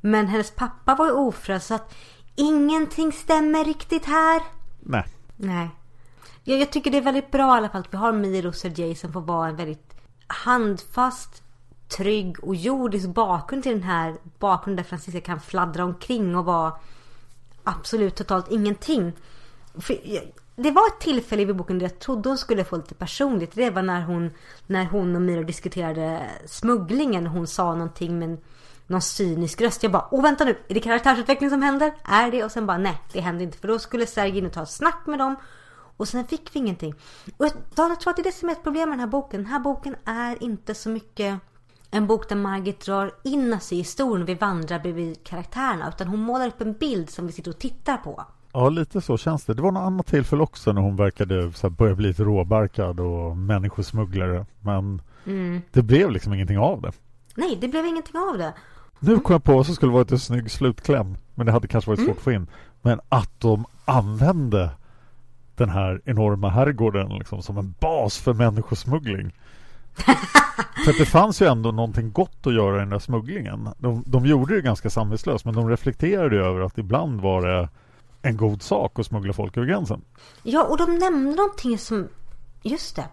Men 0.00 0.26
hennes 0.26 0.50
pappa 0.50 0.94
var 0.94 1.06
ju 1.06 1.12
ofrälst 1.12 1.66
så 1.66 1.74
att 1.74 1.94
ingenting 2.34 3.12
stämmer 3.12 3.64
riktigt 3.64 4.04
här. 4.04 4.42
Nej. 4.80 5.04
Nej. 5.36 5.70
Jag, 6.44 6.60
jag 6.60 6.72
tycker 6.72 6.90
det 6.90 6.98
är 6.98 7.02
väldigt 7.02 7.30
bra 7.30 7.54
i 7.54 7.58
alla 7.58 7.68
fall 7.68 7.80
att 7.80 7.92
vi 7.92 7.96
har 7.96 8.12
Miro 8.12 8.48
och 8.48 8.54
Sergej 8.54 8.94
som 8.94 9.12
får 9.12 9.20
vara 9.20 9.48
en 9.48 9.56
väldigt 9.56 9.94
handfast, 10.26 11.42
trygg 11.96 12.44
och 12.44 12.54
jordisk 12.54 13.08
bakgrund 13.08 13.62
till 13.62 13.72
den 13.72 13.82
här 13.82 14.16
bakgrunden 14.38 14.84
där 14.84 14.88
Francisca 14.88 15.20
kan 15.20 15.40
fladdra 15.40 15.84
omkring 15.84 16.36
och 16.36 16.44
vara 16.44 16.72
absolut 17.64 18.14
totalt 18.14 18.50
ingenting. 18.50 19.12
För 19.78 19.98
det 20.56 20.70
var 20.70 20.86
ett 20.86 21.00
tillfälle 21.00 21.42
i 21.42 21.54
boken 21.54 21.78
där 21.78 21.86
jag 21.86 21.98
trodde 21.98 22.28
hon 22.28 22.38
skulle 22.38 22.64
få 22.64 22.76
lite 22.76 22.94
personligt. 22.94 23.54
Det 23.54 23.70
var 23.70 23.82
när 23.82 24.02
hon, 24.02 24.30
när 24.66 24.84
hon 24.84 25.16
och 25.16 25.22
Miro 25.22 25.42
diskuterade 25.42 26.30
smugglingen. 26.46 27.26
Hon 27.26 27.46
sa 27.46 27.74
någonting 27.74 28.18
med 28.18 28.38
någon 28.86 29.02
cynisk 29.02 29.60
röst. 29.60 29.82
Jag 29.82 29.92
bara, 29.92 30.08
åh 30.10 30.22
vänta 30.22 30.44
nu, 30.44 30.58
är 30.68 30.74
det 30.74 30.80
karaktärsutveckling 30.80 31.50
som 31.50 31.62
händer? 31.62 31.92
Är 32.04 32.30
det? 32.30 32.44
Och 32.44 32.52
sen 32.52 32.66
bara, 32.66 32.78
nej 32.78 33.00
det 33.12 33.20
händer 33.20 33.44
inte. 33.44 33.58
För 33.58 33.68
då 33.68 33.78
skulle 33.78 34.06
Sergej 34.06 34.38
in 34.38 34.46
och 34.46 34.52
ta 34.52 34.62
ett 34.62 34.70
snack 34.70 35.06
med 35.06 35.18
dem. 35.18 35.36
Och 35.96 36.08
sen 36.08 36.26
fick 36.26 36.54
vi 36.54 36.58
ingenting. 36.58 36.94
Och 37.36 37.46
jag, 37.46 37.52
jag 37.76 38.00
tror 38.00 38.10
att 38.10 38.16
det 38.16 38.22
är 38.22 38.24
det 38.24 38.32
som 38.32 38.48
är 38.48 38.52
ett 38.52 38.62
problem 38.62 38.88
med 38.88 38.98
den 38.98 39.00
här 39.00 39.06
boken. 39.06 39.42
Den 39.42 39.52
här 39.52 39.60
boken 39.60 39.96
är 40.04 40.42
inte 40.42 40.74
så 40.74 40.88
mycket 40.88 41.40
en 41.94 42.06
bok 42.06 42.28
där 42.28 42.36
Margit 42.36 42.80
drar 42.80 43.10
in 43.24 43.52
oss 43.52 43.72
i 43.72 43.76
historien. 43.76 44.26
Vi 44.26 44.34
vandrar 44.34 44.78
bredvid 44.78 45.24
karaktärerna. 45.24 45.88
Utan 45.88 46.08
hon 46.08 46.20
målar 46.20 46.46
upp 46.46 46.60
en 46.60 46.72
bild 46.72 47.10
som 47.10 47.26
vi 47.26 47.32
sitter 47.32 47.50
och 47.50 47.58
tittar 47.58 47.96
på. 47.96 48.24
Ja, 48.52 48.68
lite 48.68 49.00
så 49.00 49.16
känns 49.18 49.44
det. 49.44 49.54
Det 49.54 49.62
var 49.62 49.72
något 49.72 49.80
annat 49.82 50.06
tillfälle 50.06 50.42
också 50.42 50.72
när 50.72 50.80
hon 50.82 50.96
verkade 50.96 51.52
så 51.52 51.66
här, 51.66 51.70
börja 51.74 51.94
bli 51.94 52.08
lite 52.08 52.22
råbarkad 52.24 53.00
och 53.00 53.36
människosmugglare. 53.36 54.46
Men 54.60 55.02
Mm. 55.26 55.60
det 55.72 55.82
blev 55.82 56.10
liksom 56.10 56.34
ingenting 56.34 56.58
av 56.58 56.80
det. 56.82 56.92
Nej, 57.34 57.58
det 57.60 57.68
blev 57.68 57.86
ingenting 57.86 58.20
av 58.20 58.38
det. 58.38 58.52
Nu 59.00 59.18
kom 59.18 59.32
jag 59.32 59.44
på 59.44 59.54
vad 59.56 59.66
som 59.66 59.74
skulle 59.74 59.92
varit 59.92 60.12
en 60.12 60.18
snygg 60.18 60.50
slutkläm. 60.50 61.16
Men 61.34 61.46
det 61.46 61.52
hade 61.52 61.68
kanske 61.68 61.90
varit 61.90 61.98
svårt 62.00 62.06
Mm. 62.08 62.16
att 62.18 62.22
få 62.24 62.32
in. 62.32 62.46
Men 62.82 63.00
att 63.08 63.40
de 63.40 63.64
använde 63.84 64.70
den 65.56 65.68
här 65.68 66.00
enorma 66.04 66.48
herrgården 66.48 67.08
liksom, 67.18 67.42
som 67.42 67.58
en 67.58 67.74
bas 67.80 68.18
för 68.18 68.32
människosmuggling. 68.34 69.32
för 70.84 70.98
det 70.98 71.06
fanns 71.06 71.42
ju 71.42 71.46
ändå 71.46 71.72
någonting 71.72 72.12
gott 72.12 72.46
att 72.46 72.54
göra 72.54 72.76
i 72.76 72.78
den 72.80 72.90
där 72.90 72.98
smugglingen. 72.98 73.68
De, 73.78 74.04
de 74.06 74.26
gjorde 74.26 74.54
det 74.54 74.60
ganska 74.60 74.90
samvetslöst 74.90 75.44
men 75.44 75.54
de 75.54 75.68
reflekterade 75.68 76.36
över 76.36 76.60
att 76.60 76.78
ibland 76.78 77.20
var 77.20 77.42
det 77.42 77.68
en 78.22 78.36
god 78.36 78.62
sak 78.62 78.98
att 78.98 79.06
smuggla 79.06 79.32
folk 79.32 79.56
över 79.56 79.66
gränsen. 79.66 80.02
Ja, 80.42 80.64
och 80.64 80.76
de 80.76 80.98
nämnde 80.98 81.36
någonting 81.36 81.78
som... 81.78 82.08
Just 82.62 82.96
det. 82.96 83.04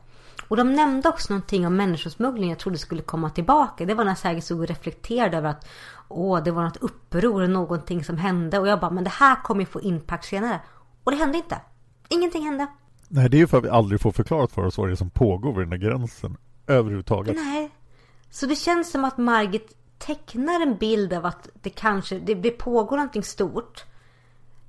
Och 0.48 0.58
de 0.58 0.74
nämnde 0.74 1.10
också 1.10 1.34
någonting 1.34 1.68
om 1.68 1.76
människosmuggling 1.76 2.50
jag 2.50 2.60
trodde 2.60 2.78
skulle 2.78 3.02
komma 3.02 3.30
tillbaka. 3.30 3.86
Det 3.86 3.94
var 3.94 4.06
när 4.06 4.16
Sergej 4.16 4.42
stod 4.42 4.60
och 4.60 4.68
reflekterade 4.68 5.38
över 5.38 5.50
att 5.50 5.68
åh, 6.08 6.44
det 6.44 6.52
var 6.52 6.64
något 6.64 6.78
uppror 6.78 7.48
någonting 7.48 8.04
som 8.04 8.18
hände. 8.18 8.60
Och 8.60 8.68
jag 8.68 8.80
bara, 8.80 8.92
men 8.92 9.04
det 9.04 9.10
här 9.10 9.44
kommer 9.44 9.62
ju 9.62 9.66
få 9.66 9.82
impact 9.82 10.26
senare. 10.26 10.60
Och 11.04 11.12
det 11.12 11.18
hände 11.18 11.38
inte. 11.38 11.62
Ingenting 12.10 12.44
hände. 12.44 12.68
Nej, 13.08 13.30
det 13.30 13.38
är 13.38 13.40
ju 13.40 13.48
för 13.48 13.58
att 13.58 13.64
vi 13.64 13.70
aldrig 13.70 14.02
får 14.02 14.12
förklarat 14.12 14.52
för 14.52 14.66
oss 14.66 14.78
vad 14.78 14.88
det 14.88 14.94
är 14.94 14.96
som 14.96 15.10
pågår 15.10 15.54
vid 15.54 15.62
den 15.62 15.70
där 15.70 15.90
gränsen 15.90 16.38
överhuvudtaget. 16.70 17.36
Nej. 17.36 17.72
Så 18.30 18.46
det 18.46 18.56
känns 18.56 18.92
som 18.92 19.06
att 19.06 19.18
Margit 19.18 19.76
tecknar 19.98 20.62
en 20.62 20.78
bild 20.78 21.14
av 21.14 21.26
att 21.26 21.50
det 21.54 21.70
kanske, 21.70 22.20
det, 22.20 22.34
det 22.34 22.52
pågår 22.52 22.98
någonting 22.98 23.24
stort. 23.24 23.84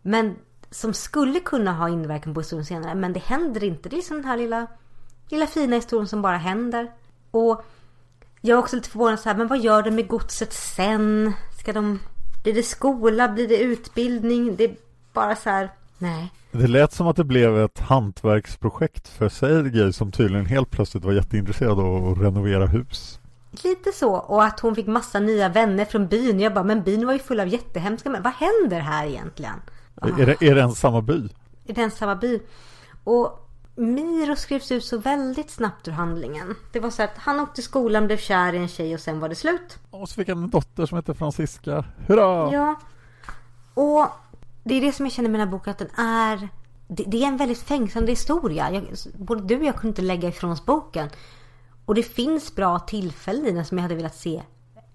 Men 0.02 0.36
som 0.70 0.94
skulle 0.94 1.40
kunna 1.40 1.72
ha 1.72 1.88
inverkan 1.88 2.34
på 2.34 2.40
historien 2.40 2.66
senare. 2.66 2.94
Men 2.94 3.12
det 3.12 3.20
händer 3.20 3.64
inte. 3.64 3.88
Det 3.88 3.98
är 3.98 4.02
som 4.02 4.16
den 4.16 4.24
här 4.24 4.36
lilla, 4.36 4.66
lilla 5.28 5.46
fina 5.46 5.76
historien 5.76 6.08
som 6.08 6.22
bara 6.22 6.36
händer. 6.36 6.92
Och 7.30 7.64
jag 8.40 8.56
är 8.56 8.58
också 8.58 8.76
lite 8.76 8.90
förvånad 8.90 9.20
så 9.20 9.28
här, 9.28 9.36
men 9.36 9.46
vad 9.46 9.58
gör 9.58 9.82
de 9.82 9.90
med 9.90 10.08
godset 10.08 10.52
sen? 10.52 11.32
Ska 11.60 11.72
de, 11.72 12.00
blir 12.42 12.54
det 12.54 12.62
skola? 12.62 13.28
Blir 13.28 13.48
det 13.48 13.58
utbildning? 13.58 14.56
Det 14.56 14.64
är 14.64 14.76
bara 15.12 15.36
så 15.36 15.50
här, 15.50 15.70
nej. 16.00 16.32
Det 16.52 16.66
lät 16.66 16.92
som 16.92 17.06
att 17.06 17.16
det 17.16 17.24
blev 17.24 17.58
ett 17.58 17.78
hantverksprojekt 17.78 19.08
för 19.08 19.28
Sergej 19.28 19.92
som 19.92 20.12
tydligen 20.12 20.46
helt 20.46 20.70
plötsligt 20.70 21.04
var 21.04 21.12
jätteintresserad 21.12 21.80
av 21.80 22.08
att 22.08 22.18
renovera 22.18 22.66
hus. 22.66 23.20
Lite 23.64 23.92
så. 23.92 24.14
Och 24.14 24.44
att 24.44 24.60
hon 24.60 24.74
fick 24.74 24.86
massa 24.86 25.20
nya 25.20 25.48
vänner 25.48 25.84
från 25.84 26.06
byn. 26.06 26.40
Jag 26.40 26.54
bara, 26.54 26.64
men 26.64 26.82
byn 26.82 27.06
var 27.06 27.12
ju 27.12 27.18
full 27.18 27.40
av 27.40 27.48
jättehemska 27.48 28.10
män. 28.10 28.22
Vad 28.22 28.32
händer 28.32 28.80
här 28.80 29.06
egentligen? 29.06 29.54
Är, 30.02 30.26
det, 30.26 30.42
är 30.42 30.54
det 30.54 30.62
en 30.62 30.72
samma 30.72 31.02
by? 31.02 31.28
I 31.66 31.72
den 31.72 31.90
samma 31.90 32.16
by. 32.16 32.40
Och 33.04 33.46
Miro 33.74 34.36
skrevs 34.36 34.72
ut 34.72 34.84
så 34.84 34.98
väldigt 34.98 35.50
snabbt 35.50 35.88
ur 35.88 35.92
handlingen. 35.92 36.54
Det 36.72 36.80
var 36.80 36.90
så 36.90 37.02
att 37.02 37.18
han 37.18 37.40
åkte 37.40 37.54
till 37.54 37.64
skolan, 37.64 38.06
blev 38.06 38.16
kär 38.16 38.52
i 38.52 38.56
en 38.56 38.68
tjej 38.68 38.94
och 38.94 39.00
sen 39.00 39.20
var 39.20 39.28
det 39.28 39.34
slut. 39.34 39.78
Och 39.90 40.08
så 40.08 40.14
fick 40.14 40.28
han 40.28 40.42
en 40.42 40.50
dotter 40.50 40.86
som 40.86 40.96
heter 40.96 41.14
Francisca. 41.14 41.84
Hurra! 42.06 42.52
Ja. 42.52 42.80
Och 43.74 44.06
det 44.62 44.74
är 44.74 44.80
det 44.80 44.92
som 44.92 45.06
jag 45.06 45.12
känner 45.12 45.28
med 45.28 45.40
den 45.40 45.48
här 45.48 45.52
boken, 45.52 45.70
att 45.70 45.78
den 45.78 46.06
är... 46.06 46.48
Det, 46.88 47.04
det 47.06 47.22
är 47.22 47.28
en 47.28 47.36
väldigt 47.36 47.62
fängslande 47.62 48.12
historia. 48.12 48.70
Jag, 48.70 48.84
både 49.14 49.42
du 49.44 49.56
och 49.56 49.64
jag 49.64 49.74
kunde 49.74 49.88
inte 49.88 50.02
lägga 50.02 50.28
ifrån 50.28 50.50
oss 50.50 50.66
boken. 50.66 51.08
Och 51.84 51.94
det 51.94 52.02
finns 52.02 52.54
bra 52.54 52.78
tillfällen 52.78 53.46
i 53.46 53.52
den 53.52 53.64
som 53.64 53.78
jag 53.78 53.82
hade 53.82 53.94
velat 53.94 54.14
se 54.14 54.42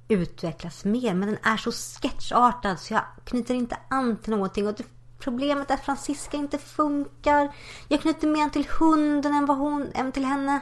utvecklas 0.08 0.86
mer. 0.86 1.14
Men 1.14 1.30
den 1.30 1.38
är 1.44 1.58
så 1.58 1.72
sketchartad 1.72 2.80
så 2.80 2.94
jag 2.94 3.04
knyter 3.24 3.56
inte 3.56 3.78
an 3.90 4.18
till 4.18 4.32
någonting. 4.32 4.68
Och 4.68 4.74
det, 4.78 4.84
problemet 5.20 5.70
är 5.70 5.74
att 5.74 5.86
Francisca 5.86 6.38
inte 6.38 6.58
funkar. 6.58 7.50
Jag 7.88 8.02
knyter 8.02 8.28
mer 8.28 8.44
an 8.44 8.50
till 8.50 8.68
hunden 8.80 9.36
än 9.36 9.46
vad 9.46 9.58
hon, 9.58 9.88
än 9.94 10.12
till 10.12 10.26
henne. 10.26 10.60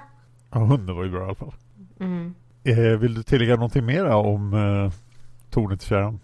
Ja, 0.51 0.59
hunden 0.59 0.95
var 0.95 1.03
ju 1.03 1.11
bra 1.11 1.21
i 1.21 1.23
alla 1.23 1.35
fall. 1.35 1.53
Mm. 1.99 2.35
Eh, 2.63 2.99
vill 2.99 3.13
du 3.13 3.23
tillägga 3.23 3.55
någonting 3.55 3.85
mera 3.85 4.17
om 4.17 4.53
eh, 4.53 4.93
Tornet 5.49 5.83
i 5.83 5.85
fjärran? 5.85 6.19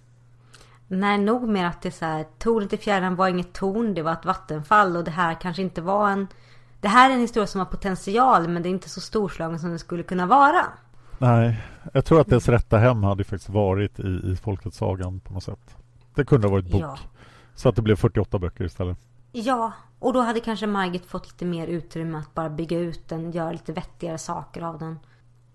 Nej, 0.91 1.17
nog 1.17 1.47
med 1.47 1.67
att 1.67 1.81
det 1.81 1.89
är 1.89 1.91
så 1.91 2.05
här, 2.05 2.25
tornet 2.37 2.73
i 2.73 2.77
fjärran 2.77 3.15
var 3.15 3.27
inget 3.27 3.53
torn, 3.53 3.93
det 3.93 4.01
var 4.01 4.13
ett 4.13 4.25
vattenfall 4.25 4.97
och 4.97 5.03
det 5.03 5.11
här 5.11 5.33
kanske 5.41 5.61
inte 5.61 5.81
var 5.81 6.09
en... 6.09 6.27
Det 6.81 6.87
här 6.87 7.09
är 7.09 7.13
en 7.13 7.19
historia 7.19 7.47
som 7.47 7.59
har 7.59 7.65
potential 7.65 8.47
men 8.47 8.63
det 8.63 8.69
är 8.69 8.71
inte 8.71 8.89
så 8.89 9.01
storslagen 9.01 9.59
som 9.59 9.69
den 9.69 9.79
skulle 9.79 10.03
kunna 10.03 10.25
vara. 10.25 10.65
Nej, 11.17 11.61
jag 11.93 12.05
tror 12.05 12.21
att 12.21 12.27
dess 12.27 12.49
rätta 12.49 12.77
hem 12.77 13.03
hade 13.03 13.23
faktiskt 13.23 13.49
varit 13.49 13.99
i, 13.99 14.21
i 14.31 14.35
Folkets 14.35 14.77
sagan 14.77 15.19
på 15.19 15.33
något 15.33 15.43
sätt. 15.43 15.75
Det 16.15 16.25
kunde 16.25 16.47
ha 16.47 16.51
varit 16.51 16.71
bok. 16.71 16.81
Ja. 16.81 16.97
Så 17.55 17.69
att 17.69 17.75
det 17.75 17.81
blev 17.81 17.95
48 17.95 18.39
böcker 18.39 18.65
istället. 18.65 18.97
Ja, 19.31 19.71
och 19.99 20.13
då 20.13 20.21
hade 20.21 20.39
kanske 20.39 20.67
Margit 20.67 21.05
fått 21.05 21.27
lite 21.27 21.45
mer 21.45 21.67
utrymme 21.67 22.17
att 22.17 22.33
bara 22.33 22.49
bygga 22.49 22.79
ut 22.79 23.09
den, 23.09 23.31
göra 23.31 23.51
lite 23.51 23.73
vettigare 23.73 24.17
saker 24.17 24.61
av 24.61 24.79
den. 24.79 24.99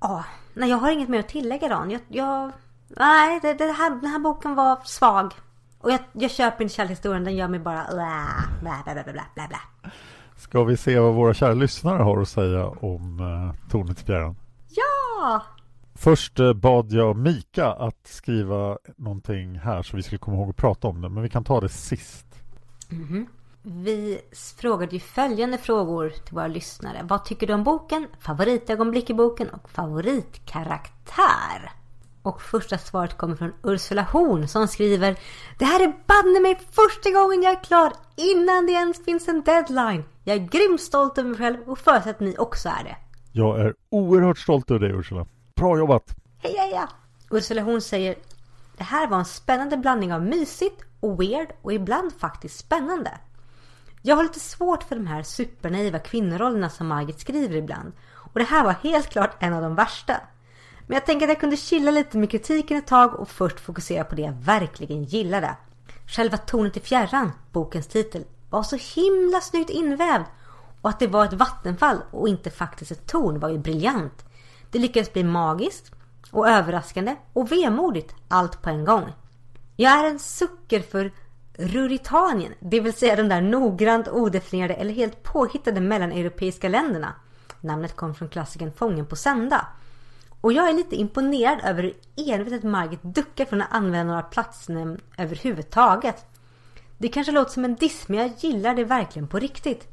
Ja, 0.01 0.25
nej 0.55 0.70
jag 0.70 0.77
har 0.77 0.90
inget 0.90 1.09
mer 1.09 1.20
att 1.20 1.29
tillägga 1.29 1.68
Dan. 1.68 1.90
Jag, 1.90 2.01
jag, 2.09 2.53
nej, 2.96 3.38
det, 3.42 3.54
det 3.54 3.72
här, 3.72 3.90
den 3.90 4.11
här 4.11 4.18
boken 4.18 4.54
var 4.54 4.78
svag. 4.85 5.33
Och 5.78 5.90
jag, 5.90 6.00
jag 6.12 6.30
köper 6.30 6.62
inte 6.62 6.74
kärlekshistorien, 6.74 7.24
den 7.24 7.37
gör 7.37 7.48
mig 7.48 7.61
bara 7.61 7.87
bla, 7.90 8.26
bla, 8.61 8.83
bla, 8.85 8.94
bla, 8.94 9.12
bla, 9.12 9.24
bla, 9.35 9.48
bla. 9.48 9.90
Ska 10.37 10.64
vi 10.64 10.76
se 10.76 10.98
vad 10.98 11.14
våra 11.14 11.35
kära 11.35 11.54
lyssnare 11.54 12.02
har 12.02 12.20
att 12.20 12.28
säga 12.28 12.66
om 12.66 13.20
eh, 13.20 13.70
Tornet 13.70 14.00
i 14.00 14.04
fjärran? 14.04 14.37
Ja! 14.68 15.42
Först 15.94 16.40
eh, 16.40 16.52
bad 16.52 16.92
jag 16.92 17.16
Mika 17.16 17.66
att 17.66 18.07
skriva 18.07 18.78
någonting 18.96 19.59
här 19.59 19.83
så 19.83 19.96
vi 19.96 20.02
skulle 20.02 20.18
komma 20.18 20.37
ihåg 20.37 20.50
att 20.50 20.57
prata 20.57 20.88
om 20.88 21.00
det. 21.00 21.09
Men 21.09 21.22
vi 21.22 21.28
kan 21.28 21.44
ta 21.44 21.61
det 21.61 21.68
sist. 21.68 22.26
Mhm. 22.88 23.26
Vi 23.62 24.20
frågade 24.57 24.94
ju 24.94 25.00
följande 25.00 25.59
frågor 25.59 26.11
till 26.11 26.35
våra 26.35 26.46
lyssnare. 26.46 27.00
Vad 27.02 27.24
tycker 27.24 27.46
du 27.46 27.54
om 27.54 27.64
boken? 27.64 28.07
Favoritögonblick 28.20 29.11
i 29.11 29.14
boken 29.14 29.50
och 29.50 29.70
favoritkaraktär? 29.70 31.72
Och 32.24 32.42
första 32.42 32.78
svaret 32.78 33.16
kommer 33.16 33.37
från 33.37 33.52
Ursula 33.62 34.02
Horn 34.02 34.48
som 34.48 34.68
skriver 34.68 35.16
Det 35.58 35.64
här 35.64 35.80
är 35.80 35.92
banne 36.06 36.40
mig 36.40 36.60
första 36.72 37.10
gången 37.10 37.42
jag 37.42 37.52
är 37.52 37.64
klar 37.64 37.92
innan 38.16 38.66
det 38.66 38.72
ens 38.72 39.04
finns 39.04 39.28
en 39.28 39.42
deadline. 39.42 40.04
Jag 40.24 40.37
är 40.37 40.48
grymt 40.48 40.80
stolt 40.80 41.18
över 41.18 41.28
mig 41.28 41.38
själv 41.38 41.56
och 41.66 41.78
förutsätter 41.78 42.10
att 42.10 42.20
ni 42.20 42.37
också 42.38 42.68
är 42.68 42.84
det. 42.84 42.96
Jag 43.32 43.60
är 43.60 43.74
oerhört 43.90 44.38
stolt 44.38 44.70
över 44.70 44.80
dig 44.80 44.98
Ursula. 44.98 45.26
Bra 45.56 45.78
jobbat! 45.78 46.16
Hej 46.42 46.54
hej 46.58 46.70
ja! 46.70 46.88
Ursula 47.30 47.62
Horn 47.62 47.80
säger 47.80 48.14
Det 48.76 48.84
här 48.84 49.06
var 49.06 49.18
en 49.18 49.24
spännande 49.24 49.76
blandning 49.76 50.12
av 50.12 50.22
mysigt 50.22 50.84
och 51.00 51.20
weird 51.20 51.48
och 51.62 51.72
ibland 51.72 52.12
faktiskt 52.12 52.58
spännande. 52.58 53.10
Jag 54.02 54.16
har 54.16 54.22
lite 54.22 54.40
svårt 54.40 54.82
för 54.82 54.96
de 54.96 55.06
här 55.06 55.22
supernaiva 55.22 55.98
kvinnorollerna 55.98 56.70
som 56.70 56.87
Margit 56.87 57.20
skriver 57.20 57.56
ibland. 57.56 57.92
Och 58.14 58.38
det 58.38 58.44
här 58.44 58.64
var 58.64 58.72
helt 58.72 59.10
klart 59.10 59.37
en 59.38 59.52
av 59.52 59.62
de 59.62 59.74
värsta. 59.74 60.20
Men 60.87 60.94
jag 60.94 61.07
tänker 61.07 61.27
att 61.27 61.31
jag 61.31 61.40
kunde 61.40 61.57
chilla 61.57 61.90
lite 61.90 62.18
med 62.18 62.31
kritiken 62.31 62.79
ett 62.79 62.87
tag 62.87 63.14
och 63.14 63.29
först 63.29 63.61
fokusera 63.61 64.05
på 64.05 64.14
det 64.14 64.23
jag 64.23 64.33
verkligen 64.33 65.05
gillade. 65.05 65.57
Själva 66.07 66.37
Tornet 66.37 66.77
i 66.77 66.81
fjärran, 66.81 67.33
bokens 67.53 67.87
titel, 67.87 68.25
var 68.51 68.62
så 68.62 68.77
himla 68.77 69.40
snyggt 69.40 69.70
invävd. 69.70 70.25
Och 70.81 70.90
att 70.90 70.99
det 70.99 71.07
var 71.07 71.25
ett 71.25 71.33
vattenfall 71.33 71.99
och 72.11 72.29
inte 72.29 72.51
faktiskt 72.51 72.90
ett 72.90 73.07
torn 73.07 73.40
var 73.40 73.49
ju 73.49 73.59
briljant. 73.59 74.25
Det 74.70 74.79
lyckades 74.79 75.12
bli 75.12 75.25
magiskt 75.25 75.92
och 76.31 76.49
överraskande 76.49 77.17
och 77.33 77.52
vemodigt 77.52 78.15
allt 78.29 78.63
på 78.63 78.71
en 78.71 78.85
gång. 78.85 79.13
Jag 79.77 79.92
är 79.92 80.11
en 80.11 80.19
sucker 80.19 80.81
för 80.81 81.13
Ruritanien, 81.58 82.54
det 82.61 82.81
vill 82.81 82.92
säga 82.92 83.17
de 83.17 83.29
där 83.29 83.40
noggrant 83.40 84.08
odefinierade 84.08 84.75
eller 84.75 84.94
helt 84.94 85.23
påhittade 85.23 85.81
mellaneuropeiska 85.81 86.69
länderna. 86.69 87.15
Namnet 87.61 87.96
kom 87.96 88.15
från 88.15 88.29
klassikern 88.29 88.73
Fången 88.73 89.06
på 89.06 89.17
sända. 89.17 89.67
Och 90.45 90.53
jag 90.53 90.69
är 90.69 90.73
lite 90.73 90.97
imponerad 90.97 91.61
över 91.65 91.83
hur 91.83 91.95
envetet 92.17 92.63
Margit 92.63 93.03
duckar 93.03 93.45
från 93.45 93.63
att 93.63 93.73
använda 93.73 94.05
några 94.05 94.23
platsnamn 94.23 95.01
överhuvudtaget. 95.19 96.27
Det 96.99 97.09
kanske 97.09 97.33
låter 97.33 97.51
som 97.51 97.65
en 97.65 97.75
diss 97.75 98.09
men 98.09 98.19
jag 98.19 98.33
gillar 98.38 98.75
det 98.75 98.85
verkligen 98.85 99.29
på 99.29 99.38
riktigt. 99.38 99.88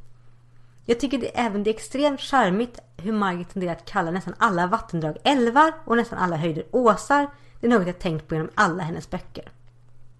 Jag 0.85 0.99
tycker 0.99 1.17
det, 1.17 1.39
även 1.39 1.63
det 1.63 1.69
är 1.69 1.73
extremt 1.73 2.21
charmigt 2.21 2.79
hur 2.97 3.11
Margit 3.11 3.49
tenderar 3.49 3.71
att 3.71 3.85
kalla 3.85 4.11
nästan 4.11 4.33
alla 4.37 4.67
vattendrag 4.67 5.17
älvar 5.23 5.73
och 5.85 5.97
nästan 5.97 6.19
alla 6.19 6.35
höjder 6.35 6.63
åsar. 6.71 7.27
Det 7.59 7.67
är 7.67 7.71
något 7.71 7.87
jag 7.87 7.99
tänkt 7.99 8.27
på 8.27 8.35
genom 8.35 8.49
alla 8.55 8.83
hennes 8.83 9.09
böcker. 9.09 9.51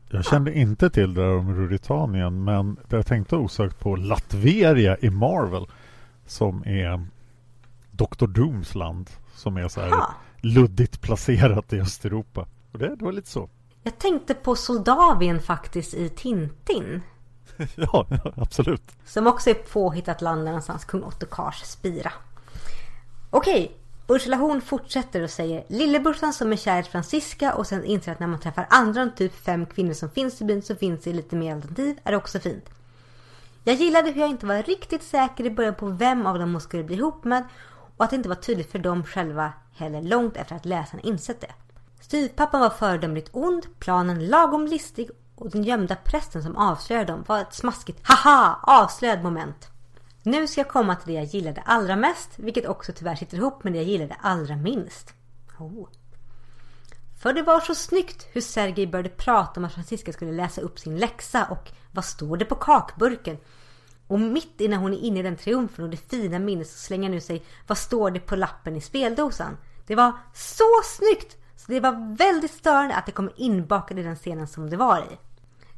Jag 0.10 0.26
kände 0.26 0.54
inte 0.54 0.90
till 0.90 1.14
det 1.14 1.22
där 1.22 1.38
om 1.38 1.56
Ruritanien 1.56 2.44
men 2.44 2.78
jag 2.90 3.06
tänkte 3.06 3.36
osökt 3.36 3.80
på 3.80 3.96
Latveria 3.96 4.98
i 4.98 5.10
Marvel 5.10 5.68
som 6.26 6.64
är 6.66 7.06
Dr. 7.92 8.28
Dooms 8.28 8.76
land 8.76 9.10
som 9.42 9.58
är 9.58 9.68
så 9.68 9.82
här 9.82 9.92
Aha. 9.92 10.14
luddigt 10.42 11.02
placerat 11.02 11.74
i 11.74 11.82
Östeuropa. 11.82 12.48
Och 12.72 12.80
det, 12.80 12.96
det 12.96 13.06
var 13.06 13.12
lite 13.12 13.30
så. 13.30 13.50
Jag 13.84 14.00
tänkte 14.00 14.34
på 14.34 14.56
Soldavien 14.56 15.42
faktiskt 15.42 15.94
i 15.94 16.10
Tintin. 16.10 17.02
ja, 17.76 18.08
absolut. 18.36 18.84
Som 19.06 19.28
också 19.28 19.50
är 19.50 19.54
påhittat 19.54 20.22
land 20.22 20.46
någonstans, 20.46 20.86
kung 20.86 21.04
Ottokars 21.04 21.62
spira. 21.62 22.12
Okej, 23.30 23.78
Ursula 24.08 24.38
Horn 24.38 24.62
fortsätter 24.62 25.22
och 25.22 25.30
säger 25.30 25.64
Lillebrorsan 25.68 26.34
som 26.34 26.52
är 26.52 26.58
kär 26.58 26.80
i 26.80 26.84
Franziska 26.84 27.54
och 27.54 27.68
sen 27.68 27.86
inser 27.86 28.12
att 28.12 28.20
när 28.20 28.28
man 28.28 28.39
träffar 28.39 28.68
andra 28.70 29.02
än 29.02 29.16
typ 29.16 29.36
fem 29.36 29.66
kvinnor 29.66 29.94
som 29.94 30.10
finns 30.10 30.42
i 30.42 30.46
byn 30.46 30.62
så 30.62 30.76
finns 30.76 31.04
det 31.04 31.14
lite 31.14 31.36
mer 31.36 31.56
alternativ 31.56 32.00
är 32.04 32.16
också 32.16 32.39
fint. 32.39 32.70
Jag 33.64 33.76
gillade 33.76 34.12
hur 34.12 34.22
jag 34.22 34.30
inte 34.30 34.46
var 34.46 34.64
riktigt 34.64 35.04
säker 35.04 35.46
i 35.46 35.52
början 35.52 35.76
på 35.76 35.86
vem 35.86 36.26
av 36.26 36.39
dem 36.39 36.52
hon 36.52 36.62
skulle 36.62 36.84
bli 36.84 36.96
ihop 36.96 37.24
med 37.24 37.44
och 38.02 38.06
att 38.06 38.10
det 38.10 38.16
inte 38.16 38.30
var 38.30 38.36
tydligt 38.36 38.72
för 38.72 38.80
dem 38.80 39.04
själva 39.04 39.54
heller 39.74 40.02
långt 40.02 40.38
efter 40.38 40.56
att 40.56 40.66
läsarna 40.66 41.02
insett 41.04 41.41
det. 41.41 41.52
Styvpappan 41.99 42.62
var 42.62 42.70
föredömligt 42.70 43.30
ond, 43.32 43.66
planen 43.80 44.28
lagom 44.28 44.68
listig 44.68 45.10
och 45.36 45.49
den 45.49 45.64
gömda 45.64 45.95
prästen 45.95 46.43
som 46.43 46.56
avslöjade 46.56 47.12
dem 47.12 47.24
var 47.28 47.41
ett 47.41 47.54
smaskigt 47.54 47.99
haha 48.04 48.60
avslöjad 48.64 49.24
moment. 49.24 49.68
Nu 50.24 50.47
ska 50.47 50.62
jag 50.62 50.68
komma 50.68 50.95
till 50.95 51.08
det 51.08 51.20
jag 51.20 51.26
gillade 51.26 51.62
allra 51.62 51.95
mest, 51.95 52.30
vilket 52.36 52.66
också 52.66 52.93
tyvärr 52.95 53.16
sitter 53.16 53.38
ihop 53.38 53.64
med 53.64 53.74
det 53.74 53.78
jag 53.78 53.88
gillade 53.88 54.16
allra 54.22 54.56
minst. 54.56 55.14
Oh. 55.60 55.88
För 57.22 57.34
det 57.34 57.41
var 57.41 57.60
så 57.60 57.76
snyggt 57.76 58.28
hur 58.32 58.41
Sergej 58.41 58.88
började 58.88 59.10
prata 59.10 59.60
om 59.60 59.66
att 59.66 59.74
Franziska 59.74 60.14
skulle 60.14 60.32
läsa 60.32 60.62
upp 60.62 60.80
sin 60.80 60.97
läxa 60.97 61.45
och 61.45 61.72
vad 61.91 62.06
står 62.06 62.38
det 62.38 62.45
på 62.45 62.56
kakburken? 62.56 63.38
Och 64.12 64.20
mitt 64.20 64.62
innan 64.62 64.80
hon 64.80 64.93
är 64.93 64.97
inne 64.97 65.20
i 65.20 65.24
den 65.24 65.38
triumfen 65.38 65.86
och 65.86 65.91
det 65.91 66.09
fina 66.09 66.39
minnet 66.39 66.70
så 66.70 66.78
slänger 66.78 67.09
nu 67.09 67.22
sig 67.22 67.43
vad 67.68 67.78
står 67.78 68.12
det 68.12 68.20
på 68.20 68.36
lappen 68.36 68.76
i 68.76 68.82
speldosan? 68.82 69.57
Det 69.88 69.95
var 69.95 70.12
så 70.34 70.64
snyggt! 70.84 71.38
Så 71.55 71.72
det 71.72 71.80
var 71.80 72.18
väldigt 72.18 72.51
störande 72.51 72.95
att 72.95 73.05
det 73.05 73.12
kom 73.12 73.30
inbakat 73.36 73.97
i 73.97 74.03
den 74.03 74.16
scenen 74.16 74.47
som 74.47 74.70
det 74.70 74.78
var 74.78 74.97
i. 74.97 75.18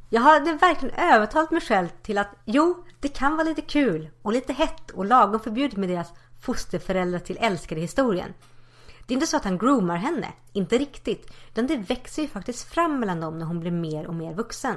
Jag 0.08 0.20
hade 0.20 0.52
verkligen 0.52 0.94
övertalat 0.94 1.50
mig 1.50 1.60
själv 1.60 1.88
till 2.02 2.18
att 2.18 2.28
jo, 2.44 2.84
det 3.00 3.08
kan 3.08 3.36
vara 3.36 3.48
lite 3.48 3.62
kul 3.62 4.10
och 4.22 4.32
lite 4.32 4.52
hett 4.52 4.90
och 4.90 5.04
lagom 5.04 5.40
förbjudet 5.40 5.76
med 5.76 5.88
deras 5.88 6.12
fosterföräldrar 6.40 7.18
till 7.18 7.38
älskade 7.40 7.80
historien. 7.80 8.34
Det 9.06 9.14
är 9.14 9.16
inte 9.16 9.26
så 9.26 9.36
att 9.36 9.44
han 9.44 9.58
groomar 9.58 9.96
henne, 9.96 10.28
inte 10.52 10.78
riktigt, 10.78 11.30
utan 11.50 11.66
det 11.66 11.76
växer 11.76 12.22
ju 12.22 12.28
faktiskt 12.28 12.68
fram 12.68 13.00
mellan 13.00 13.20
dem 13.20 13.38
när 13.38 13.46
hon 13.46 13.60
blir 13.60 13.70
mer 13.70 14.06
och 14.06 14.14
mer 14.14 14.34
vuxen. 14.34 14.76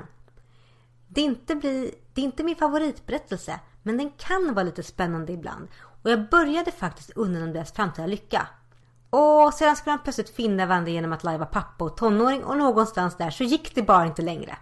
Det 1.08 1.22
är 1.22 1.26
inte, 1.26 1.55
bli, 1.55 1.95
det 2.14 2.22
är 2.22 2.26
inte 2.26 2.43
min 2.43 2.55
favoritberättelse, 2.55 3.60
men 3.84 3.97
den 3.97 4.12
kan 4.12 4.53
vara 4.53 4.64
lite 4.64 4.84
spännande 4.84 5.34
ibland. 5.34 5.68
Och 6.03 6.12
jag 6.12 6.30
började 6.30 6.72
faktiskt 6.72 7.12
undra 7.16 7.43
om 7.43 7.53
deras 7.53 7.72
framtida 7.72 8.08
lycka. 8.08 8.47
Och 9.10 9.53
sedan 9.53 9.76
skulle 9.76 9.91
han 9.91 10.03
plötsligt 10.03 10.36
finna 10.36 10.66
varandra 10.66 10.91
genom 10.91 11.14
att 11.14 11.24
lajva 11.24 11.45
pappa 11.45 11.86
och 11.86 11.97
tonåring 11.97 12.43
och 12.43 12.58
någonstans 12.58 13.18
där 13.18 13.30
så 13.30 13.43
gick 13.43 13.76
det 13.76 13.82
bara 13.82 14.05
inte 14.05 14.22
längre. 14.22 14.58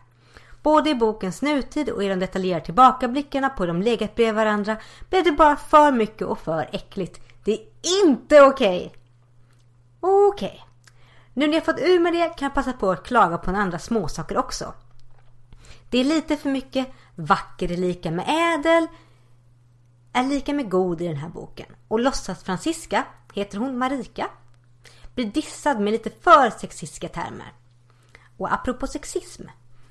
Både 0.63 0.89
i 0.89 0.95
bokens 0.95 1.41
nutid 1.41 1.89
och 1.89 2.03
i 2.03 2.07
de 2.07 2.15
detaljerade 2.19 2.65
tillbakablickarna 2.65 3.49
på 3.49 3.63
hur 3.63 3.67
de 3.67 3.81
legat 3.81 4.15
bredvid 4.15 4.35
varandra 4.35 4.77
blev 5.09 5.23
det 5.23 5.31
bara 5.31 5.55
för 5.55 5.91
mycket 5.91 6.27
och 6.27 6.39
för 6.39 6.69
äckligt. 6.71 7.21
Det 7.43 7.51
är 7.51 8.05
inte 8.05 8.41
okej! 8.41 8.93
Okej. 9.99 10.65
Nu 11.33 11.47
när 11.47 11.53
jag 11.53 11.65
fått 11.65 11.79
ur 11.79 11.99
med 11.99 12.13
det 12.13 12.29
kan 12.29 12.45
jag 12.45 12.53
passa 12.53 12.73
på 12.73 12.91
att 12.91 13.03
klaga 13.03 13.37
på 13.37 13.51
några 13.51 13.63
andra 13.63 13.79
småsaker 13.79 14.37
också. 14.37 14.73
Det 15.95 15.99
är 15.99 16.03
lite 16.03 16.37
för 16.37 16.49
mycket 16.49 16.87
vacker 17.15 17.71
är 17.71 17.77
lika 17.77 18.11
med 18.11 18.25
ädel 18.27 18.87
är 20.13 20.23
lika 20.23 20.53
med 20.53 20.69
god 20.71 21.01
i 21.01 21.07
den 21.07 21.15
här 21.15 21.29
boken. 21.29 21.65
Och 21.87 21.99
låtsas 21.99 22.43
Francisca, 22.43 23.05
heter 23.33 23.57
hon 23.57 23.77
Marika, 23.77 24.27
blir 25.13 25.25
dissad 25.25 25.79
med 25.79 25.93
lite 25.93 26.09
för 26.09 26.49
sexistiska 26.49 27.09
termer. 27.09 27.53
Och 28.37 28.53
apropå 28.53 28.87
sexism. 28.87 29.43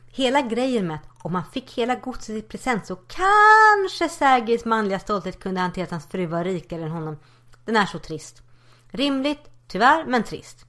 Hela 0.06 0.42
grejen 0.42 0.86
med 0.86 0.96
att 0.96 1.24
om 1.24 1.32
man 1.32 1.44
fick 1.52 1.78
hela 1.78 1.94
godset 1.94 2.36
i 2.36 2.42
present 2.42 2.86
så 2.86 2.96
kanske 2.96 4.08
Sergejs 4.08 4.64
manliga 4.64 4.98
stolthet 4.98 5.40
kunde 5.40 5.60
hantera 5.60 5.84
att 5.84 5.90
hans 5.90 6.06
fru 6.06 6.26
var 6.26 6.44
rikare 6.44 6.82
än 6.82 6.90
honom. 6.90 7.18
Den 7.64 7.76
är 7.76 7.86
så 7.86 7.98
trist. 7.98 8.42
Rimligt, 8.88 9.50
tyvärr, 9.68 10.04
men 10.06 10.22
trist. 10.22 10.66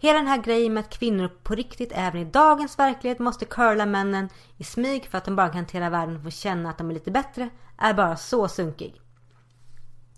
Hela 0.00 0.18
den 0.18 0.26
här 0.26 0.42
grejen 0.42 0.74
med 0.74 0.80
att 0.80 0.98
kvinnor 0.98 1.28
på 1.42 1.54
riktigt 1.54 1.92
även 1.94 2.20
i 2.20 2.24
dagens 2.24 2.78
verklighet 2.78 3.18
måste 3.18 3.44
curla 3.44 3.86
männen 3.86 4.28
i 4.56 4.64
smyg 4.64 5.06
för 5.06 5.18
att 5.18 5.24
de 5.24 5.36
bara 5.36 5.48
kan 5.48 5.56
hantera 5.56 5.90
världen 5.90 6.16
och 6.16 6.22
få 6.22 6.30
känna 6.30 6.70
att 6.70 6.78
de 6.78 6.90
är 6.90 6.94
lite 6.94 7.10
bättre 7.10 7.48
är 7.78 7.94
bara 7.94 8.16
så 8.16 8.48
sunkig. 8.48 9.00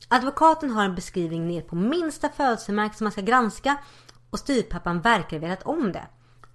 Advokaten 0.09 0.71
har 0.71 0.85
en 0.85 0.95
beskrivning 0.95 1.47
ner 1.47 1.63
på 1.63 1.77
minsta 1.77 2.29
födelsemärke 2.29 2.97
som 2.97 3.05
man 3.05 3.13
ska 3.13 3.21
granska 3.21 3.77
och 4.31 4.39
styrpappan 4.39 5.01
verkar 5.01 5.41
ha 5.41 5.49
vetat 5.49 5.67
om 5.67 5.93
det. 5.93 6.07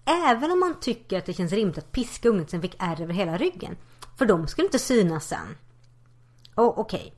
Även 0.06 0.52
om 0.52 0.60
man 0.60 0.80
tycker 0.80 1.18
att 1.18 1.26
det 1.26 1.34
känns 1.34 1.52
rimligt 1.52 1.78
att 1.78 1.92
piska 1.92 2.30
ungen 2.30 2.48
som 2.48 2.62
fick 2.62 2.76
ärr 2.80 3.02
över 3.02 3.14
hela 3.14 3.38
ryggen. 3.38 3.78
För 4.18 4.26
de 4.26 4.48
skulle 4.48 4.66
inte 4.66 4.80
synas 4.80 5.28
sen. 5.28 5.58
Och 6.56 6.80
okej. 6.80 7.00
Okay. 7.00 7.12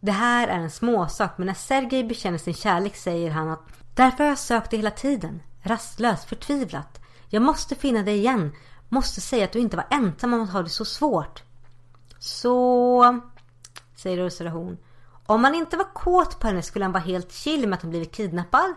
Det 0.00 0.12
här 0.12 0.48
är 0.48 0.58
en 0.58 0.70
småsak 0.70 1.38
men 1.38 1.46
när 1.46 1.54
Sergej 1.54 2.04
bekänner 2.04 2.38
sin 2.38 2.54
kärlek 2.54 2.96
säger 2.96 3.30
han 3.30 3.50
att 3.50 3.81
Därför 3.94 4.24
har 4.24 4.30
jag 4.30 4.38
sökt 4.38 4.70
dig 4.70 4.78
hela 4.78 4.90
tiden. 4.90 5.42
Rastlöst, 5.62 6.24
förtvivlat. 6.24 7.00
Jag 7.28 7.42
måste 7.42 7.74
finna 7.74 8.02
dig 8.02 8.16
igen. 8.16 8.52
Måste 8.88 9.20
säga 9.20 9.44
att 9.44 9.52
du 9.52 9.58
inte 9.58 9.76
var 9.76 9.86
ensam 9.90 10.34
om 10.34 10.42
att 10.42 10.50
ha 10.50 10.62
det 10.62 10.68
så 10.68 10.84
svårt. 10.84 11.42
Så... 12.18 13.20
Säger 13.96 14.18
Ursula 14.18 14.50
Horn. 14.50 14.78
Om 15.26 15.42
man 15.42 15.54
inte 15.54 15.76
var 15.76 15.94
kåt 15.94 16.40
på 16.40 16.46
henne 16.46 16.62
skulle 16.62 16.84
han 16.84 16.92
vara 16.92 17.02
helt 17.02 17.32
chill 17.32 17.68
med 17.68 17.76
att 17.76 17.82
hon 17.82 17.90
blivit 17.90 18.12
kidnappad. 18.12 18.74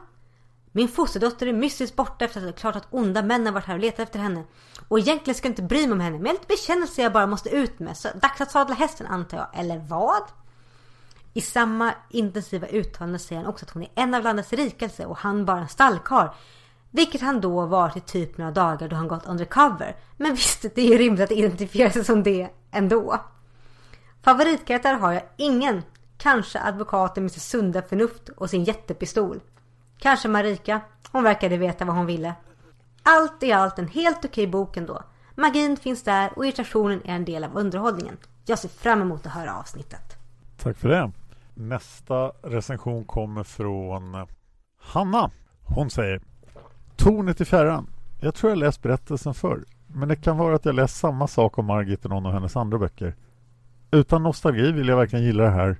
Min 0.71 0.87
fosterdotter 0.87 1.47
är 1.47 1.53
mystiskt 1.53 1.95
borta 1.95 2.25
efter 2.25 2.39
att 2.39 2.45
det 2.45 2.49
är 2.49 2.59
klart 2.59 2.75
att 2.75 2.87
onda 2.89 3.23
män 3.23 3.45
har 3.45 3.53
varit 3.53 3.65
här 3.65 3.73
och 3.73 3.79
letat 3.79 3.99
efter 3.99 4.19
henne. 4.19 4.43
Och 4.87 4.99
egentligen 4.99 5.35
ska 5.35 5.47
jag 5.47 5.51
inte 5.51 5.61
bry 5.61 5.87
mig 5.87 5.93
om 5.93 5.99
henne, 5.99 6.17
men 6.17 6.25
jag 6.25 6.29
har 6.29 6.33
lite 6.33 6.47
bekännelse 6.47 7.01
jag 7.01 7.13
bara 7.13 7.27
måste 7.27 7.49
ut 7.49 7.79
med. 7.79 7.97
Så 7.97 8.07
dags 8.21 8.41
att 8.41 8.51
sadla 8.51 8.75
hästen 8.75 9.07
antar 9.07 9.37
jag, 9.37 9.59
eller 9.59 9.79
vad? 9.79 10.23
I 11.37 11.41
samma 11.41 11.93
intensiva 12.09 12.67
uttalande 12.67 13.19
säger 13.19 13.41
han 13.41 13.49
också 13.49 13.65
att 13.65 13.71
hon 13.71 13.83
är 13.83 13.89
en 13.95 14.13
av 14.13 14.23
landets 14.23 14.53
rikaste 14.53 15.05
och 15.05 15.17
han 15.17 15.45
bara 15.45 15.59
en 15.59 15.67
stallkar. 15.67 16.33
Vilket 16.91 17.21
han 17.21 17.41
då 17.41 17.65
varit 17.65 17.97
i 17.97 17.99
typ 17.99 18.37
några 18.37 18.51
dagar 18.51 18.87
då 18.87 18.95
han 18.95 19.07
gått 19.07 19.25
undercover. 19.25 19.95
Men 20.17 20.35
visst, 20.35 20.61
det 20.61 20.81
är 20.81 20.85
ju 20.85 20.97
rimligt 20.97 21.23
att 21.23 21.31
identifiera 21.31 21.91
sig 21.91 22.03
som 22.03 22.23
det 22.23 22.49
ändå. 22.71 23.21
Favoritkaraktär 24.21 24.93
har 24.93 25.13
jag 25.13 25.23
ingen. 25.37 25.83
Kanske 26.17 26.59
advokaten 26.59 27.23
med 27.23 27.31
sitt 27.31 27.43
sunda 27.43 27.81
förnuft 27.81 28.29
och 28.29 28.49
sin 28.49 28.63
jättepistol. 28.63 29.39
Kanske 29.99 30.27
Marika. 30.27 30.81
Hon 31.11 31.23
verkade 31.23 31.57
veta 31.57 31.85
vad 31.85 31.95
hon 31.95 32.05
ville. 32.05 32.33
Allt 33.03 33.43
i 33.43 33.51
allt 33.51 33.79
en 33.79 33.87
helt 33.87 34.25
okej 34.25 34.47
bok 34.47 34.77
ändå. 34.77 35.03
Magin 35.35 35.77
finns 35.77 36.03
där 36.03 36.31
och 36.35 36.45
irritationen 36.45 37.01
är 37.05 37.15
en 37.15 37.25
del 37.25 37.43
av 37.43 37.57
underhållningen. 37.57 38.17
Jag 38.45 38.59
ser 38.59 38.69
fram 38.69 39.01
emot 39.01 39.25
att 39.25 39.33
höra 39.33 39.55
avsnittet. 39.55 40.17
Tack 40.57 40.77
för 40.77 40.89
det. 40.89 41.11
Nästa 41.57 42.31
recension 42.43 43.05
kommer 43.05 43.43
från 43.43 44.27
Hanna. 44.77 45.31
Hon 45.63 45.89
säger 45.89 46.21
Tornet 46.95 47.41
i 47.41 47.45
fjärran. 47.45 47.87
Jag 48.19 48.35
tror 48.35 48.51
jag 48.51 48.57
läst 48.57 48.81
berättelsen 48.81 49.33
förr. 49.33 49.65
Men 49.87 50.09
det 50.09 50.15
kan 50.15 50.37
vara 50.37 50.55
att 50.55 50.65
jag 50.65 50.75
läst 50.75 50.97
samma 50.97 51.27
sak 51.27 51.57
om 51.57 51.65
Margit 51.65 52.05
i 52.05 52.09
någon 52.09 52.25
av 52.25 52.33
hennes 52.33 52.55
andra 52.55 52.77
böcker. 52.77 53.15
Utan 53.91 54.23
nostalgi 54.23 54.71
vill 54.71 54.87
jag 54.87 54.97
verkligen 54.97 55.25
gilla 55.25 55.43
det 55.43 55.49
här. 55.49 55.77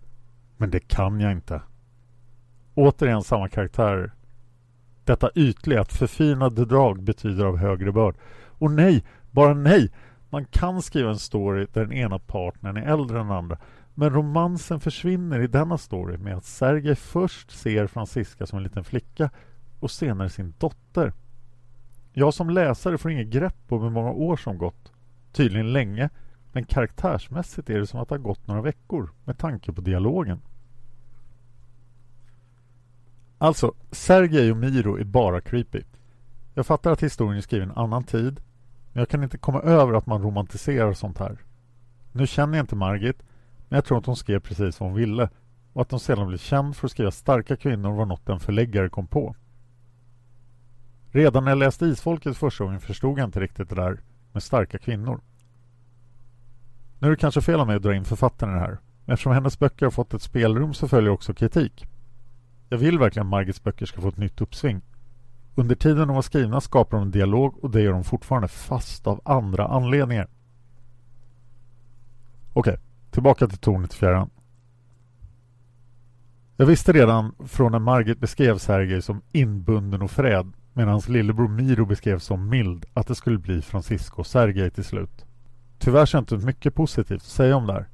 Men 0.58 0.70
det 0.70 0.80
kan 0.80 1.20
jag 1.20 1.32
inte. 1.32 1.62
Återigen 2.74 3.24
samma 3.24 3.50
karaktär. 3.50 4.12
Detta 5.04 5.30
ytliga, 5.36 5.82
att 5.82 5.94
förfinade 5.94 6.66
drag 6.66 7.04
betyder 7.04 7.46
av 7.46 7.58
högre 7.58 7.92
börd. 7.92 8.16
Och 8.48 8.72
nej, 8.72 9.04
bara 9.32 9.54
nej! 9.54 9.92
Man 10.30 10.46
kan 10.46 10.82
skriva 10.82 11.10
en 11.10 11.20
story 11.20 11.68
där 11.74 11.82
den 11.82 11.94
ena 11.94 12.20
partnern 12.20 12.78
är 12.78 12.82
äldre 12.82 13.20
än 13.20 13.28
den 13.28 13.38
andra. 13.38 13.58
Men 13.96 14.10
romansen 14.10 14.80
försvinner 14.80 15.40
i 15.40 15.48
denna 15.48 15.78
story 15.78 16.18
med 16.18 16.38
att 16.38 16.46
Sergej 16.46 16.96
först 16.96 17.52
ser 17.52 17.88
Franziska 17.88 18.46
som 18.46 18.58
en 18.58 18.64
liten 18.64 18.84
flicka 18.84 19.30
och 19.80 19.92
senare 19.92 20.30
sin 20.30 20.54
dotter. 20.58 21.14
Jag 22.14 22.34
som 22.34 22.50
läsare 22.50 22.98
får 22.98 23.12
inget 23.12 23.28
grepp 23.28 23.72
om 23.72 23.82
hur 23.82 23.90
många 23.90 24.12
år 24.12 24.38
som 24.38 24.58
gått. 24.58 24.92
Tydligen 25.32 25.74
länge, 25.74 26.10
men 26.52 26.66
karaktärsmässigt 26.66 27.70
är 27.70 27.80
det 27.80 27.88
som 27.88 28.00
att 28.00 28.10
det 28.10 28.16
har 28.16 28.20
gått 28.20 28.48
några 28.48 28.62
veckor 28.62 29.10
med 29.26 29.38
tanke 29.38 29.74
på 29.74 29.82
dialogen. 29.82 30.42
Alltså, 33.38 33.74
Sergej 33.92 34.52
och 34.52 34.58
Miro 34.58 35.00
är 35.00 35.04
bara 35.04 35.42
creepy. 35.42 35.82
Jag 36.54 36.66
fattar 36.66 36.92
att 36.92 37.04
historien 37.04 37.38
är 37.38 37.42
skriven 37.42 37.70
en 37.70 37.78
annan 37.78 38.04
tid, 38.04 38.42
men 38.94 39.02
jag 39.02 39.10
kan 39.10 39.24
inte 39.24 39.38
komma 39.38 39.62
över 39.62 39.94
att 39.94 40.06
man 40.06 40.22
romantiserar 40.22 40.94
sånt 40.94 41.18
här. 41.18 41.38
Nu 42.12 42.28
känner 42.28 42.58
jag 42.58 42.64
inte 42.64 42.76
Margit, 42.76 43.24
men 43.70 43.78
jag 43.78 43.86
tror 43.86 43.98
att 43.98 44.06
hon 44.06 44.16
skrev 44.16 44.40
precis 44.40 44.80
vad 44.80 44.90
hon 44.90 44.98
ville 44.98 45.30
och 45.74 45.82
att 45.82 45.92
hon 45.92 46.00
sedan 46.00 46.28
blev 46.28 46.38
känd 46.38 46.76
för 46.76 46.88
att 46.88 46.92
skriva 46.92 47.12
starka 47.12 47.56
kvinnor 47.56 47.96
var 47.96 48.06
något 48.06 48.30
en 48.30 48.40
förläggare 48.40 48.90
kom 48.90 49.08
på. 49.08 49.36
Redan 51.12 51.44
när 51.44 51.52
jag 51.52 51.58
läste 51.58 51.86
Isfolket 51.86 52.38
första 52.38 52.64
gången 52.64 52.80
förstod 52.80 53.20
jag 53.20 53.28
inte 53.28 53.40
riktigt 53.40 53.70
det 53.70 53.76
där. 53.76 54.00
med 54.32 54.44
starka 54.44 54.78
kvinnor. 54.78 55.22
Nu 57.00 57.08
är 57.08 57.12
det 57.12 57.18
kanske 57.18 57.42
fel 57.42 57.60
av 57.60 57.68
mig 57.68 57.76
att 57.76 57.84
dra 57.84 57.96
in 57.96 58.06
författaren 58.06 58.54
i 58.54 58.56
det 58.56 58.66
här. 58.66 58.78
Men 59.06 59.14
eftersom 59.14 59.34
hennes 59.34 59.60
böcker 59.60 59.86
har 59.86 59.92
fått 59.92 60.14
ett 60.14 60.22
spelrum 60.22 60.74
så 60.74 60.88
följer 60.88 61.12
också 61.12 61.34
kritik. 61.34 61.88
Jag 62.70 62.78
vill 62.78 63.00
verkligen 63.00 63.28
att 63.28 63.32
Margits 63.32 63.64
böcker 63.64 63.86
ska 63.86 64.02
få 64.02 64.08
ett 64.08 64.18
nytt 64.18 64.42
uppsving. 64.42 64.82
Under 65.56 65.76
tiden 65.76 66.08
de 66.08 66.16
var 66.16 66.22
skrivna 66.22 66.62
skapar 66.62 66.98
de 66.98 67.04
en 67.04 67.12
dialog 67.12 67.64
och 67.64 67.72
det 67.72 67.82
gör 67.82 67.92
de 67.92 68.04
fortfarande 68.04 68.48
fast 68.48 69.08
av 69.08 69.22
andra 69.26 69.68
anledningar. 69.68 70.28
Okej, 72.54 72.80
tillbaka 73.16 73.48
till 73.48 73.58
tornet 73.58 73.94
i 73.94 73.98
fjärran. 73.98 74.30
Jag 76.58 76.66
visste 76.66 76.94
redan 76.94 77.36
från 77.46 77.72
när 77.72 77.80
Margit 77.80 78.20
beskrev 78.20 78.58
Sergej 78.58 79.02
som 79.02 79.22
inbunden 79.32 80.02
och 80.02 80.12
fräd 80.12 80.54
medan 80.74 80.92
hans 80.92 81.10
lillebror 81.10 81.48
Miro 81.48 81.86
beskrevs 81.86 82.24
som 82.24 82.50
mild 82.50 82.86
att 82.94 83.08
det 83.08 83.16
skulle 83.16 83.38
bli 83.38 83.62
Francisco 83.62 84.20
och 84.20 84.28
Sergej 84.28 84.72
till 84.72 84.84
slut. 84.84 85.26
Tyvärr 85.80 86.06
känns 86.06 86.28
det 86.28 86.38
mycket 86.38 86.76
positivt 86.76 87.22
att 87.22 87.28
säga 87.28 87.56
om 87.56 87.68
det 87.68 87.74
här. 87.74 87.90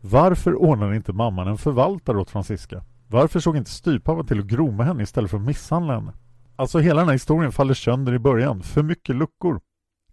Varför 0.00 0.54
ordnade 0.54 0.96
inte 0.96 1.12
mamman 1.12 1.48
en 1.48 1.58
förvaltare 1.58 2.18
åt 2.18 2.30
Francisca? 2.30 2.84
Varför 3.08 3.40
såg 3.40 3.56
inte 3.56 3.70
styvpappan 3.70 4.26
till 4.26 4.40
att 4.40 4.46
groma 4.46 4.84
henne 4.84 5.02
istället 5.02 5.30
för 5.30 5.38
att 5.38 5.46
misshandla 5.46 5.94
henne? 5.94 6.12
Alltså 6.56 6.78
hela 6.78 7.00
den 7.00 7.08
här 7.08 7.14
historien 7.14 7.52
faller 7.52 7.74
sönder 7.74 8.14
i 8.14 8.18
början. 8.18 8.62
För 8.62 8.82
mycket 8.82 9.16
luckor. 9.16 9.60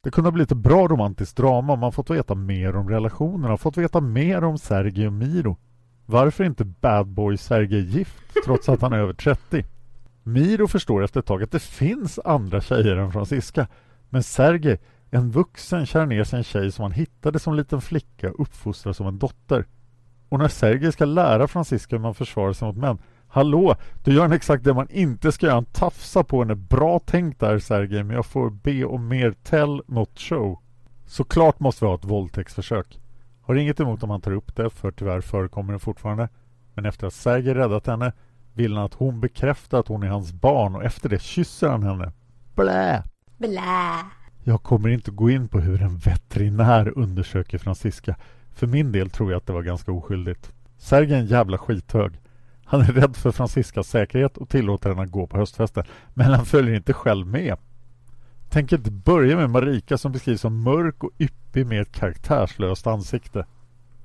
Det 0.01 0.11
kunde 0.11 0.27
ha 0.27 0.31
blivit 0.31 0.51
ett 0.51 0.57
bra 0.57 0.87
romantiskt 0.87 1.37
drama 1.37 1.73
om 1.73 1.79
man 1.79 1.91
fått 1.91 2.09
veta 2.09 2.35
mer 2.35 2.75
om 2.75 2.89
relationerna, 2.89 3.57
fått 3.57 3.77
veta 3.77 4.01
mer 4.01 4.43
om 4.43 4.57
Sergej 4.57 5.07
och 5.07 5.13
Miro. 5.13 5.57
Varför 6.05 6.43
är 6.43 6.47
inte 6.47 6.65
bad 6.65 7.07
boy 7.07 7.37
Sergej 7.37 7.81
gift 7.81 8.17
trots 8.45 8.69
att 8.69 8.81
han 8.81 8.93
är 8.93 8.97
över 8.97 9.13
30? 9.13 9.65
Miro 10.23 10.67
förstår 10.67 11.03
efter 11.03 11.19
ett 11.19 11.25
tag 11.25 11.43
att 11.43 11.51
det 11.51 11.61
finns 11.61 12.19
andra 12.25 12.61
tjejer 12.61 12.95
än 12.97 13.11
Francisca. 13.11 13.67
Men 14.09 14.23
Sergej, 14.23 14.79
en 15.11 15.31
vuxen, 15.31 15.85
kär 15.85 16.05
ner 16.05 16.23
sig 16.23 16.37
en 16.37 16.43
tjej 16.43 16.71
som 16.71 16.83
han 16.83 16.91
hittade 16.91 17.39
som 17.39 17.55
liten 17.55 17.81
flicka 17.81 18.31
och 18.31 18.39
uppfostrar 18.39 18.93
som 18.93 19.07
en 19.07 19.19
dotter. 19.19 19.65
Och 20.29 20.39
när 20.39 20.47
Sergej 20.47 20.91
ska 20.91 21.05
lära 21.05 21.47
Francisca 21.47 21.95
hur 21.95 22.03
man 22.03 22.15
försvarar 22.15 22.53
sig 22.53 22.67
mot 22.67 22.77
män 22.77 22.97
Hallå, 23.31 23.75
du 24.03 24.13
gör 24.13 24.33
exakt 24.33 24.63
det 24.63 24.73
man 24.73 24.87
inte 24.89 25.31
ska 25.31 25.45
göra. 25.45 25.55
Han 25.55 25.65
tafsar 25.65 26.23
på 26.23 26.39
henne. 26.39 26.55
Bra 26.55 26.99
tänkt 26.99 27.39
där 27.39 27.59
Sergej, 27.59 28.03
men 28.03 28.15
jag 28.15 28.25
får 28.25 28.49
be 28.49 28.85
om 28.85 29.07
mer 29.07 29.31
tell, 29.43 29.81
not 29.87 30.19
show. 30.19 30.59
Såklart 31.05 31.59
måste 31.59 31.85
vi 31.85 31.89
ha 31.89 31.95
ett 31.95 32.05
våldtäktsförsök. 32.05 32.99
Har 33.41 33.55
inget 33.55 33.79
emot 33.79 34.03
om 34.03 34.09
han 34.09 34.21
tar 34.21 34.31
upp 34.31 34.55
det, 34.55 34.69
för 34.69 34.91
tyvärr 34.91 35.21
förekommer 35.21 35.73
det 35.73 35.79
fortfarande. 35.79 36.29
Men 36.73 36.85
efter 36.85 37.07
att 37.07 37.13
Sergej 37.13 37.53
räddat 37.53 37.87
henne 37.87 38.13
vill 38.53 38.75
han 38.75 38.85
att 38.85 38.93
hon 38.93 39.19
bekräftar 39.19 39.79
att 39.79 39.87
hon 39.87 40.03
är 40.03 40.07
hans 40.07 40.33
barn 40.33 40.75
och 40.75 40.83
efter 40.83 41.09
det 41.09 41.21
kysser 41.21 41.69
han 41.69 41.83
henne. 41.83 42.11
Blä! 42.55 43.03
Blä! 43.37 43.61
Jag 44.43 44.63
kommer 44.63 44.89
inte 44.89 45.11
gå 45.11 45.29
in 45.29 45.47
på 45.47 45.59
hur 45.59 45.81
en 45.81 45.97
veterinär 45.97 46.97
undersöker 46.97 47.57
Francisca. 47.57 48.15
För 48.55 48.67
min 48.67 48.91
del 48.91 49.09
tror 49.09 49.31
jag 49.31 49.37
att 49.37 49.47
det 49.47 49.53
var 49.53 49.63
ganska 49.63 49.91
oskyldigt. 49.91 50.51
Sergej 50.77 51.13
är 51.13 51.19
en 51.19 51.25
jävla 51.25 51.57
skithög. 51.57 52.19
Han 52.69 52.81
är 52.81 52.85
rädd 52.85 53.15
för 53.15 53.31
Franciscas 53.31 53.87
säkerhet 53.87 54.37
och 54.37 54.49
tillåter 54.49 54.89
henne 54.89 55.01
att 55.01 55.11
gå 55.11 55.27
på 55.27 55.37
höstfesten. 55.37 55.83
Men 56.13 56.33
han 56.33 56.45
följer 56.45 56.75
inte 56.75 56.93
själv 56.93 57.27
med. 57.27 57.57
Tänk 58.49 58.71
inte 58.71 58.91
börja 58.91 59.35
med 59.35 59.49
Marika 59.49 59.97
som 59.97 60.11
beskrivs 60.11 60.41
som 60.41 60.63
mörk 60.63 61.03
och 61.03 61.11
yppig 61.19 61.65
med 61.65 61.81
ett 61.81 61.91
karaktärslöst 61.91 62.87
ansikte. 62.87 63.45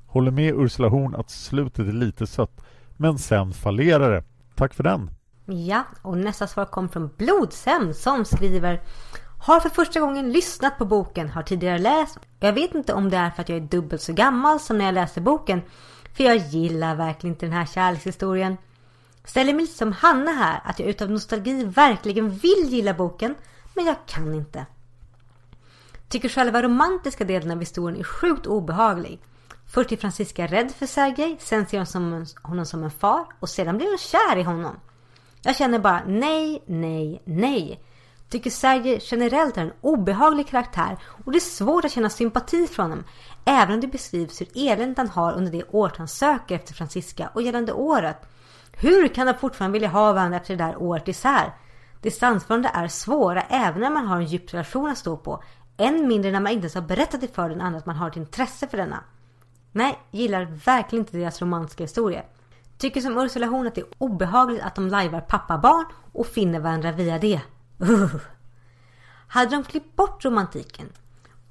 Håller 0.06 0.30
med 0.30 0.54
Ursula 0.54 0.88
Horn 0.88 1.14
att 1.14 1.30
slutet 1.30 1.88
är 1.88 1.92
lite 1.92 2.26
sött. 2.26 2.64
Men 2.96 3.18
sen 3.18 3.52
fallerar 3.52 4.12
det. 4.12 4.24
Tack 4.54 4.74
för 4.74 4.82
den. 4.82 5.10
Ja, 5.46 5.84
och 6.02 6.18
nästa 6.18 6.46
svar 6.46 6.64
kom 6.64 6.88
från 6.88 7.10
Blodsem 7.16 7.94
som 7.94 8.24
skriver 8.24 8.80
Har 9.38 9.60
för 9.60 9.68
första 9.68 10.00
gången 10.00 10.32
lyssnat 10.32 10.78
på 10.78 10.84
boken, 10.84 11.28
har 11.28 11.42
tidigare 11.42 11.78
läst. 11.78 12.18
Jag 12.40 12.52
vet 12.52 12.74
inte 12.74 12.92
om 12.92 13.10
det 13.10 13.16
är 13.16 13.30
för 13.30 13.42
att 13.42 13.48
jag 13.48 13.58
är 13.58 13.62
dubbelt 13.62 14.02
så 14.02 14.12
gammal 14.12 14.60
som 14.60 14.78
när 14.78 14.84
jag 14.84 14.94
läste 14.94 15.20
boken. 15.20 15.62
För 16.16 16.24
jag 16.24 16.36
gillar 16.36 16.96
verkligen 16.96 17.34
inte 17.34 17.46
den 17.46 17.52
här 17.52 17.66
kärlekshistorien. 17.66 18.56
Ställer 19.24 19.52
mig 19.52 19.62
lite 19.62 19.78
som 19.78 19.92
Hanna 19.92 20.30
här, 20.30 20.60
att 20.64 20.78
jag 20.78 20.88
utav 20.88 21.10
nostalgi 21.10 21.64
verkligen 21.64 22.30
vill 22.30 22.68
gilla 22.68 22.94
boken, 22.94 23.34
men 23.74 23.86
jag 23.86 23.96
kan 24.06 24.34
inte. 24.34 24.66
Tycker 26.08 26.28
själva 26.28 26.62
romantiska 26.62 27.24
delen 27.24 27.50
av 27.50 27.60
historien 27.60 28.00
är 28.00 28.04
sjukt 28.04 28.46
obehaglig. 28.46 29.20
Först 29.66 29.92
är 29.92 29.96
Francisca 29.96 30.46
rädd 30.46 30.72
för 30.72 30.86
Sergej, 30.86 31.36
sen 31.40 31.66
ser 31.66 31.76
hon 31.76 31.86
som, 31.86 32.26
honom 32.42 32.66
som 32.66 32.84
en 32.84 32.90
far 32.90 33.26
och 33.40 33.48
sedan 33.48 33.76
blir 33.76 33.88
hon 33.88 33.98
kär 33.98 34.36
i 34.36 34.42
honom. 34.42 34.76
Jag 35.42 35.56
känner 35.56 35.78
bara 35.78 36.02
nej, 36.06 36.62
nej, 36.66 37.22
nej. 37.24 37.80
Tycker 38.28 38.50
Sergej 38.50 38.98
generellt 39.02 39.56
är 39.56 39.62
en 39.62 39.72
obehaglig 39.80 40.48
karaktär 40.48 40.98
och 41.24 41.32
det 41.32 41.38
är 41.38 41.40
svårt 41.40 41.84
att 41.84 41.92
känna 41.92 42.10
sympati 42.10 42.66
för 42.66 42.82
honom. 42.82 43.04
Även 43.44 43.74
om 43.74 43.80
det 43.80 43.86
beskrivs 43.86 44.40
hur 44.40 44.48
eländigt 44.54 44.98
han 44.98 45.08
har 45.08 45.32
under 45.32 45.52
det 45.52 45.64
året 45.64 45.96
han 45.96 46.08
söker 46.08 46.54
efter 46.54 46.74
Francisca 46.74 47.30
och 47.34 47.42
gällande 47.42 47.72
året. 47.72 48.16
Hur 48.72 49.08
kan 49.08 49.26
de 49.26 49.34
fortfarande 49.34 49.72
vilja 49.72 49.88
ha 49.88 50.12
varandra 50.12 50.36
efter 50.36 50.56
det 50.56 50.64
där 50.64 50.82
året 50.82 51.08
isär? 51.08 51.54
Distansförhållanden 52.00 52.72
är 52.74 52.88
svåra 52.88 53.42
även 53.42 53.80
när 53.80 53.90
man 53.90 54.06
har 54.06 54.16
en 54.16 54.26
djup 54.26 54.54
relation 54.54 54.90
att 54.90 54.98
stå 54.98 55.16
på. 55.16 55.42
Än 55.76 56.08
mindre 56.08 56.30
när 56.30 56.40
man 56.40 56.52
inte 56.52 56.62
ens 56.62 56.74
har 56.74 56.82
berättat 56.82 57.20
det 57.20 57.34
för 57.34 57.48
den 57.48 57.60
andra 57.60 57.78
att 57.78 57.86
man 57.86 57.96
har 57.96 58.08
ett 58.08 58.16
intresse 58.16 58.68
för 58.68 58.76
denna. 58.76 59.04
Nej, 59.72 59.98
gillar 60.10 60.44
verkligen 60.44 61.04
inte 61.04 61.16
deras 61.16 61.42
romantiska 61.42 61.84
historia. 61.84 62.22
Tycker 62.78 63.00
som 63.00 63.18
Ursula 63.18 63.46
Horn 63.46 63.66
att 63.66 63.74
det 63.74 63.80
är 63.80 63.86
obehagligt 63.98 64.62
att 64.62 64.74
de 64.74 64.88
lajvar 64.88 65.20
pappa-barn 65.20 65.84
och 66.12 66.26
finner 66.26 66.60
varandra 66.60 66.92
via 66.92 67.18
det. 67.18 67.40
Uh. 67.82 68.16
Hade 69.28 69.50
de 69.50 69.64
klippt 69.64 69.96
bort 69.96 70.24
romantiken 70.24 70.88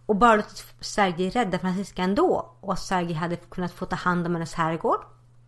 och 0.05 0.15
bara 0.15 0.35
låtit 0.35 0.65
Sergej 0.79 1.29
rädda 1.29 1.59
Francisca 1.59 2.01
ändå 2.01 2.55
och 2.59 2.79
Sergej 2.79 3.13
hade 3.13 3.35
kunnat 3.35 3.73
få 3.73 3.85
ta 3.85 3.95
hand 3.95 4.27
om 4.27 4.33
hennes 4.33 4.53
herrgård? 4.53 4.99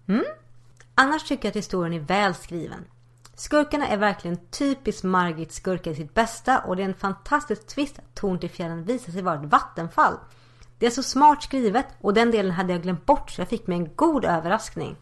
Mm? 0.07 0.25
Annars 0.95 1.23
tycker 1.23 1.45
jag 1.45 1.51
att 1.51 1.55
historien 1.55 1.93
är 1.93 2.05
väl 2.05 2.35
skriven. 2.35 2.85
Skurkarna 3.35 3.87
är 3.87 3.97
verkligen 3.97 4.37
typiskt 4.49 5.03
Margit 5.03 5.51
skurkar 5.51 5.91
i 5.91 5.95
sitt 5.95 6.13
bästa 6.13 6.59
och 6.59 6.75
det 6.75 6.83
är 6.83 6.87
en 6.87 6.93
fantastisk 6.93 7.67
twist 7.67 7.99
att 7.99 8.15
Torn 8.15 8.39
till 8.39 8.49
fjällen 8.49 8.83
visar 8.83 9.11
sig 9.11 9.21
vara 9.21 9.35
ett 9.35 9.51
vattenfall. 9.51 10.13
Det 10.79 10.85
är 10.85 10.89
så 10.91 11.03
smart 11.03 11.43
skrivet 11.43 11.85
och 12.01 12.13
den 12.13 12.31
delen 12.31 12.51
hade 12.51 12.73
jag 12.73 12.81
glömt 12.81 13.05
bort 13.05 13.31
så 13.31 13.41
jag 13.41 13.47
fick 13.47 13.67
mig 13.67 13.77
en 13.77 13.95
god 13.95 14.25
överraskning. 14.25 14.95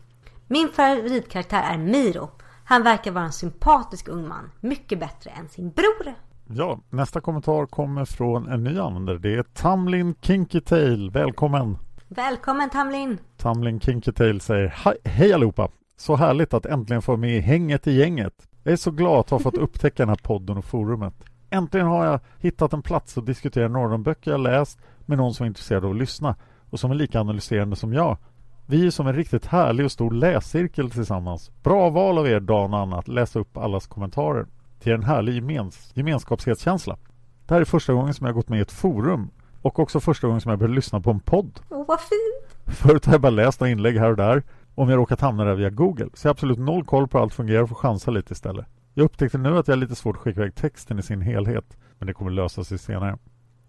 Min 0.48 0.70
favoritkaraktär 0.70 1.62
är 1.62 1.78
Miro. 1.78 2.30
Han 2.66 2.84
verkar 2.84 3.12
vara 3.12 3.26
en 3.26 3.34
sympatisk 3.34 4.08
ung 4.08 4.28
man. 4.28 4.52
Mycket 4.60 5.00
bättre 5.00 5.30
än 5.30 5.50
sin 5.50 5.72
bror. 5.72 6.14
Ja, 6.56 6.80
nästa 6.90 7.22
kommentar 7.22 7.66
kommer 7.66 8.06
från 8.06 8.48
en 8.48 8.64
ny 8.64 8.80
användare. 8.80 9.18
Det 9.18 9.36
är 9.36 9.44
Tamlin 9.44 10.16
Kinkytail. 10.22 11.12
Välkommen! 11.12 11.78
Välkommen 12.08 12.70
Tamlin! 12.70 13.18
Tamlin 13.38 13.80
Kinkytail 13.80 14.42
säger 14.42 14.74
Hej 15.04 15.34
allihopa! 15.34 15.70
Så 15.98 16.16
härligt 16.16 16.54
att 16.54 16.66
äntligen 16.66 17.02
få 17.02 17.18
med 17.18 17.44
hänget 17.44 17.88
i 17.88 17.92
gänget. 17.92 18.34
Jag 18.64 18.72
är 18.72 18.78
så 18.78 18.92
glad 18.92 19.20
att 19.20 19.30
ha 19.30 19.40
fått 19.40 19.58
upptäcka 19.58 20.04
den 20.04 20.10
här 20.10 20.20
podden 20.24 20.58
och 20.58 20.66
forumet. 20.66 21.14
Äntligen 21.50 21.88
har 21.88 22.06
jag 22.06 22.20
hittat 22.40 22.74
en 22.74 22.82
plats 22.82 23.18
att 23.18 23.26
diskutera 23.26 23.68
några 23.68 23.86
av 23.86 23.92
de 23.92 24.04
böcker 24.04 24.32
jag 24.32 24.40
läst 24.40 24.80
med 25.06 25.18
någon 25.18 25.34
som 25.34 25.44
är 25.44 25.48
intresserad 25.48 25.86
av 25.86 25.92
att 25.92 25.98
lyssna 25.98 26.36
och 26.70 26.80
som 26.80 26.92
är 26.92 26.96
lika 26.96 27.20
analyserande 27.20 27.76
som 27.76 27.94
jag. 27.94 28.18
Vi 28.66 28.88
är 28.88 28.92
som 28.92 29.08
en 29.08 29.16
riktigt 29.16 29.46
härlig 29.46 29.86
och 29.86 29.92
stor 29.92 30.12
läscirkel 30.12 30.92
tillsammans. 30.92 31.52
Bra 31.64 31.90
val 31.90 32.18
av 32.18 32.28
er 32.28 32.40
Dan 32.40 32.74
och 32.74 32.80
Anna 32.80 32.98
att 32.98 33.08
läsa 33.08 33.40
upp 33.40 33.58
allas 33.58 33.88
kommentarer. 33.88 34.46
Till 34.84 34.94
en 34.94 35.04
härlig 35.04 35.34
gemens 35.36 35.92
gemenskapskänsla. 35.94 36.98
Det 37.46 37.54
här 37.54 37.62
är 37.62 37.66
första 37.66 37.94
gången 37.94 38.14
som 38.14 38.26
jag 38.26 38.36
gått 38.36 38.50
med 38.50 38.60
i 38.60 38.62
ett 38.62 38.72
forum 38.72 39.30
och 39.62 39.80
också 39.80 40.00
första 40.00 40.28
gången 40.28 40.42
som 40.42 40.50
jag 40.50 40.60
börjat 40.60 40.76
lyssna 40.76 41.02
på 41.02 41.12
en 41.12 41.20
podd. 41.20 41.60
Åh, 41.70 41.82
oh, 41.82 41.88
vad 41.88 42.00
fint! 42.00 42.78
Förut 42.78 43.06
har 43.06 43.14
jag 43.14 43.22
bara 43.22 43.30
läst 43.30 43.60
några 43.60 43.72
inlägg 43.72 43.98
här 43.98 44.10
och 44.10 44.18
där 44.18 44.44
om 44.76 44.90
jag 44.90 44.98
råkat 44.98 45.22
hamna 45.22 45.44
där 45.44 45.56
via 45.56 45.70
Google. 45.70 46.10
Så 46.14 46.28
jag 46.28 46.30
har 46.30 46.34
absolut 46.34 46.60
noll 46.60 46.86
koll 46.86 47.08
på 47.08 47.18
hur 47.18 47.24
allt 47.24 47.34
fungerar 47.34 47.64
och 47.64 47.70
får 47.70 47.76
chansa 47.76 48.12
lite 48.12 48.34
istället. 48.34 48.66
Jag 48.94 49.04
upptäckte 49.04 49.38
nu 49.38 49.58
att 49.58 49.68
jag 49.68 49.76
har 49.76 49.80
lite 49.80 49.96
svårt 49.96 50.16
att 50.16 50.22
skicka 50.22 50.40
iväg 50.40 50.56
texten 50.56 51.00
i 51.00 51.04
sin 51.04 51.22
helhet. 51.22 51.78
Men 52.00 52.08
det 52.08 52.14
kommer 52.14 52.32
lösa 52.32 52.64
sig 52.64 52.78
senare. 52.78 53.18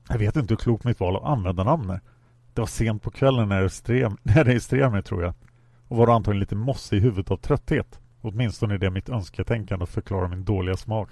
Jag 0.08 0.18
vet 0.18 0.36
inte 0.36 0.52
hur 0.52 0.58
klokt 0.58 0.84
mitt 0.84 1.00
val 1.00 1.16
av 1.16 1.26
användarnamn 1.26 1.90
är. 1.90 2.00
Det 2.54 2.60
var 2.60 2.66
sent 2.66 3.02
på 3.02 3.10
kvällen 3.10 3.48
när 3.48 3.70
jag 3.86 4.16
registrerade 4.46 4.90
mig 4.90 5.02
tror 5.02 5.22
jag. 5.22 5.34
Och 5.88 5.96
var 5.96 6.08
antagligen 6.08 6.40
lite 6.40 6.56
mossig 6.56 6.96
i 6.96 7.00
huvudet 7.00 7.30
av 7.30 7.36
trötthet. 7.36 8.00
Åtminstone 8.24 8.74
är 8.74 8.78
det 8.78 8.90
mitt 8.90 9.08
önsketänkande 9.08 9.82
att 9.82 9.90
förklara 9.90 10.28
min 10.28 10.44
dåliga 10.44 10.76
smak. 10.76 11.08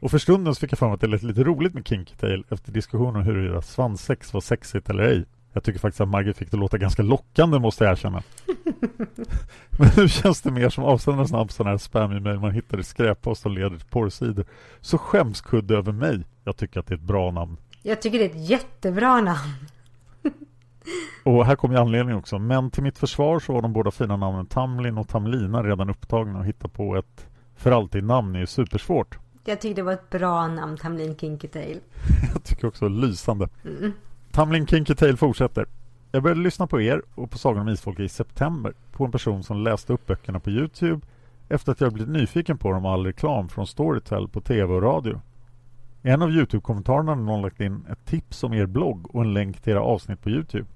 Och 0.00 0.10
för 0.10 0.18
stunden 0.18 0.54
så 0.54 0.60
fick 0.60 0.72
jag 0.72 0.78
för 0.78 0.86
mig 0.86 0.94
att 0.94 1.00
det 1.00 1.06
lät 1.06 1.22
lite 1.22 1.44
roligt 1.44 1.74
med 1.74 1.88
Kinky 1.88 2.14
Tail 2.14 2.44
efter 2.50 2.72
diskussionen 2.72 3.16
om 3.16 3.22
huruvida 3.22 3.62
svanssex 3.62 4.34
var 4.34 4.40
sexigt 4.40 4.90
eller 4.90 5.02
ej. 5.02 5.24
Jag 5.52 5.64
tycker 5.64 5.78
faktiskt 5.78 6.00
att 6.00 6.08
Margit 6.08 6.36
fick 6.36 6.50
det 6.50 6.56
låta 6.56 6.78
ganska 6.78 7.02
lockande 7.02 7.58
måste 7.58 7.84
jag 7.84 7.92
erkänna. 7.92 8.22
Men 9.78 9.88
nu 9.96 10.08
känns 10.08 10.42
det 10.42 10.50
mer 10.50 10.68
som 10.68 10.84
avsändarens 10.84 11.32
namn 11.32 11.46
på 11.46 11.52
sådana 11.52 11.70
här 11.70 11.78
spam-e-mail 11.78 12.38
man 12.38 12.50
hittar 12.50 12.80
i 12.80 12.82
skräppost 12.82 13.42
som 13.42 13.52
leder 13.52 13.76
till 13.76 13.88
porrsidor. 13.88 14.44
Så 14.80 14.98
skämskudde 14.98 15.76
över 15.76 15.92
mig. 15.92 16.24
Jag 16.44 16.56
tycker 16.56 16.80
att 16.80 16.86
det 16.86 16.94
är 16.94 16.98
ett 16.98 17.02
bra 17.02 17.30
namn. 17.30 17.56
Jag 17.82 18.02
tycker 18.02 18.18
det 18.18 18.24
är 18.24 18.30
ett 18.30 18.50
jättebra 18.50 19.20
namn. 19.20 19.54
Och 21.24 21.46
här 21.46 21.56
kommer 21.56 21.74
anledningen 21.74 22.18
också. 22.18 22.38
Men 22.38 22.70
till 22.70 22.82
mitt 22.82 22.98
försvar 22.98 23.40
så 23.40 23.52
var 23.52 23.62
de 23.62 23.72
båda 23.72 23.90
fina 23.90 24.16
namnen 24.16 24.46
Tamlin 24.46 24.98
och 24.98 25.08
Tamlina 25.08 25.62
redan 25.62 25.90
upptagna 25.90 26.38
och 26.38 26.44
hitta 26.44 26.68
på 26.68 26.96
ett 26.96 27.26
för 27.56 27.70
alltid 27.70 28.04
namn 28.04 28.34
är 28.34 28.40
ju 28.40 28.46
supersvårt. 28.46 29.18
Jag 29.44 29.60
tyckte 29.60 29.80
det 29.80 29.84
var 29.84 29.92
ett 29.92 30.10
bra 30.10 30.48
namn, 30.48 30.76
Tamlin 30.76 31.16
Kinky. 31.16 31.48
Jag 32.32 32.44
tycker 32.44 32.68
också 32.68 32.88
lysande. 32.88 33.48
Mm. 33.64 33.92
Tamlin 34.32 34.66
Kinky 34.66 35.16
fortsätter. 35.16 35.66
Jag 36.12 36.22
började 36.22 36.40
lyssna 36.40 36.66
på 36.66 36.80
er 36.80 37.02
och 37.14 37.30
på 37.30 37.38
Sagan 37.38 37.62
om 37.62 37.68
Isfolket 37.68 38.04
i 38.04 38.08
september 38.08 38.72
på 38.92 39.04
en 39.04 39.12
person 39.12 39.42
som 39.42 39.64
läste 39.64 39.92
upp 39.92 40.06
böckerna 40.06 40.40
på 40.40 40.50
Youtube 40.50 41.00
efter 41.48 41.72
att 41.72 41.80
jag 41.80 41.92
blivit 41.92 42.12
nyfiken 42.12 42.58
på 42.58 42.72
dem 42.72 42.84
och 42.84 42.92
all 42.92 43.06
reklam 43.06 43.48
från 43.48 43.66
Storytel 43.66 44.28
på 44.28 44.40
tv 44.40 44.74
och 44.74 44.82
radio. 44.82 45.20
I 46.02 46.10
en 46.10 46.22
av 46.22 46.30
Youtube-kommentarerna 46.30 47.12
hade 47.12 47.22
någon 47.22 47.42
lagt 47.42 47.60
in 47.60 47.86
ett 47.90 48.04
tips 48.04 48.44
om 48.44 48.54
er 48.54 48.66
blogg 48.66 49.14
och 49.14 49.22
en 49.22 49.34
länk 49.34 49.60
till 49.60 49.72
era 49.72 49.82
avsnitt 49.82 50.22
på 50.22 50.30
Youtube. 50.30 50.66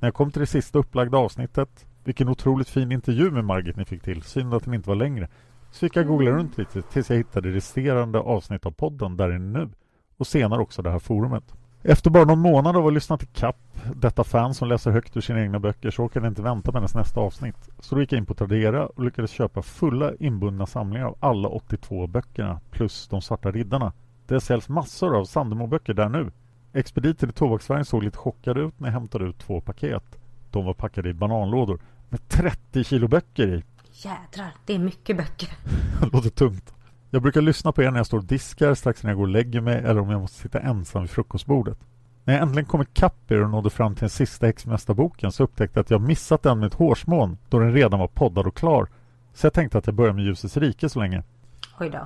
När 0.00 0.06
jag 0.06 0.14
kom 0.14 0.30
till 0.30 0.40
det 0.40 0.46
sista 0.46 0.78
upplagda 0.78 1.18
avsnittet, 1.18 1.86
vilken 2.04 2.28
otroligt 2.28 2.68
fin 2.68 2.92
intervju 2.92 3.30
med 3.30 3.44
Margit 3.44 3.76
ni 3.76 3.84
fick 3.84 4.02
till, 4.02 4.22
synd 4.22 4.54
att 4.54 4.64
den 4.64 4.74
inte 4.74 4.88
var 4.88 4.96
längre, 4.96 5.28
så 5.70 5.78
fick 5.78 5.96
jag 5.96 6.06
googla 6.06 6.30
runt 6.30 6.58
lite 6.58 6.82
tills 6.82 7.10
jag 7.10 7.16
hittade 7.16 7.50
resterande 7.50 8.18
avsnitt 8.18 8.66
av 8.66 8.70
podden 8.70 9.16
där 9.16 9.28
är 9.28 9.34
är 9.34 9.38
nu 9.38 9.68
och 10.16 10.26
senare 10.26 10.60
också 10.60 10.82
det 10.82 10.90
här 10.90 10.98
forumet. 10.98 11.54
Efter 11.82 12.10
bara 12.10 12.24
någon 12.24 12.38
månad 12.38 12.76
av 12.76 12.76
att 12.76 12.82
ha 12.82 12.90
lyssnat 12.90 13.20
till 13.20 13.28
Kapp, 13.28 13.56
detta 13.94 14.24
fan 14.24 14.54
som 14.54 14.68
läser 14.68 14.90
högt 14.90 15.16
ur 15.16 15.20
sina 15.20 15.40
egna 15.40 15.60
böcker, 15.60 15.90
så 15.90 16.02
orkade 16.02 16.26
jag 16.26 16.30
inte 16.30 16.42
vänta 16.42 16.72
med 16.72 16.80
hennes 16.80 16.94
nästa 16.94 17.20
avsnitt. 17.20 17.68
Så 17.78 17.94
då 17.94 18.00
gick 18.00 18.12
jag 18.12 18.18
in 18.18 18.26
på 18.26 18.34
Tradera 18.34 18.86
och 18.86 19.04
lyckades 19.04 19.30
köpa 19.30 19.62
fulla 19.62 20.12
inbundna 20.20 20.66
samlingar 20.66 21.06
av 21.06 21.16
alla 21.20 21.48
82 21.48 22.06
böckerna 22.06 22.60
plus 22.70 23.08
De 23.08 23.20
svarta 23.22 23.50
riddarna. 23.50 23.92
Det 24.26 24.40
säljs 24.40 24.68
massor 24.68 25.16
av 25.16 25.24
Sandemo-böcker 25.24 25.94
där 25.94 26.08
nu. 26.08 26.30
Expediten 26.72 27.28
i 27.28 27.32
Tobaksvärlden 27.32 27.84
såg 27.84 28.04
lite 28.04 28.18
chockad 28.18 28.58
ut 28.58 28.80
när 28.80 28.88
jag 28.88 28.92
hämtade 28.92 29.24
ut 29.24 29.38
två 29.38 29.60
paket. 29.60 30.18
De 30.50 30.64
var 30.64 30.74
packade 30.74 31.08
i 31.08 31.14
bananlådor 31.14 31.80
med 32.08 32.28
30 32.28 32.84
kilo 32.84 33.08
böcker 33.08 33.48
i. 33.48 33.64
Jädrar, 33.92 34.54
det 34.66 34.74
är 34.74 34.78
mycket 34.78 35.16
böcker. 35.16 35.48
det 36.00 36.12
låter 36.12 36.30
tungt. 36.30 36.74
Jag 37.10 37.22
brukar 37.22 37.40
lyssna 37.40 37.72
på 37.72 37.82
er 37.82 37.90
när 37.90 37.98
jag 37.98 38.06
står 38.06 38.18
och 38.18 38.24
diskar, 38.24 38.74
strax 38.74 39.02
när 39.02 39.10
jag 39.10 39.16
går 39.16 39.24
och 39.24 39.28
lägger 39.28 39.60
mig 39.60 39.76
eller 39.78 40.00
om 40.00 40.10
jag 40.10 40.20
måste 40.20 40.38
sitta 40.38 40.60
ensam 40.60 41.02
vid 41.02 41.10
frukostbordet. 41.10 41.78
När 42.24 42.34
jag 42.34 42.42
äntligen 42.42 42.66
kom 42.66 42.82
ikapp 42.82 43.30
er 43.30 43.42
och 43.42 43.50
nådde 43.50 43.70
fram 43.70 43.94
till 43.94 44.00
den 44.00 44.10
sista 44.10 44.46
Häxmästarboken 44.46 45.32
så 45.32 45.44
upptäckte 45.44 45.78
jag 45.78 45.84
att 45.84 45.90
jag 45.90 46.00
missat 46.00 46.42
den 46.42 46.58
med 46.58 46.66
ett 46.66 46.74
hårsmån 46.74 47.38
då 47.48 47.58
den 47.58 47.72
redan 47.72 48.00
var 48.00 48.08
poddad 48.08 48.46
och 48.46 48.56
klar. 48.56 48.88
Så 49.34 49.46
jag 49.46 49.52
tänkte 49.52 49.78
att 49.78 49.86
jag 49.86 49.94
börjar 49.94 50.12
med 50.12 50.24
Ljusets 50.24 50.56
rike 50.56 50.88
så 50.88 51.00
länge. 51.00 51.22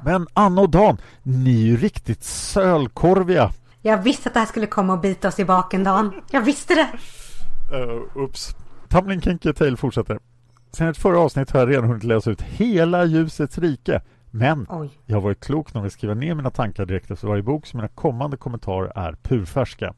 Men 0.04 0.26
Anna 0.34 0.60
och 0.60 0.70
Dan, 0.70 0.98
ni 1.22 1.62
är 1.62 1.66
ju 1.66 1.76
riktigt 1.76 2.24
sölkorviga. 2.24 3.50
Jag 3.82 3.98
visste 4.02 4.28
att 4.28 4.34
det 4.34 4.40
här 4.40 4.46
skulle 4.46 4.66
komma 4.66 4.92
och 4.92 5.00
bita 5.00 5.28
oss 5.28 5.38
i 5.38 5.44
baken, 5.44 5.84
Dan. 5.84 6.12
Jag 6.30 6.40
visste 6.40 6.74
det. 6.74 6.88
Uh, 7.76 8.24
ups. 8.24 8.56
Tumbling 8.88 9.20
Kinky 9.20 9.52
Tale 9.52 9.76
fortsätter. 9.76 10.18
Sen 10.72 10.88
ett 10.88 10.98
förra 10.98 11.18
avsnitt 11.18 11.50
har 11.50 11.60
jag 11.60 11.70
redan 11.70 11.84
hunnit 11.84 12.04
läsa 12.04 12.30
ut 12.30 12.42
hela 12.42 13.04
Ljusets 13.04 13.58
rike. 13.58 14.02
Men 14.30 14.66
Oj. 14.68 14.90
jag 15.06 15.16
har 15.16 15.22
varit 15.22 15.40
klok 15.40 15.74
nog 15.74 15.86
att 15.86 15.92
skriva 15.92 16.14
ner 16.14 16.34
mina 16.34 16.50
tankar 16.50 16.86
direkt 16.86 17.10
efter 17.10 17.28
varje 17.28 17.42
bok 17.42 17.66
så 17.66 17.76
mina 17.76 17.88
kommande 17.88 18.36
kommentarer 18.36 18.92
är 18.94 19.12
purfärska. 19.22 19.94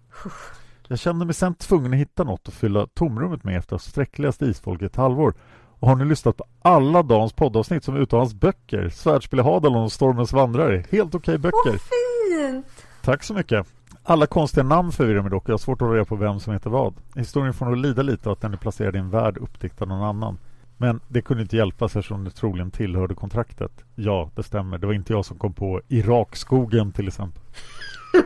Jag 0.89 0.99
kände 0.99 1.25
mig 1.25 1.35
sen 1.35 1.55
tvungen 1.55 1.93
att 1.93 1.99
hitta 1.99 2.25
något 2.25 2.49
att 2.49 2.55
fylla 2.55 2.87
tomrummet 2.87 3.45
med 3.45 3.59
efter 3.59 3.77
att 3.77 3.83
ha 3.83 3.91
sträckläst 3.91 4.43
Isfolk 4.43 4.83
i 4.83 4.85
ett 4.85 4.97
halvår. 4.97 5.35
Och 5.83 5.89
har 5.89 5.97
nu 5.97 6.05
lyssnat 6.05 6.37
på 6.37 6.45
alla 6.63 7.03
Dans 7.03 7.33
poddavsnitt 7.33 7.85
som 7.85 7.97
utan 7.97 8.19
hans 8.19 8.35
böcker. 8.35 8.89
Svärdspel 8.89 9.41
i 9.41 9.43
Hadalon 9.43 9.85
och 9.85 9.93
Stormens 9.93 10.33
vandrare. 10.33 10.85
Helt 10.91 11.15
okej 11.15 11.35
okay 11.35 11.39
böcker. 11.39 11.71
Vad 11.71 11.81
fint! 11.81 12.67
Tack 13.03 13.23
så 13.23 13.35
mycket. 13.35 13.67
Alla 14.03 14.27
konstiga 14.27 14.65
namn 14.65 14.93
förvirrar 14.93 15.23
mig 15.23 15.31
dock. 15.31 15.49
Jag 15.49 15.53
har 15.53 15.59
svårt 15.59 15.83
att 15.83 15.87
hålla 15.87 15.95
reda 15.95 16.05
på 16.05 16.17
vem 16.17 16.41
som 16.41 16.53
heter 16.53 16.71
vad. 16.71 16.95
Historien 17.17 17.55
får 17.55 17.67
nog 17.67 17.77
lida 17.77 18.03
lite 18.03 18.29
av 18.29 18.33
att 18.33 18.41
den 18.41 18.53
är 18.53 18.57
placerad 18.57 18.97
i 18.97 18.99
en 18.99 19.11
värld 19.11 19.39
uppdiktad 19.39 19.85
av 19.85 19.89
någon 19.89 20.03
annan. 20.03 20.39
Men 20.77 21.01
det 21.09 21.23
kunde 21.23 21.43
inte 21.43 21.57
hjälpas 21.57 21.97
eftersom 21.97 22.25
det 22.25 22.31
troligen 22.31 22.71
tillhörde 22.71 23.15
kontraktet. 23.15 23.73
Ja, 23.95 24.31
det 24.35 24.43
stämmer. 24.43 24.79
Det 24.79 24.87
var 24.87 24.95
inte 24.95 25.13
jag 25.13 25.25
som 25.25 25.39
kom 25.39 25.53
på 25.53 25.81
Irakskogen 25.89 26.93
till 26.93 27.09
exempel. 27.09 27.43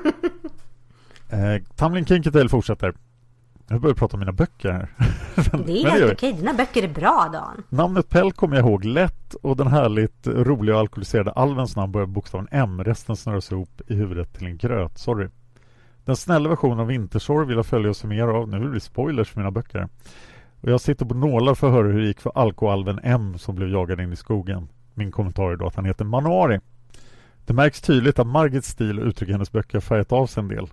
eh, 1.28 1.62
Tamlin 1.76 2.06
Kinketail 2.06 2.48
fortsätter. 2.48 2.94
Jag 3.68 3.80
börjar 3.80 3.94
prata 3.94 4.16
om 4.16 4.20
mina 4.20 4.32
böcker 4.32 4.72
här. 4.72 4.88
det 5.66 5.82
är 5.82 5.90
helt 5.90 6.12
okej. 6.12 6.32
Dina 6.32 6.54
böcker 6.54 6.82
är 6.82 6.88
bra, 6.88 7.30
Dan. 7.32 7.62
Namnet 7.68 8.08
Pell 8.08 8.32
kommer 8.32 8.56
jag 8.56 8.66
ihåg 8.66 8.84
lätt 8.84 9.34
och 9.34 9.56
den 9.56 9.66
härligt 9.66 10.26
roliga 10.26 10.74
och 10.74 10.80
alkoholiserade 10.80 11.30
alvens 11.32 11.76
namn 11.76 11.92
börjar 11.92 12.06
bokstaven 12.06 12.48
M. 12.50 12.84
Resten 12.84 13.16
snurras 13.16 13.52
ihop 13.52 13.80
i 13.86 13.94
huvudet 13.94 14.34
till 14.34 14.46
en 14.46 14.56
gröt. 14.56 14.98
Sorry. 14.98 15.28
Den 16.04 16.16
snälla 16.16 16.48
versionen 16.48 16.80
av 16.80 16.86
Vintersorg 16.86 17.46
vill 17.46 17.56
jag 17.56 17.66
följa 17.66 17.90
och 17.90 17.96
se 17.96 18.06
mer 18.06 18.28
av. 18.28 18.48
Nu 18.48 18.58
blir 18.58 18.70
det 18.70 18.80
spoilers 18.80 19.30
för 19.30 19.40
mina 19.40 19.50
böcker. 19.50 19.88
Och 20.60 20.70
jag 20.70 20.80
sitter 20.80 21.06
på 21.06 21.14
nålar 21.14 21.54
för 21.54 21.66
att 21.66 21.72
höra 21.72 21.86
hur 21.86 22.00
det 22.00 22.06
gick 22.06 22.20
för 22.20 22.32
alkoalven 22.34 23.00
M 23.02 23.38
som 23.38 23.54
blev 23.54 23.68
jagad 23.68 24.00
in 24.00 24.12
i 24.12 24.16
skogen. 24.16 24.68
Min 24.94 25.10
kommentar 25.10 25.50
är 25.50 25.56
då 25.56 25.66
att 25.66 25.76
han 25.76 25.84
heter 25.84 26.04
Manuari. 26.04 26.60
Det 27.46 27.52
märks 27.52 27.80
tydligt 27.80 28.18
att 28.18 28.26
Margits 28.26 28.68
stil 28.68 28.98
och 28.98 29.06
uttryck 29.06 29.28
i 29.28 29.32
hennes 29.32 29.52
böcker 29.52 29.80
färgat 29.80 30.12
av 30.12 30.26
sig 30.26 30.40
en 30.40 30.48
del. 30.48 30.68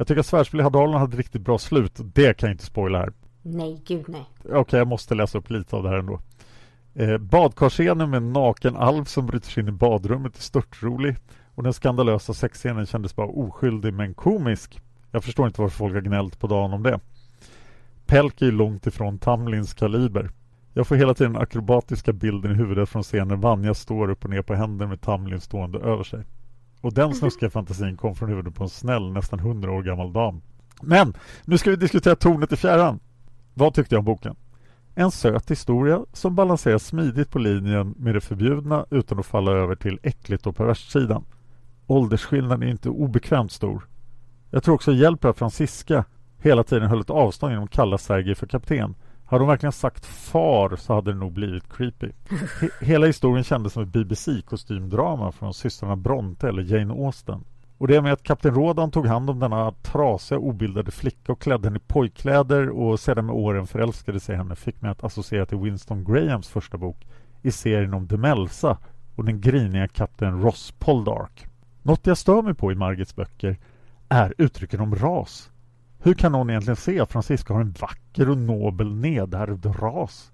Jag 0.00 0.06
tycker 0.06 0.20
att 0.20 0.26
Svärdspel 0.26 0.60
i 0.60 0.62
Hadalen 0.62 1.00
hade 1.00 1.12
ett 1.12 1.18
riktigt 1.18 1.42
bra 1.42 1.58
slut. 1.58 1.92
Det 2.14 2.36
kan 2.36 2.46
jag 2.46 2.54
inte 2.54 2.64
spoila 2.64 2.98
här. 2.98 3.12
Nej, 3.42 3.82
gud 3.86 4.04
nej. 4.08 4.24
Okej, 4.38 4.56
okay, 4.56 4.78
jag 4.78 4.88
måste 4.88 5.14
läsa 5.14 5.38
upp 5.38 5.50
lite 5.50 5.76
av 5.76 5.82
det 5.82 5.88
här 5.88 5.98
ändå. 5.98 6.20
Eh, 6.94 7.18
badkarscenen 7.18 8.10
med 8.10 8.16
en 8.16 8.32
naken 8.32 8.76
alv 8.76 9.04
som 9.04 9.26
bryter 9.26 9.50
sig 9.50 9.62
in 9.62 9.68
i 9.68 9.72
badrummet 9.72 10.36
är 10.36 10.42
störtrolig. 10.42 11.16
Och 11.54 11.62
den 11.62 11.72
skandalösa 11.72 12.34
sexscenen 12.34 12.86
kändes 12.86 13.16
bara 13.16 13.26
oskyldig 13.26 13.94
men 13.94 14.14
komisk. 14.14 14.80
Jag 15.10 15.24
förstår 15.24 15.46
inte 15.46 15.60
varför 15.60 15.76
folk 15.76 15.94
har 15.94 16.00
gnällt 16.00 16.38
på 16.38 16.46
dagen 16.46 16.72
om 16.72 16.82
det. 16.82 17.00
Pelk 18.06 18.42
är 18.42 18.52
långt 18.52 18.86
ifrån 18.86 19.18
Tamlins 19.18 19.74
kaliber. 19.74 20.30
Jag 20.74 20.86
får 20.86 20.96
hela 20.96 21.14
tiden 21.14 21.36
akrobatiska 21.36 22.12
bilden 22.12 22.52
i 22.52 22.54
huvudet 22.54 22.88
från 22.88 23.02
scenen 23.02 23.40
Vanja 23.40 23.74
står 23.74 24.10
upp 24.10 24.24
och 24.24 24.30
ner 24.30 24.42
på 24.42 24.54
händer 24.54 24.86
med 24.86 25.00
Tamlin 25.00 25.40
stående 25.40 25.78
över 25.78 26.04
sig. 26.04 26.24
Och 26.80 26.94
den 26.94 27.14
snuskiga 27.14 27.50
fantasin 27.50 27.96
kom 27.96 28.14
från 28.14 28.28
huvudet 28.28 28.54
på 28.54 28.62
en 28.62 28.68
snäll, 28.68 29.12
nästan 29.12 29.40
hundra 29.40 29.72
år 29.72 29.82
gammal 29.82 30.12
dam. 30.12 30.42
Men 30.82 31.14
nu 31.44 31.58
ska 31.58 31.70
vi 31.70 31.76
diskutera 31.76 32.16
tornet 32.16 32.52
i 32.52 32.56
fjärran. 32.56 33.00
Vad 33.54 33.74
tyckte 33.74 33.94
jag 33.94 33.98
om 33.98 34.04
boken? 34.04 34.36
En 34.94 35.10
söt 35.10 35.50
historia 35.50 36.04
som 36.12 36.34
balanserar 36.34 36.78
smidigt 36.78 37.30
på 37.30 37.38
linjen 37.38 37.94
med 37.98 38.14
det 38.14 38.20
förbjudna 38.20 38.86
utan 38.90 39.18
att 39.18 39.26
falla 39.26 39.52
över 39.52 39.74
till 39.74 39.98
äckligt 40.02 40.46
och 40.46 40.56
perverst 40.56 40.90
sidan. 40.90 41.24
Åldersskillnaden 41.86 42.62
är 42.62 42.70
inte 42.70 42.88
obekvämt 42.88 43.52
stor. 43.52 43.86
Jag 44.50 44.62
tror 44.62 44.74
också 44.74 44.92
hjälper 44.92 45.28
att 45.28 45.38
Franziska 45.38 46.04
hela 46.38 46.64
tiden 46.64 46.88
höll 46.88 47.00
ett 47.00 47.10
avstånd 47.10 47.52
genom 47.52 47.64
att 47.64 47.70
kalla 47.70 47.98
Sergej 47.98 48.34
för 48.34 48.46
kapten. 48.46 48.94
Hade 49.30 49.42
hon 49.44 49.48
verkligen 49.48 49.72
sagt 49.72 50.06
far 50.06 50.76
så 50.76 50.94
hade 50.94 51.12
det 51.12 51.18
nog 51.18 51.32
blivit 51.32 51.72
creepy. 51.72 52.10
He 52.60 52.68
hela 52.80 53.06
historien 53.06 53.44
kändes 53.44 53.72
som 53.72 53.82
ett 53.82 53.88
BBC-kostymdrama 53.88 55.32
från 55.32 55.54
systrarna 55.54 55.96
Bronte 55.96 56.48
eller 56.48 56.62
Jane 56.62 56.94
Austen. 56.94 57.44
Och 57.78 57.88
det 57.88 58.02
med 58.02 58.12
att 58.12 58.22
kapten 58.22 58.54
Rodan 58.54 58.90
tog 58.90 59.06
hand 59.06 59.30
om 59.30 59.38
denna 59.38 59.72
trasiga 59.72 60.38
obildade 60.38 60.90
flicka 60.90 61.32
och 61.32 61.40
klädde 61.40 61.66
henne 61.66 61.76
i 61.76 61.82
pojkkläder 61.86 62.68
och 62.68 63.00
sedan 63.00 63.26
med 63.26 63.34
åren 63.34 63.66
förälskade 63.66 64.20
sig 64.20 64.36
henne 64.36 64.56
fick 64.56 64.82
mig 64.82 64.90
att 64.90 65.04
associera 65.04 65.46
till 65.46 65.58
Winston 65.58 66.04
Grahams 66.04 66.48
första 66.48 66.78
bok 66.78 67.06
i 67.42 67.50
serien 67.52 67.94
om 67.94 68.06
Demelsa 68.06 68.78
och 69.14 69.24
den 69.24 69.40
griniga 69.40 69.88
kapten 69.88 70.42
Ross 70.42 70.74
Poldark. 70.78 71.46
Något 71.82 72.06
jag 72.06 72.18
stör 72.18 72.42
mig 72.42 72.54
på 72.54 72.72
i 72.72 72.74
Margits 72.74 73.16
böcker 73.16 73.56
är 74.08 74.34
uttrycken 74.38 74.80
om 74.80 74.94
ras. 74.94 75.50
Hur 76.02 76.14
kan 76.14 76.32
någon 76.32 76.50
egentligen 76.50 76.76
se 76.76 77.00
att 77.00 77.12
Francisca 77.12 77.54
har 77.54 77.60
en 77.60 77.74
vacker 77.80 78.30
och 78.30 78.38
nobel 78.38 78.94
nedärvd 78.94 79.66
ras? 79.66 80.32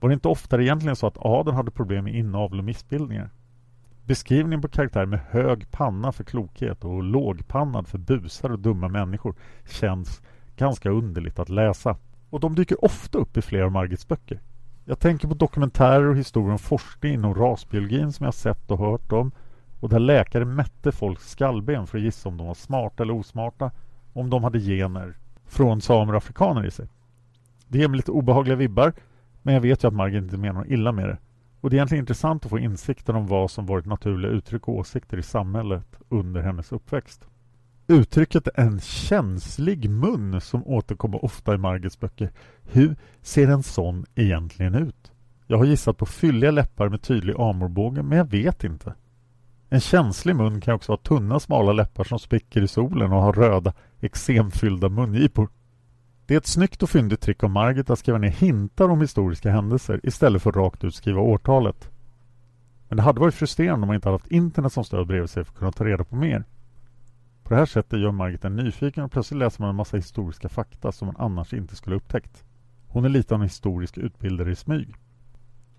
Var 0.00 0.08
det 0.08 0.12
inte 0.12 0.28
oftare 0.28 0.64
egentligen 0.64 0.96
så 0.96 1.06
att 1.06 1.18
adeln 1.18 1.56
hade 1.56 1.70
problem 1.70 2.04
med 2.04 2.14
inavel 2.14 2.58
och 2.58 2.64
missbildningar? 2.64 3.30
Beskrivningen 4.04 4.62
på 4.62 4.68
karaktär 4.68 5.06
med 5.06 5.20
hög 5.30 5.70
panna 5.70 6.12
för 6.12 6.24
klokhet 6.24 6.84
och 6.84 7.02
lågpannad 7.02 7.88
för 7.88 7.98
busar 7.98 8.50
och 8.50 8.58
dumma 8.58 8.88
människor 8.88 9.34
känns 9.68 10.22
ganska 10.56 10.90
underligt 10.90 11.38
att 11.38 11.48
läsa. 11.48 11.96
Och 12.30 12.40
de 12.40 12.54
dyker 12.54 12.84
ofta 12.84 13.18
upp 13.18 13.36
i 13.36 13.42
flera 13.42 13.64
av 13.64 13.72
Margits 13.72 14.08
böcker. 14.08 14.40
Jag 14.84 14.98
tänker 14.98 15.28
på 15.28 15.34
dokumentärer 15.34 16.08
och 16.08 16.16
historier 16.16 16.52
om 16.52 16.58
forskning 16.58 17.14
inom 17.14 17.34
rasbiologin 17.34 18.12
som 18.12 18.24
jag 18.24 18.34
sett 18.34 18.70
och 18.70 18.78
hört 18.78 19.12
om 19.12 19.32
och 19.80 19.88
där 19.88 19.98
läkare 19.98 20.44
mätte 20.44 20.92
folks 20.92 21.30
skallben 21.30 21.86
för 21.86 21.98
att 21.98 22.04
gissa 22.04 22.28
om 22.28 22.36
de 22.36 22.46
var 22.46 22.54
smarta 22.54 23.02
eller 23.02 23.14
osmarta 23.14 23.70
om 24.12 24.30
de 24.30 24.44
hade 24.44 24.60
gener 24.60 25.16
från 25.46 25.80
samer 25.80 26.12
och 26.12 26.16
afrikaner 26.16 26.66
i 26.66 26.70
sig. 26.70 26.88
Det 27.68 27.78
ger 27.78 27.88
mig 27.88 27.96
lite 27.96 28.10
obehagliga 28.10 28.56
vibbar 28.56 28.92
men 29.42 29.54
jag 29.54 29.60
vet 29.60 29.84
ju 29.84 29.88
att 29.88 29.94
Margit 29.94 30.22
inte 30.22 30.36
menar 30.36 30.60
något 30.60 30.70
illa 30.70 30.92
med 30.92 31.08
det. 31.08 31.18
Och 31.60 31.70
det 31.70 31.74
är 31.74 31.78
egentligen 31.78 32.02
intressant 32.02 32.44
att 32.44 32.50
få 32.50 32.58
insikten 32.58 33.16
om 33.16 33.26
vad 33.26 33.50
som 33.50 33.66
varit 33.66 33.86
naturliga 33.86 34.32
uttryck 34.32 34.68
och 34.68 34.74
åsikter 34.74 35.16
i 35.16 35.22
samhället 35.22 35.96
under 36.08 36.42
hennes 36.42 36.72
uppväxt. 36.72 37.26
Uttrycket 37.86 38.48
en 38.54 38.80
känslig 38.80 39.90
mun 39.90 40.40
som 40.40 40.66
återkommer 40.66 41.24
ofta 41.24 41.54
i 41.54 41.58
Margits 41.58 42.00
böcker. 42.00 42.30
Hur 42.62 42.96
ser 43.22 43.48
en 43.48 43.62
sån 43.62 44.06
egentligen 44.14 44.74
ut? 44.74 45.12
Jag 45.46 45.58
har 45.58 45.64
gissat 45.64 45.98
på 45.98 46.06
fylliga 46.06 46.50
läppar 46.50 46.88
med 46.88 47.02
tydlig 47.02 47.34
amorbåge 47.38 48.02
men 48.02 48.18
jag 48.18 48.30
vet 48.30 48.64
inte. 48.64 48.94
En 49.72 49.80
känslig 49.80 50.36
mun 50.36 50.60
kan 50.60 50.74
också 50.74 50.92
ha 50.92 50.96
tunna 50.96 51.40
smala 51.40 51.72
läppar 51.72 52.04
som 52.04 52.18
spricker 52.18 52.62
i 52.62 52.68
solen 52.68 53.12
och 53.12 53.22
har 53.22 53.32
röda 53.32 53.72
eksemfyllda 54.00 54.88
mungipor. 54.88 55.48
Det 56.26 56.34
är 56.34 56.38
ett 56.38 56.46
snyggt 56.46 56.82
och 56.82 56.90
fyndigt 56.90 57.20
trick 57.20 57.42
av 57.42 57.50
Margit 57.50 57.90
att 57.90 57.98
skriva 57.98 58.18
ner 58.18 58.28
hintar 58.28 58.88
om 58.88 59.00
historiska 59.00 59.50
händelser 59.50 60.00
istället 60.02 60.42
för 60.42 60.50
att 60.50 60.56
rakt 60.56 60.84
ut 60.84 60.94
skriva 60.94 61.20
årtalet. 61.20 61.90
Men 62.88 62.96
det 62.96 63.02
hade 63.02 63.20
varit 63.20 63.34
frustrerande 63.34 63.82
om 63.82 63.86
man 63.86 63.94
inte 63.94 64.08
hade 64.08 64.18
haft 64.18 64.32
internet 64.32 64.72
som 64.72 64.84
stöd 64.84 65.06
bredvid 65.06 65.30
sig 65.30 65.44
för 65.44 65.52
att 65.52 65.58
kunna 65.58 65.72
ta 65.72 65.84
reda 65.84 66.04
på 66.04 66.16
mer. 66.16 66.44
På 67.42 67.50
det 67.54 67.56
här 67.56 67.66
sättet 67.66 68.00
gör 68.00 68.12
Margit 68.12 68.44
en 68.44 68.56
nyfiken 68.56 69.04
och 69.04 69.12
plötsligt 69.12 69.38
läser 69.38 69.62
man 69.62 69.70
en 69.70 69.76
massa 69.76 69.96
historiska 69.96 70.48
fakta 70.48 70.92
som 70.92 71.06
man 71.06 71.16
annars 71.18 71.54
inte 71.54 71.76
skulle 71.76 71.96
upptäckt. 71.96 72.44
Hon 72.88 73.04
är 73.04 73.08
lite 73.08 73.34
av 73.34 73.40
en 73.40 73.46
historisk 73.46 73.98
utbildare 73.98 74.50
i 74.52 74.56
smyg. 74.56 74.94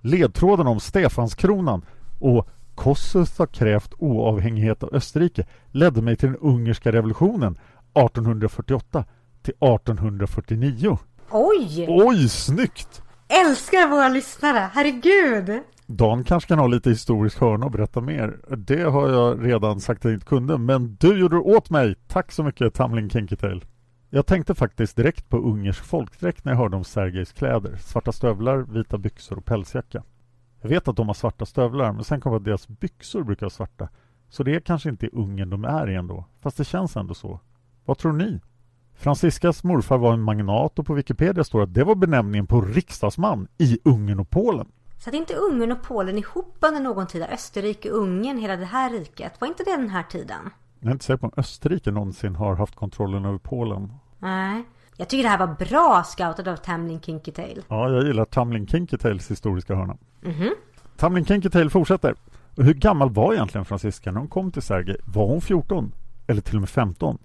Ledtråden 0.02 0.68
om 0.68 0.80
Stefanskronan 0.80 1.86
och 2.20 2.50
Kossuth 2.84 3.40
har 3.40 3.48
krävt 3.48 3.94
oavhängighet 3.98 4.84
av 4.84 4.96
Österrike 4.96 5.46
ledde 5.72 6.02
mig 6.02 6.16
till 6.16 6.30
den 6.30 6.38
ungerska 6.38 6.92
revolutionen 6.92 7.58
1848 7.94 9.06
till 9.42 9.54
1849. 9.54 10.98
Oj! 11.32 11.86
Oj, 11.90 12.30
snyggt! 12.30 13.02
Älskar 13.46 13.90
våra 13.90 14.10
lyssnare, 14.10 14.70
herregud! 14.74 15.62
Dan 15.86 16.24
kanske 16.24 16.48
kan 16.48 16.60
ha 16.60 16.68
lite 16.68 16.90
historisk 16.90 17.42
hörna 17.42 17.66
och 17.66 17.72
berätta 17.72 18.02
mer. 18.02 18.56
Det 18.58 18.82
har 18.82 19.10
jag 19.10 19.46
redan 19.46 19.80
sagt 19.80 20.00
att 20.00 20.04
jag 20.06 20.14
inte 20.14 20.26
kunde, 20.26 20.58
men 20.58 20.98
du 21.00 21.20
gjorde 21.20 21.36
det 21.36 21.42
åt 21.42 21.70
mig! 21.70 21.96
Tack 22.08 22.32
så 22.32 22.44
mycket, 22.44 22.74
Tamlin 22.74 23.10
Kinkitail. 23.10 23.66
Jag 24.10 24.26
tänkte 24.26 24.56
faktiskt 24.56 24.96
direkt 24.96 25.30
på 25.30 25.38
ungersk 25.38 25.84
folkdräkt 25.84 26.46
när 26.46 26.52
jag 26.52 26.60
hörde 26.60 26.76
om 26.76 26.84
Sergejs 26.84 27.32
kläder. 27.32 27.76
Svarta 27.76 28.12
stövlar, 28.12 28.58
vita 28.58 28.98
byxor 28.98 29.38
och 29.38 29.46
pälsjacka. 29.46 30.04
Jag 30.64 30.70
vet 30.70 30.88
att 30.88 30.96
de 30.96 31.08
har 31.08 31.14
svarta 31.14 31.46
stövlar, 31.46 31.92
men 31.92 32.04
sen 32.04 32.22
kom 32.22 32.32
jag 32.32 32.40
att 32.40 32.46
deras 32.46 32.68
byxor 32.68 33.24
brukar 33.24 33.46
vara 33.46 33.50
svarta. 33.50 33.90
Så 34.30 34.44
det 34.44 34.56
är 34.56 34.60
kanske 34.60 34.90
inte 34.90 35.08
Ungern 35.08 35.50
de 35.50 35.66
är 35.66 35.90
i 35.90 35.96
ändå. 35.96 36.26
Fast 36.42 36.58
det 36.58 36.66
känns 36.66 36.98
ändå 36.98 37.14
så. 37.14 37.40
Vad 37.86 37.98
tror 37.98 38.14
ni? 38.14 38.40
Franciscas 38.96 39.64
morfar 39.64 39.98
var 39.98 40.14
en 40.14 40.22
magnat 40.22 40.80
och 40.80 40.86
på 40.86 40.94
Wikipedia 40.94 41.44
står 41.44 41.64
att 41.64 41.74
det 41.74 41.84
var 41.84 41.96
benämningen 41.96 42.48
på 42.48 42.62
riksdagsman 42.62 43.48
i 43.58 43.80
Ungern 43.84 44.20
och 44.20 44.30
Polen. 44.30 44.68
Så 44.98 45.10
att 45.10 45.16
inte 45.16 45.34
Ungern 45.34 45.72
och 45.72 45.82
Polen 45.82 46.18
ihop 46.18 46.58
under 46.60 46.82
någon 46.82 47.08
tid? 47.08 47.26
Österrike, 47.32 47.90
Ungern, 47.90 48.38
hela 48.38 48.56
det 48.56 48.66
här 48.66 48.90
riket. 48.90 49.42
Var 49.42 49.48
inte 49.48 49.64
det 49.64 49.78
den 49.78 49.90
här 49.90 50.04
tiden? 50.04 50.50
Jag 50.80 50.88
är 50.88 50.92
inte 50.92 51.06
säker 51.06 51.18
på 51.18 51.26
om 51.26 51.34
Österrike 51.38 51.92
någonsin 51.92 52.36
har 52.36 52.56
haft 52.56 52.76
kontrollen 52.76 53.26
över 53.26 53.38
Polen. 53.38 53.94
Nej. 54.20 54.64
Jag 54.98 55.10
tycker 55.10 55.24
det 55.24 55.30
här 55.30 55.48
var 55.48 55.56
bra 55.66 56.04
scoutat 56.04 56.48
av 56.48 56.56
Tamlin 56.56 57.02
Kinkytail. 57.02 57.64
Ja, 57.68 57.90
jag 57.90 58.04
gillar 58.04 58.26
Tamlin 58.26 58.68
Kinkytails 58.68 59.32
historiska 59.32 59.76
hörna. 59.76 59.98
Mhm. 60.22 60.50
Tamlin 60.98 61.26
Kinkytail 61.26 61.70
fortsätter. 61.70 62.16
Och 62.56 62.64
hur 62.64 62.74
gammal 62.74 63.10
var 63.10 63.34
egentligen 63.34 63.66
Francisca 63.66 64.12
när 64.12 64.20
hon 64.20 64.30
kom 64.30 64.52
till 64.52 64.62
Sergej? 64.62 64.98
Var 65.06 65.28
hon 65.28 65.42
14? 65.42 65.92
Eller 66.28 66.42
till 66.42 66.56
och 66.56 66.62
med 66.62 66.70
15? 66.70 67.18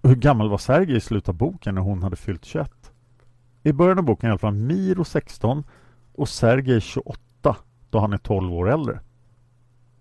Och 0.00 0.08
hur 0.08 0.16
gammal 0.16 0.48
var 0.48 0.58
Sergej 0.58 0.96
i 0.96 1.00
slutet 1.00 1.28
av 1.28 1.34
boken 1.34 1.74
när 1.74 1.82
hon 1.82 2.02
hade 2.02 2.16
fyllt 2.16 2.44
21? 2.44 2.92
I 3.62 3.72
början 3.72 3.98
av 3.98 4.04
boken 4.04 4.26
är 4.26 4.30
i 4.30 4.32
alla 4.32 4.38
fall 4.38 4.54
Miro 4.54 5.04
16 5.04 5.64
och 6.14 6.28
Sergej 6.28 6.80
28 6.80 7.56
då 7.90 7.98
han 7.98 8.12
är 8.12 8.18
12 8.18 8.52
år 8.52 8.70
äldre. 8.70 9.00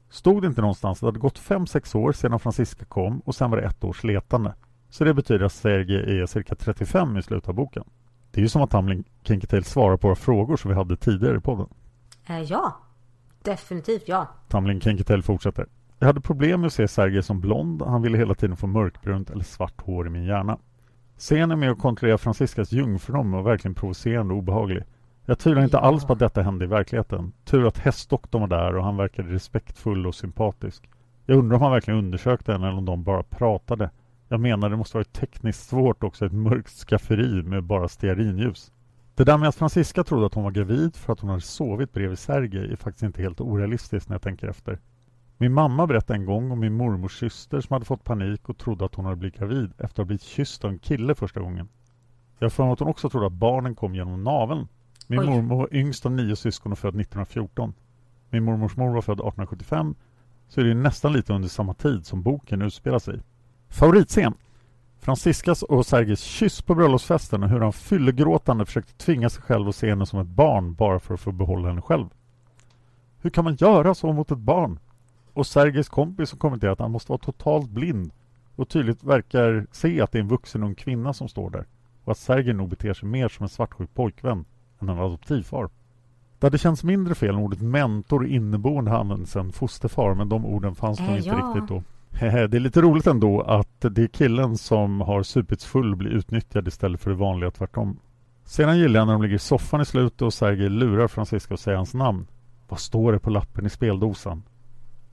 Stod 0.10 0.42
det 0.42 0.48
inte 0.48 0.62
någonstans 0.62 0.98
att 0.98 1.02
det 1.02 1.08
hade 1.08 1.20
gått 1.20 1.40
5-6 1.40 1.96
år 1.98 2.12
sedan 2.12 2.40
Francisca 2.40 2.86
kom 2.86 3.20
och 3.20 3.36
sen 3.36 3.52
var 3.52 3.58
det 3.58 3.64
ett 3.64 3.84
års 3.84 4.04
letande. 4.04 4.54
Så 4.96 5.04
det 5.04 5.14
betyder 5.14 5.46
att 5.46 5.52
Sergej 5.54 6.20
är 6.22 6.26
cirka 6.26 6.56
35 6.56 7.18
i 7.18 7.22
slutet 7.22 7.50
av 7.50 7.56
boken. 7.56 7.84
Det 8.32 8.40
är 8.40 8.42
ju 8.42 8.50
som 8.50 8.62
att 8.62 8.70
Tamlin 8.72 9.04
Kinketail 9.24 9.64
svarar 9.64 9.98
på 9.98 10.08
våra 10.08 10.16
frågor 10.16 10.58
som 10.58 10.70
vi 10.70 10.76
hade 10.76 10.98
tidigare 10.98 11.38
i 11.38 11.40
podden. 11.40 11.68
Eh, 12.28 12.42
ja. 12.42 12.78
Definitivt 13.44 14.04
ja. 14.08 14.28
Tamlin 14.48 14.82
Kinketail 14.82 15.24
fortsätter. 15.24 15.66
Jag 16.00 16.08
hade 16.08 16.22
problem 16.22 16.62
med 16.62 16.68
att 16.68 16.74
se 16.74 16.88
Sergej 16.88 17.24
som 17.24 17.40
blond. 17.42 17.82
Han 17.82 18.02
ville 18.02 18.18
hela 18.18 18.36
tiden 18.36 18.58
få 18.58 18.68
mörkbrunt 18.68 19.30
eller 19.30 19.44
svart 19.44 19.82
hår 19.82 20.08
i 20.08 20.10
min 20.10 20.24
hjärna. 20.24 20.58
Scenen 21.18 21.60
med 21.60 21.72
att 21.72 21.80
kontrollera 21.80 22.18
Franciscas 22.18 22.72
jungfrudom 22.72 23.32
var 23.32 23.42
verkligen 23.42 23.76
provocerande 23.76 24.34
och 24.34 24.38
obehaglig. 24.38 24.84
Jag 25.26 25.40
tvivlar 25.40 25.64
inte 25.64 25.78
Ja. 25.78 25.82
alls 25.82 26.06
på 26.06 26.14
att 26.14 26.20
detta 26.20 26.42
hände 26.42 26.66
i 26.66 26.68
verkligheten. 26.68 27.32
Tur 27.46 27.68
att 27.68 27.78
hästdoktorn 27.78 28.42
var 28.42 28.48
där 28.48 28.76
och 28.76 28.84
han 28.84 28.98
verkade 28.98 29.34
respektfull 29.34 30.08
och 30.08 30.16
sympatisk. 30.16 30.90
Jag 31.26 31.38
undrar 31.38 31.56
om 31.56 31.62
han 31.62 31.72
verkligen 31.72 32.00
undersökte 32.00 32.52
henne 32.52 32.68
eller 32.68 32.78
om 32.78 32.86
de 32.86 33.04
bara 33.04 33.24
pratade. 33.24 33.90
Jag 34.28 34.40
menar, 34.40 34.70
det 34.70 34.78
måste 34.78 34.98
varit 34.98 35.14
tekniskt 35.14 35.70
svårt 35.70 36.04
också, 36.04 36.26
ett 36.26 36.32
mörkt 36.32 36.70
skafferi 36.70 37.44
med 37.44 37.64
bara 37.64 37.88
stearinljus. 37.88 38.72
Det 39.16 39.24
där 39.24 39.38
med 39.38 39.50
att 39.50 39.56
Francisca 39.56 40.04
trodde 40.04 40.26
att 40.26 40.34
hon 40.34 40.44
var 40.44 40.52
gravid 40.52 40.96
för 40.96 41.14
att 41.14 41.20
hon 41.20 41.30
hade 41.30 41.42
sovit 41.42 41.94
bredvid 41.94 42.20
Sergej 42.20 42.72
är 42.72 42.76
faktiskt 42.76 43.04
inte 43.04 43.22
helt 43.22 43.42
orealistiskt 43.42 44.10
när 44.10 44.14
jag 44.14 44.22
tänker 44.22 44.48
efter. 44.48 44.80
Min 45.38 45.54
mamma 45.54 45.88
berättade 45.88 46.20
en 46.20 46.26
gång 46.26 46.52
om 46.52 46.60
min 46.60 46.74
mormors 46.74 47.20
syster 47.20 47.62
som 47.62 47.74
hade 47.74 47.86
fått 47.86 48.04
panik 48.04 48.50
och 48.50 48.58
trodde 48.58 48.86
att 48.86 48.96
hon 48.96 49.06
hade 49.06 49.18
blivit 49.18 49.40
gravid 49.40 49.72
efter 49.72 49.86
att 49.86 49.98
ha 49.98 50.06
blivit 50.06 50.22
kysst 50.22 50.66
av 50.66 50.72
en 50.72 50.80
kille 50.80 51.16
första 51.16 51.40
gången. 51.40 51.68
Jag 52.40 52.52
har 52.58 52.74
att 52.74 52.80
hon 52.80 52.88
också 52.88 53.10
trodde 53.10 53.28
att 53.28 53.34
barnen 53.34 53.76
kom 53.76 53.96
genom 53.96 54.24
naveln. 54.24 54.68
Min 55.08 55.20
Oj. 55.20 55.26
mormor 55.26 55.58
var 55.58 55.70
yngst 55.72 56.06
av 56.06 56.12
nio 56.12 56.36
syskon 56.36 56.72
och 56.72 56.80
född 56.80 56.90
1914. 56.90 57.74
Min 58.30 58.44
mormors 58.44 58.78
mor 58.78 58.94
var 58.94 59.02
född 59.02 59.20
1875 59.20 59.96
så 60.48 60.62
är 60.62 60.66
det 60.66 60.74
nästan 60.74 61.14
lite 61.14 61.34
under 61.34 61.50
samma 61.50 61.74
tid 61.74 62.06
som 62.06 62.22
boken 62.22 62.62
utspelar 62.62 63.00
sig. 63.00 63.20
Favoritscen? 63.70 64.34
Franciscas 65.00 65.64
och 65.64 65.86
Sergejs 65.86 66.22
kyss 66.22 66.62
på 66.62 66.76
bröllopsfesten 66.76 67.44
och 67.44 67.50
hur 67.50 67.60
han 67.60 67.74
fyllegråtande 67.74 68.66
försökte 68.66 68.94
tvinga 68.94 69.30
sig 69.30 69.44
själv 69.44 69.68
att 69.68 69.76
se 69.76 69.90
henne 69.90 70.06
som 70.06 70.20
ett 70.20 70.28
barn 70.28 70.74
bara 70.74 71.00
för 71.00 71.14
att 71.14 71.20
få 71.20 71.32
behålla 71.32 71.68
henne 71.68 71.82
själv. 71.82 72.06
Hur 73.22 73.30
kan 73.30 73.44
man 73.44 73.56
göra 73.56 73.96
så 73.96 74.14
mot 74.14 74.32
ett 74.32 74.38
barn? 74.38 74.80
Och 75.34 75.48
Sergejs 75.48 75.90
kompis 75.90 76.30
som 76.30 76.40
kommenterar 76.40 76.72
att 76.72 76.80
han 76.80 76.92
måste 76.92 77.12
vara 77.12 77.20
totalt 77.20 77.70
blind 77.70 78.12
och 78.56 78.70
tydligt 78.70 79.04
verkar 79.04 79.68
se 79.72 80.02
att 80.02 80.12
det 80.12 80.18
är 80.18 80.22
en 80.22 80.28
vuxen 80.28 80.64
ung 80.64 80.76
kvinna 80.76 81.14
som 81.14 81.28
står 81.30 81.50
där 81.50 81.66
och 82.04 82.12
att 82.12 82.18
Sergej 82.18 82.54
nog 82.54 82.70
beter 82.70 82.94
sig 82.94 83.10
mer 83.10 83.28
som 83.28 83.44
en 83.44 83.50
svartsjuk 83.50 83.94
pojkvän 83.94 84.46
än 84.80 84.90
en 84.90 85.00
adoptivfar. 85.00 85.70
Det 86.40 86.46
hade 86.48 86.58
känts 86.58 86.84
mindre 86.84 87.16
fel 87.16 87.36
om 87.36 87.42
ordet 87.42 87.62
mentor 87.62 88.28
inneboende 88.28 88.98
används 88.98 89.36
än 89.36 89.52
fosterfar 89.52 90.14
men 90.14 90.30
de 90.30 90.46
orden 90.46 90.76
fanns 90.76 91.00
nog 91.00 91.10
Eh, 91.10 91.18
inte 91.18 91.30
ja. 91.30 91.36
riktigt 91.36 91.68
då. 91.68 91.84
Hehe, 92.16 92.48
Det 92.48 92.58
är 92.58 92.60
lite 92.60 92.82
roligt 92.82 93.08
ändå 93.08 93.42
att 93.42 93.82
det 93.82 94.04
är 94.04 94.08
killen 94.08 94.58
som 94.58 95.02
har 95.02 95.24
supits 95.24 95.66
full 95.66 95.96
blir 95.96 96.10
utnyttjad 96.10 96.68
istället 96.68 97.02
för 97.02 97.10
det 97.10 97.18
vanliga 97.18 97.52
tvärtom. 97.52 98.00
Sedan 98.44 98.78
gillar 98.78 99.00
jag 99.00 99.08
när 99.08 99.14
de 99.14 99.22
ligger 99.22 99.36
i 99.36 99.40
soffan 99.40 99.82
i 99.82 99.86
slutet 99.86 100.22
och 100.22 100.34
Sergej 100.34 100.70
lurar 100.70 101.08
Francisca 101.08 101.54
att 101.54 101.60
säga 101.60 101.78
hans 101.78 101.94
namn. 101.94 102.28
Vad 102.68 102.80
står 102.80 103.12
det 103.12 103.20
på 103.20 103.30
lappen 103.30 103.66
i 103.66 103.70
speldosan? 103.70 104.44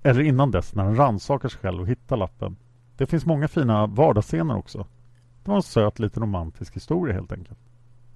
Eller 0.03 0.21
innan 0.21 0.51
dess 0.51 0.75
när 0.75 0.85
han 0.85 0.97
rannsakar 0.97 1.49
sig 1.49 1.61
själv 1.61 1.81
och 1.81 1.89
hittar 1.89 2.17
lappen. 2.17 2.57
Det 2.97 3.07
finns 3.07 3.27
många 3.27 3.49
fina 3.49 3.87
vardagsscener 3.87 4.57
också. 4.57 4.87
Det 5.45 5.51
var 5.51 5.57
en 5.57 5.63
söt 5.63 5.99
liten 5.99 6.23
romantisk 6.23 6.77
historia 6.77 7.15
helt 7.15 7.33
enkelt. 7.33 7.59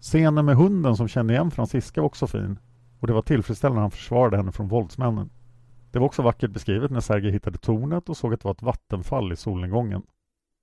Scenen 0.00 0.44
med 0.44 0.56
hunden 0.56 0.96
som 0.96 1.08
kände 1.08 1.34
igen 1.34 1.50
Francisca 1.50 2.00
var 2.00 2.06
också 2.06 2.26
fin 2.26 2.58
och 3.00 3.06
det 3.06 3.12
var 3.12 3.22
tillfredsställande 3.22 3.76
när 3.76 3.82
han 3.82 3.90
försvarade 3.90 4.36
henne 4.36 4.52
från 4.52 4.68
våldsmännen. 4.68 5.30
Det 5.96 6.00
var 6.00 6.06
också 6.06 6.22
vackert 6.22 6.50
beskrivet 6.50 6.90
när 6.90 7.00
Sergej 7.00 7.32
hittade 7.32 7.58
tornet 7.58 8.08
och 8.08 8.16
såg 8.16 8.34
att 8.34 8.40
det 8.40 8.44
var 8.44 8.52
ett 8.52 8.62
vattenfall 8.62 9.32
i 9.32 9.36
solnedgången. 9.36 10.02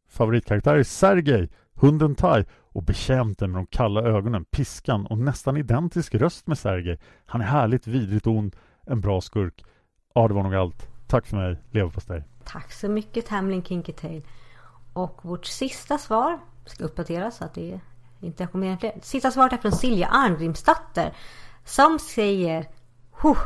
Favoritkaraktär 0.09 0.75
är 0.75 0.83
Sergej, 0.83 1.49
hunden 1.73 2.15
Tai 2.15 2.45
och 2.59 2.83
betjänten 2.83 3.51
med 3.51 3.59
de 3.59 3.65
kalla 3.65 4.01
ögonen, 4.01 4.45
piskan 4.45 5.05
och 5.05 5.17
nästan 5.17 5.57
identisk 5.57 6.15
röst 6.15 6.47
med 6.47 6.57
Sergej. 6.57 6.99
Han 7.25 7.41
är 7.41 7.45
härligt 7.45 7.87
vidrigt 7.87 8.27
ond, 8.27 8.55
en 8.81 9.01
bra 9.01 9.21
skurk. 9.21 9.65
Ja, 10.13 10.27
det 10.27 10.33
var 10.33 10.43
nog 10.43 10.55
allt. 10.55 10.89
Tack 11.07 11.27
för 11.27 11.37
mig, 11.37 11.57
leverpastej. 11.71 12.23
Tack 12.43 12.71
så 12.71 12.89
mycket 12.89 13.25
Tamlin 13.25 13.63
Kinkytail. 13.63 14.25
Och 14.93 15.19
vårt 15.21 15.45
sista 15.45 15.97
svar 15.97 16.39
ska 16.65 16.83
uppdateras 16.83 17.37
så 17.37 17.45
att 17.45 17.53
det 17.53 17.79
inte 18.21 18.45
kommer 18.45 18.69
mer 18.69 18.77
fler. 18.77 18.93
Sista 19.01 19.31
svaret 19.31 19.53
är 19.53 19.57
från 19.57 19.71
Silja 19.71 20.07
Arngrimsdotter. 20.07 21.13
Som 21.65 21.99
säger 21.99 22.67
huh, 23.21 23.37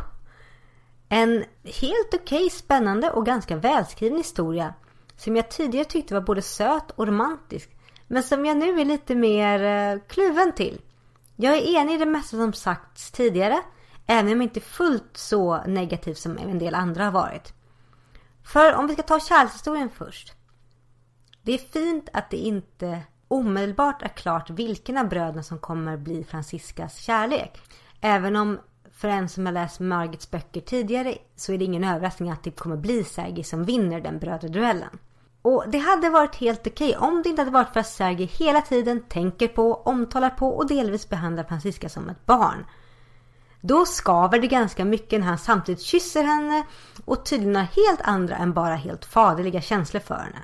en 1.10 1.45
helt 1.64 2.14
okej 2.14 2.49
spännande 2.49 3.12
och 3.12 3.26
ganska 3.26 3.55
välskriven 3.55 4.18
historia. 4.18 4.74
Som 5.16 5.36
jag 5.36 5.51
tidigare 5.51 5.86
tyckte 5.86 6.14
var 6.14 6.22
både 6.22 6.41
söt 6.41 6.91
och 6.91 7.08
romantisk. 7.08 7.70
Men 8.08 8.24
som 8.24 8.45
jag 8.45 8.58
nu 8.58 8.82
är 8.82 8.86
lite 8.86 9.16
mer 9.16 9.64
eh, 9.64 9.99
kluven 10.08 10.51
till. 10.51 10.82
Jag 11.36 11.58
är 11.58 11.82
enig 11.82 11.95
i 11.95 11.97
det 11.97 12.05
mesta 12.05 12.38
som 12.38 12.53
sagts 12.53 13.12
tidigare. 13.12 13.62
Även 14.05 14.34
om 14.34 14.41
jag 14.41 14.43
inte 14.45 14.60
är 14.60 14.62
fullt 14.62 15.18
så 15.18 15.64
negativ 15.68 16.14
som 16.14 16.38
en 16.38 16.60
del 16.60 16.76
andra 16.76 17.03
har 17.03 17.12
varit. 17.12 17.53
För 18.43 18.76
om 18.76 18.88
vi 18.88 18.93
ska 18.93 19.03
ta 19.03 19.20
kärlekshistorien 19.20 19.89
först. 19.89 20.34
Det 21.41 21.53
är 21.53 21.58
fint 21.58 22.10
att 22.14 22.30
det 22.30 22.38
inte 22.38 23.01
omedelbart 23.28 24.01
är 24.01 24.08
klart 24.08 24.49
vilken 24.49 24.97
av 24.97 25.10
bröderna 25.10 25.43
som 25.43 25.60
kommer 25.60 25.97
bli 25.97 26.24
Franciscas 26.24 26.97
kärlek. 26.97 27.62
Även 28.01 28.36
om 28.36 28.60
för 28.98 29.08
en 29.08 29.30
som 29.30 29.45
har 29.45 29.54
läst 29.54 29.80
Margits 29.80 30.32
böcker 30.32 30.62
tidigare 30.62 31.18
så 31.36 31.54
är 31.54 31.58
det 31.58 31.66
ingen 31.66 31.84
överraskning 31.84 32.32
att 32.32 32.43
det 32.43 32.52
kommer 32.52 32.78
bli 32.78 33.04
Sergej 33.04 33.43
som 33.43 33.64
vinner 33.64 34.02
den 34.02 34.20
brödraduellen. 34.20 35.00
Och 35.41 35.64
det 35.68 35.78
hade 35.78 36.10
varit 36.10 36.36
helt 36.36 36.68
okej 36.68 36.98
om 36.98 37.22
det 37.22 37.30
inte 37.30 37.41
hade 37.41 37.52
varit 37.52 37.74
för 37.74 37.80
att 37.80 37.88
Sergej 37.88 38.26
hela 38.26 38.62
tiden 38.62 39.04
tänker 39.10 39.48
på, 39.48 39.74
omtalar 39.74 40.30
på 40.30 40.50
och 40.50 40.68
delvis 40.68 41.10
behandlar 41.10 41.43
Francisca 41.43 41.89
som 41.89 42.10
ett 42.10 42.26
barn. 42.26 42.66
Då 43.62 43.86
skaver 43.86 44.39
det 44.39 44.48
ganska 44.48 44.86
mycket 44.86 45.20
när 45.20 45.28
han 45.28 45.38
samtidigt 45.38 45.82
kysser 45.82 46.24
henne 46.24 46.64
och 47.06 47.26
tydligen 47.26 47.56
har 47.56 47.64
helt 47.64 48.02
andra 48.02 48.36
än 48.36 48.54
bara 48.54 48.76
helt 48.76 49.06
faderliga 49.06 49.62
känslor 49.62 50.02
för 50.02 50.16
henne. 50.16 50.43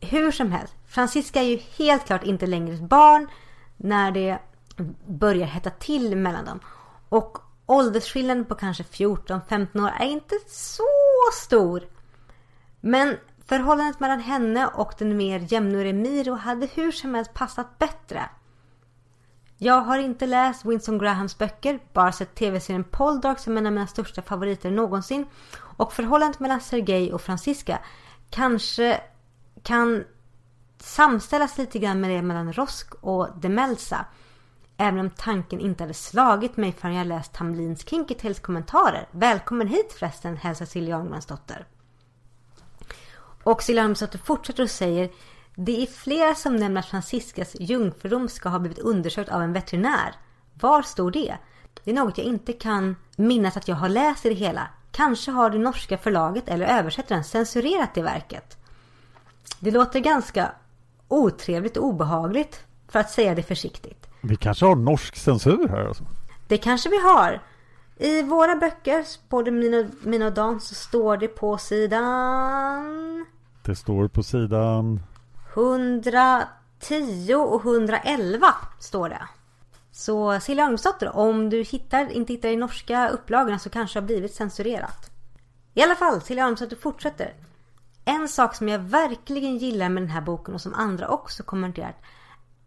Hur 0.00 0.30
som 0.30 0.52
helst, 0.52 0.74
Francisca 0.86 1.40
är 1.40 1.48
ju 1.48 1.60
helt 1.78 2.06
klart 2.06 2.24
inte 2.24 2.46
längre 2.46 2.74
ett 2.74 2.88
barn 2.88 3.28
när 3.76 4.10
det 4.10 4.38
börjar 5.06 5.46
hetta 5.46 5.70
till 5.70 6.16
mellan 6.16 6.44
dem. 6.44 6.60
Och 7.08 7.38
Åldersskillnaden 7.66 8.44
på 8.44 8.54
kanske 8.54 8.82
14-15 8.82 9.84
år 9.84 9.92
är 10.00 10.06
inte 10.06 10.34
så 10.46 10.82
stor. 11.42 11.82
Men 12.80 13.16
förhållandet 13.46 14.00
mellan 14.00 14.20
henne 14.20 14.66
och 14.66 14.94
den 14.98 15.16
mer 15.16 15.52
jämnårige 15.52 15.92
Miro 15.92 16.34
hade 16.34 16.66
hur 16.66 16.92
som 16.92 17.14
helst 17.14 17.34
passat 17.34 17.78
bättre. 17.78 18.28
Jag 19.58 19.80
har 19.80 19.98
inte 19.98 20.26
läst 20.26 20.64
Winston 20.64 20.98
Grahams 20.98 21.38
böcker, 21.38 21.80
bara 21.92 22.12
sett 22.12 22.34
tv-serien 22.34 22.84
Poldark 22.84 23.38
som 23.38 23.56
en 23.56 23.66
av 23.66 23.72
mina 23.72 23.86
största 23.86 24.22
favoriter 24.22 24.70
någonsin. 24.70 25.26
Och 25.56 25.92
förhållandet 25.92 26.40
mellan 26.40 26.60
Sergej 26.60 27.12
och 27.12 27.22
Franziska 27.22 27.78
kanske 28.30 29.00
kan 29.62 30.04
samställas 30.78 31.58
lite 31.58 31.78
grann 31.78 32.00
med 32.00 32.10
det 32.10 32.22
mellan 32.22 32.52
Rosk 32.52 32.94
och 32.94 33.28
Demelsa. 33.40 34.06
Även 34.76 35.00
om 35.00 35.10
tanken 35.10 35.60
inte 35.60 35.82
hade 35.82 35.94
slagit 35.94 36.56
mig 36.56 36.72
förrän 36.72 36.94
jag 36.94 37.06
läst 37.06 37.32
Tamlins 37.32 37.88
Kinky 37.88 38.14
Tales 38.14 38.40
kommentarer. 38.40 39.08
Välkommen 39.10 39.68
hit 39.68 39.92
förresten, 39.92 40.36
hälsar 40.36 40.66
Silja 40.66 40.96
Arnmansdotter. 40.96 41.66
Och 43.42 43.62
Silja 43.62 43.82
Arnmansdotter 43.82 44.18
fortsätter 44.18 44.62
och 44.62 44.70
säger 44.70 45.10
det 45.54 45.82
är 45.82 45.86
flera 45.86 46.34
som 46.34 46.56
nämner 46.56 46.80
att 46.80 46.86
Franciscas 46.86 47.56
jungfrudom 47.60 48.28
ska 48.28 48.48
ha 48.48 48.58
blivit 48.58 48.78
undersökt 48.78 49.30
av 49.30 49.42
en 49.42 49.52
veterinär. 49.52 50.14
Var 50.54 50.82
står 50.82 51.10
det? 51.10 51.36
Det 51.84 51.90
är 51.90 51.94
något 51.94 52.18
jag 52.18 52.26
inte 52.26 52.52
kan 52.52 52.96
minnas 53.16 53.56
att 53.56 53.68
jag 53.68 53.76
har 53.76 53.88
läst 53.88 54.26
i 54.26 54.28
det 54.28 54.34
hela. 54.34 54.68
Kanske 54.90 55.30
har 55.30 55.50
det 55.50 55.58
norska 55.58 55.98
förlaget 55.98 56.48
eller 56.48 56.66
översättaren 56.66 57.24
censurerat 57.24 57.94
det 57.94 58.02
verket. 58.02 58.58
Det 59.60 59.70
låter 59.70 60.00
ganska 60.00 60.52
otrevligt 61.08 61.76
och 61.76 61.84
obehagligt 61.84 62.64
för 62.88 62.98
att 62.98 63.10
säga 63.10 63.34
det 63.34 63.42
försiktigt. 63.42 64.05
Vi 64.20 64.36
kanske 64.36 64.66
har 64.66 64.76
norsk 64.76 65.16
censur 65.16 65.68
här 65.68 65.86
alltså. 65.86 66.04
Det 66.48 66.58
kanske 66.58 66.88
vi 66.88 66.98
har. 66.98 67.42
I 67.96 68.22
våra 68.22 68.56
böcker, 68.56 69.04
både 69.28 69.50
mina, 69.50 69.88
mina 70.02 70.26
och 70.26 70.32
Dan, 70.32 70.60
så 70.60 70.74
står 70.74 71.16
det 71.16 71.28
på 71.28 71.58
sidan... 71.58 73.26
Det 73.62 73.76
står 73.76 74.08
på 74.08 74.22
sidan... 74.22 75.02
110 75.54 77.34
och 77.34 77.64
111 77.64 78.46
står 78.78 79.08
det. 79.08 79.22
Så 79.92 80.40
Silja 80.40 80.64
Armsdotter, 80.64 81.16
om 81.16 81.50
du 81.50 81.62
hittar, 81.62 82.12
inte 82.12 82.32
hittar 82.32 82.48
i 82.48 82.56
norska 82.56 83.08
upplagorna 83.08 83.58
så 83.58 83.70
kanske 83.70 83.96
det 83.98 84.02
har 84.02 84.06
blivit 84.06 84.34
censurerat. 84.34 85.10
I 85.74 85.82
alla 85.82 85.94
fall, 85.94 86.20
Silja 86.20 86.44
Armsdotter 86.44 86.76
fortsätter. 86.76 87.34
En 88.04 88.28
sak 88.28 88.54
som 88.54 88.68
jag 88.68 88.78
verkligen 88.78 89.58
gillar 89.58 89.88
med 89.88 90.02
den 90.02 90.10
här 90.10 90.20
boken 90.20 90.54
och 90.54 90.60
som 90.60 90.74
andra 90.74 91.08
också 91.08 91.42
kommenterat 91.42 91.96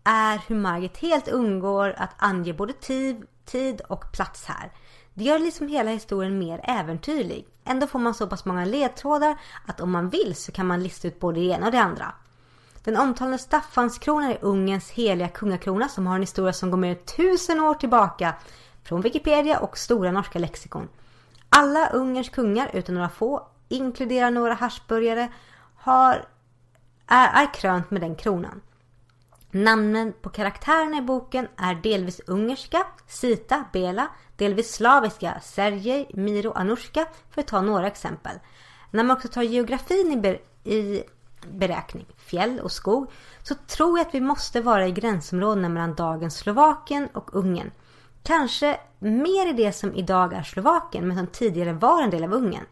är 0.10 0.42
hur 0.48 0.56
Margit 0.56 0.98
helt 0.98 1.28
undgår 1.28 1.94
att 1.98 2.16
ange 2.18 2.54
både 2.54 2.74
tid, 2.74 3.28
tid 3.46 3.82
och 3.88 4.12
plats 4.12 4.46
här. 4.46 4.72
Det 5.14 5.24
gör 5.24 5.40
liksom 5.40 5.68
hela 5.68 5.92
historien 5.92 6.40
mer 6.40 6.62
äventyrlig. 6.64 7.48
Ändå 7.66 7.88
får 7.88 8.00
man 8.00 8.14
så 8.14 8.28
pass 8.28 8.46
många 8.46 8.66
ledtrådar 8.66 9.38
att 9.66 9.80
om 9.80 9.92
man 9.92 10.10
vill 10.10 10.36
så 10.36 10.52
kan 10.52 10.68
man 10.68 10.84
lista 10.84 11.08
ut 11.08 11.20
både 11.20 11.40
det 11.40 11.46
ena 11.46 11.66
och 11.66 11.72
det 11.72 11.82
andra. 11.82 12.14
Den 12.84 12.98
omtalade 12.98 13.38
Staffanskronan 13.38 14.32
är 14.32 14.38
Ungerns 14.42 14.90
heliga 14.90 15.28
kungakrona 15.28 15.88
som 15.88 16.08
har 16.08 16.16
en 16.16 16.22
historia 16.22 16.54
som 16.54 16.72
går 16.72 16.78
mer 16.78 16.90
än 16.90 17.06
tusen 17.06 17.60
år 17.60 17.74
tillbaka 17.74 18.34
från 18.84 19.02
Wikipedia 19.02 19.60
och 19.60 19.78
stora 19.78 20.12
norska 20.12 20.40
lexikon. 20.40 20.88
Alla 21.50 21.90
Ungerns 21.90 22.30
kungar, 22.30 22.70
utan 22.74 22.96
några 22.96 23.10
få, 23.10 23.48
inkluderar 23.68 24.32
några 24.32 24.54
haschburgare, 24.54 25.32
har, 25.76 26.26
är, 27.08 27.44
är 27.44 27.54
krönt 27.54 27.92
med 27.92 28.02
den 28.02 28.16
kronan. 28.16 28.62
Namnen 29.52 30.14
på 30.22 30.30
karaktärerna 30.30 30.98
i 30.98 31.02
boken 31.02 31.48
är 31.58 31.76
delvis 31.76 32.22
ungerska, 32.28 32.88
Sita, 33.08 33.66
Bela, 33.74 34.08
delvis 34.36 34.74
slaviska, 34.74 35.40
Sergej, 35.44 36.12
Miro, 36.14 36.52
Anushka, 36.52 37.08
för 37.30 37.42
att 37.42 37.48
ta 37.48 37.62
några 37.62 37.88
exempel. 37.88 38.40
När 38.92 39.04
man 39.04 39.18
också 39.18 39.28
tar 39.28 39.42
geografin 39.42 40.12
i, 40.12 40.18
ber 40.18 40.40
i 40.64 41.04
beräkning, 41.52 42.06
fjäll 42.18 42.60
och 42.60 42.72
skog, 42.72 43.12
så 43.44 43.56
tror 43.56 43.98
jag 44.00 44.08
att 44.08 44.14
vi 44.14 44.22
måste 44.22 44.62
vara 44.62 44.88
i 44.88 44.92
gränsområdena 44.92 45.70
mellan 45.70 45.96
dagens 45.96 46.38
Slovakien 46.38 47.08
och 47.14 47.36
Ungern. 47.36 47.72
Kanske 48.24 48.80
mer 49.00 49.50
i 49.50 49.54
det 49.54 49.74
som 49.74 49.96
idag 49.96 50.34
är 50.34 50.44
Slovakien, 50.44 51.08
men 51.08 51.18
som 51.18 51.28
tidigare 51.28 51.74
var 51.74 52.04
en 52.04 52.10
del 52.10 52.24
av 52.24 52.34
Ungern. 52.34 52.66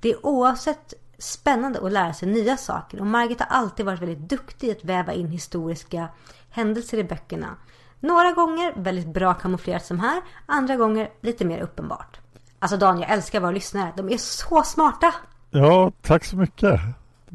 Det 0.00 0.10
är 0.10 0.26
oavsett 0.26 0.94
spännande 1.20 1.86
att 1.86 1.92
lära 1.92 2.12
sig 2.12 2.28
nya 2.28 2.56
saker 2.56 3.00
och 3.00 3.06
Margit 3.06 3.40
har 3.40 3.46
alltid 3.46 3.86
varit 3.86 4.02
väldigt 4.02 4.28
duktig 4.28 4.70
att 4.70 4.84
väva 4.84 5.12
in 5.12 5.28
historiska 5.28 6.08
händelser 6.50 6.98
i 6.98 7.04
böckerna. 7.04 7.56
Några 8.00 8.32
gånger 8.32 8.72
väldigt 8.76 9.06
bra 9.14 9.34
kamouflerat 9.34 9.86
som 9.86 10.00
här, 10.00 10.22
andra 10.46 10.76
gånger 10.76 11.10
lite 11.20 11.44
mer 11.44 11.60
uppenbart. 11.60 12.20
Alltså 12.58 12.76
Dan, 12.76 13.00
jag 13.00 13.10
älskar 13.10 13.40
våra 13.40 13.50
lyssnare. 13.50 13.92
De 13.96 14.08
är 14.08 14.18
så 14.18 14.62
smarta! 14.62 15.14
Ja, 15.50 15.92
tack 16.02 16.24
så 16.24 16.36
mycket. 16.36 16.80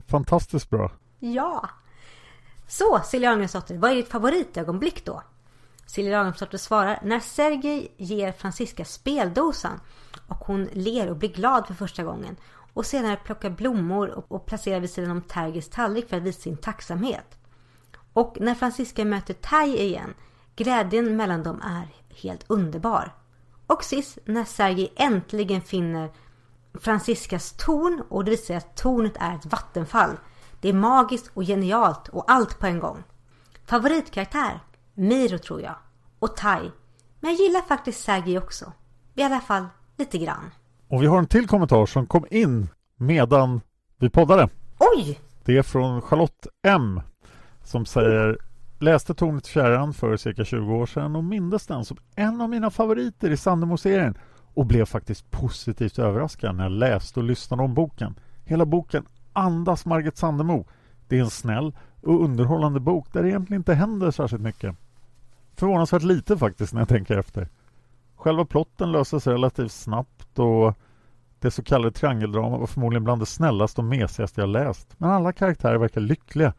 Fantastiskt 0.08 0.70
bra. 0.70 0.92
Ja! 1.20 1.70
Så, 2.68 3.02
Silja 3.06 3.32
Arngrimsdotter, 3.32 3.78
vad 3.78 3.92
är 3.92 3.96
ditt 3.96 4.12
favoritögonblick 4.12 5.06
då? 5.06 5.22
Silja 5.86 6.20
Arngrimsdotter 6.20 6.58
svarar 6.58 7.00
när 7.04 7.20
Sergej 7.20 7.94
ger 7.98 8.32
Franziska 8.32 8.86
speldosan 8.86 9.80
och 10.28 10.38
hon 10.38 10.70
ler 10.74 11.10
och 11.10 11.16
blir 11.16 11.30
glad 11.30 11.68
för 11.68 11.74
första 11.74 12.04
gången 12.04 12.36
och 12.76 12.86
senare 12.86 13.16
plocka 13.16 13.50
blommor 13.50 14.24
och, 14.28 14.46
placera 14.46 14.80
vid 14.80 14.90
sidan 14.90 15.12
om 15.12 15.22
Tergers 15.22 15.70
tallrik 15.70 16.10
för 16.10 16.18
att 16.18 16.24
visa 16.24 16.42
sin 16.42 16.58
tacksamhet. 16.58 17.38
Och 18.14 18.38
när 18.40 18.56
Francisca 18.56 19.06
möter 19.06 19.34
Tai 19.34 19.78
igen, 19.78 20.14
glädjen 20.56 21.16
mellan 21.16 21.44
dem 21.44 21.62
är 21.62 21.88
helt 22.16 22.46
underbar. 22.48 23.16
Och 23.68 23.84
sist 23.84 24.18
när 24.26 24.44
Sergej 24.44 24.94
äntligen 24.96 25.62
finner 25.62 26.12
Franciscas 26.80 27.52
torn 27.58 28.04
och 28.10 28.26
det 28.26 28.32
visar 28.32 28.46
sig 28.46 28.56
att 28.56 28.76
tornet 28.76 29.18
är 29.20 29.36
ett 29.36 29.46
vattenfall. 29.46 30.18
Det 30.62 30.70
är 30.70 30.74
magiskt 30.74 31.32
och 31.34 31.44
genialt 31.44 32.08
och 32.08 32.32
allt 32.32 32.60
på 32.60 32.68
en 32.68 32.80
gång. 32.80 33.04
Favoritkaraktär? 33.66 34.60
Miro 34.94 35.38
tror 35.38 35.62
jag. 35.62 35.76
Och 36.20 36.36
Tai. 36.36 36.72
Men 37.20 37.32
jag 37.32 37.40
gillar 37.40 37.62
faktiskt 37.62 38.04
Sergej 38.04 38.38
också. 38.38 38.72
I 39.14 39.24
alla 39.24 39.40
fall 39.40 39.66
lite 39.98 40.18
grann. 40.18 40.52
Och 40.88 41.02
vi 41.02 41.08
har 41.08 41.18
en 41.18 41.28
till 41.28 41.48
kommentar 41.48 41.86
som 41.86 42.08
kom 42.08 42.26
in 42.32 42.68
medan 42.98 43.62
vi 44.00 44.10
poddade. 44.10 44.50
Oj! 44.80 45.20
Det 45.46 45.58
är 45.58 45.64
från 45.64 46.02
Charlotte 46.02 46.48
M 46.68 47.02
som 47.64 47.86
säger 47.86 48.38
Läste 48.80 49.14
Tornet 49.14 49.48
i 49.48 49.50
fjärran 49.50 49.94
för 49.94 50.18
cirka 50.18 50.46
20 50.46 50.74
år 50.74 50.86
sedan 50.86 51.16
och 51.16 51.24
mindes 51.24 51.68
den 51.68 51.86
som 51.86 51.98
en 52.16 52.42
av 52.42 52.50
mina 52.50 52.70
favoriter 52.70 53.32
i 53.32 53.38
Sandemo-serien 53.38 54.18
och 54.54 54.66
blev 54.66 54.86
faktiskt 54.86 55.32
positivt 55.32 56.00
överraskad 56.00 56.56
när 56.56 56.64
jag 56.64 56.72
läste 56.72 57.20
och 57.20 57.24
lyssnade 57.24 57.64
om 57.64 57.74
boken. 57.74 58.16
Hela 58.44 58.66
boken 58.66 59.06
andas 59.34 59.86
Margit 59.86 60.18
Sandemo. 60.18 60.66
Det 61.08 61.18
är 61.18 61.22
en 61.22 61.30
snäll 61.30 61.76
och 62.02 62.24
underhållande 62.24 62.80
bok 62.80 63.14
där 63.14 63.24
det 63.24 63.30
egentligen 63.30 63.60
inte 63.60 63.74
händer 63.74 64.12
särskilt 64.12 64.42
mycket. 64.44 64.76
Förvånansvärt 65.56 66.04
lite 66.04 66.38
faktiskt 66.38 66.74
när 66.74 66.82
jag 66.82 66.90
tänker 66.90 67.18
efter. 67.18 67.48
Själva 68.26 68.46
plotten 68.46 68.92
löses 68.92 69.28
relativt 69.28 69.72
snabbt 69.72 70.40
och 70.40 70.74
det 71.40 71.52
så 71.52 71.64
kallade 71.64 71.92
triangeldramat 71.92 72.60
var 72.60 72.68
förmodligen 72.68 73.04
bland 73.04 73.22
det 73.22 73.26
snällaste 73.26 73.82
och 73.82 73.86
mesigaste 73.86 74.42
jag 74.42 74.50
läst. 74.50 74.96
Men 74.98 75.10
alla 75.10 75.34
karaktärer 75.34 75.78
verkar 75.78 76.02
lyckliga. 76.02 76.54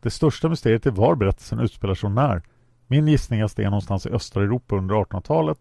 Det 0.00 0.10
största 0.10 0.48
mysteriet 0.48 0.86
är 0.86 0.90
var 0.90 1.14
berättelsen 1.14 1.60
utspelar 1.60 1.94
sig 1.94 2.06
och 2.06 2.12
när. 2.12 2.42
Min 2.86 3.08
gissning 3.08 3.40
är 3.40 3.44
att 3.44 3.56
det 3.56 3.62
är 3.64 3.70
någonstans 3.70 4.06
i 4.06 4.08
östra 4.08 4.42
Europa 4.42 4.76
under 4.76 4.94
1800-talet. 4.94 5.58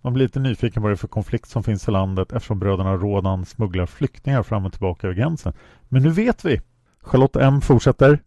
Man 0.00 0.12
blir 0.12 0.24
lite 0.24 0.40
nyfiken 0.40 0.82
på 0.82 0.88
det 0.88 0.96
för 0.96 1.08
konflikt 1.08 1.48
som 1.48 1.62
finns 1.62 1.88
i 1.88 1.90
landet 1.90 2.32
eftersom 2.32 2.58
bröderna 2.58 2.96
Rådan 2.96 3.44
smugglar 3.44 3.86
flyktingar 3.86 4.42
fram 4.42 4.66
och 4.66 4.72
tillbaka 4.72 5.06
över 5.06 5.16
gränsen. 5.16 5.52
Men 5.88 6.02
nu 6.02 6.10
vet 6.10 6.44
vi! 6.44 6.60
Charlotte 7.00 7.36
M 7.36 7.60
fortsätter. 7.60 8.18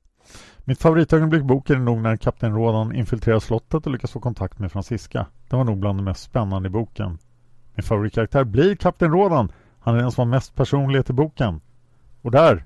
Mitt 0.63 0.81
favoritögonblick 0.81 1.41
i 1.41 1.45
boken 1.45 1.75
är 1.75 1.79
nog 1.79 2.01
när 2.01 2.17
kapten 2.17 2.55
Rådan 2.55 2.95
infiltrerar 2.95 3.39
slottet 3.39 3.85
och 3.85 3.91
lyckas 3.91 4.11
få 4.11 4.19
kontakt 4.19 4.59
med 4.59 4.71
Franziska. 4.71 5.25
Det 5.49 5.55
var 5.55 5.63
nog 5.63 5.79
bland 5.79 5.99
det 5.99 6.03
mest 6.03 6.23
spännande 6.23 6.67
i 6.67 6.69
boken. 6.69 7.17
Min 7.75 7.83
favoritkaraktär 7.83 8.43
blir 8.43 8.75
kapten 8.75 9.11
Rådan. 9.11 9.51
Han 9.79 9.95
är 9.95 10.01
den 10.01 10.11
som 10.11 10.27
har 10.27 10.35
mest 10.35 10.55
personlighet 10.55 11.09
i 11.09 11.13
boken. 11.13 11.61
Och 12.21 12.31
där 12.31 12.65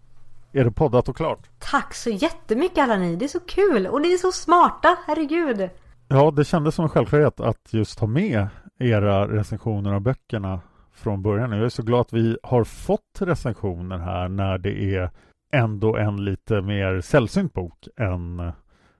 är 0.51 0.63
det 0.63 0.71
poddat 0.71 1.09
och 1.09 1.17
klart. 1.17 1.49
Tack 1.59 1.93
så 1.93 2.09
jättemycket 2.09 2.77
alla 2.77 2.97
ni. 2.97 3.15
Det 3.15 3.25
är 3.25 3.29
så 3.29 3.39
kul 3.39 3.87
och 3.87 4.01
ni 4.01 4.13
är 4.13 4.17
så 4.17 4.31
smarta. 4.31 4.97
Herregud. 5.07 5.69
Ja, 6.07 6.31
det 6.31 6.45
kändes 6.45 6.75
som 6.75 6.83
en 6.85 6.89
självklarhet 6.89 7.39
att 7.39 7.73
just 7.73 7.99
ha 7.99 8.07
med 8.07 8.47
era 8.79 9.27
recensioner 9.27 9.93
av 9.93 10.01
böckerna 10.01 10.59
från 10.93 11.21
början. 11.21 11.51
Jag 11.51 11.65
är 11.65 11.69
så 11.69 11.83
glad 11.83 12.01
att 12.01 12.13
vi 12.13 12.37
har 12.43 12.63
fått 12.63 13.21
recensioner 13.21 13.97
här 13.97 14.27
när 14.27 14.57
det 14.57 14.95
är 14.95 15.09
ändå 15.53 15.97
en 15.97 16.25
lite 16.25 16.61
mer 16.61 17.01
sällsynt 17.01 17.53
bok 17.53 17.87
än 17.97 18.51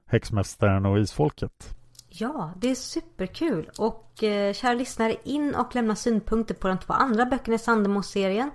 Häxmästaren 0.07 0.85
och 0.85 0.99
Isfolket. 0.99 1.75
Ja, 2.09 2.53
det 2.57 2.71
är 2.71 2.75
superkul. 2.75 3.69
Och 3.77 4.23
eh, 4.23 4.53
kära 4.53 4.73
lyssnare, 4.73 5.15
in 5.23 5.55
och 5.55 5.75
lämna 5.75 5.95
synpunkter 5.95 6.55
på 6.55 6.67
de 6.67 6.77
två 6.77 6.93
andra 6.93 7.25
böckerna 7.25 7.55
i 7.55 7.59
Sandemo-serien. 7.59 8.51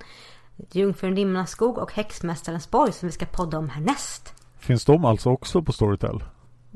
Jungfrun 0.73 1.17
Rimmarnas 1.17 1.51
skog 1.51 1.79
och 1.79 1.93
Häxmästarens 1.93 2.71
borg 2.71 2.93
som 2.93 3.09
vi 3.09 3.13
ska 3.13 3.27
podda 3.27 3.59
om 3.59 3.69
härnäst. 3.69 4.35
Finns 4.59 4.85
de 4.85 5.05
alltså 5.05 5.31
också 5.31 5.63
på 5.63 5.73
Storytel? 5.73 6.25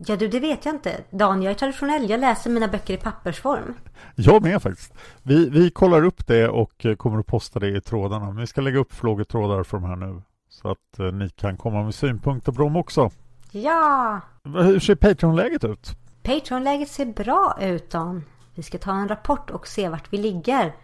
Ja 0.07 0.17
du, 0.17 0.29
det 0.29 0.41
vet 0.41 0.65
jag 0.65 0.75
inte. 0.75 1.01
Dan, 1.11 1.43
jag 1.43 1.51
är 1.51 1.55
traditionell. 1.55 2.11
Jag 2.11 2.21
läser 2.21 2.51
mina 2.51 2.69
böcker 2.69 2.95
i 2.95 2.97
pappersform. 2.97 3.75
Jag 4.15 4.43
med 4.43 4.63
faktiskt. 4.63 4.95
Vi, 5.23 5.51
vi 5.51 5.71
kollar 5.71 6.05
upp 6.05 6.27
det 6.27 6.49
och 6.49 6.87
eh, 6.87 6.97
kommer 6.97 7.19
att 7.19 7.27
posta 7.27 7.61
det 7.61 7.77
i 7.77 7.81
trådarna. 7.81 8.31
Vi 8.31 8.47
ska 8.47 8.61
lägga 8.61 8.79
upp 8.79 8.93
frågetrådar 8.93 9.63
för 9.63 9.77
de 9.77 9.85
här 9.85 9.97
nu. 9.97 10.23
Så 10.63 10.71
att 10.71 10.99
eh, 10.99 11.13
ni 11.13 11.29
kan 11.29 11.57
komma 11.57 11.83
med 11.83 11.95
synpunkter 11.95 12.53
på 12.53 12.63
dem 12.63 12.77
också. 12.77 13.11
Ja! 13.51 14.21
Hur 14.45 14.81
ser 14.81 14.95
Patreon-läget 14.95 15.65
ut? 15.65 15.91
Patreon-läget 16.23 16.89
ser 16.89 17.07
bra 17.07 17.59
ut 17.61 17.91
Dan. 17.91 18.25
Vi 18.55 18.63
ska 18.63 18.79
ta 18.79 18.93
en 18.93 19.09
rapport 19.09 19.51
och 19.51 19.67
se 19.67 19.89
vart 19.89 20.13
vi 20.13 20.19
ligger. 20.19 20.75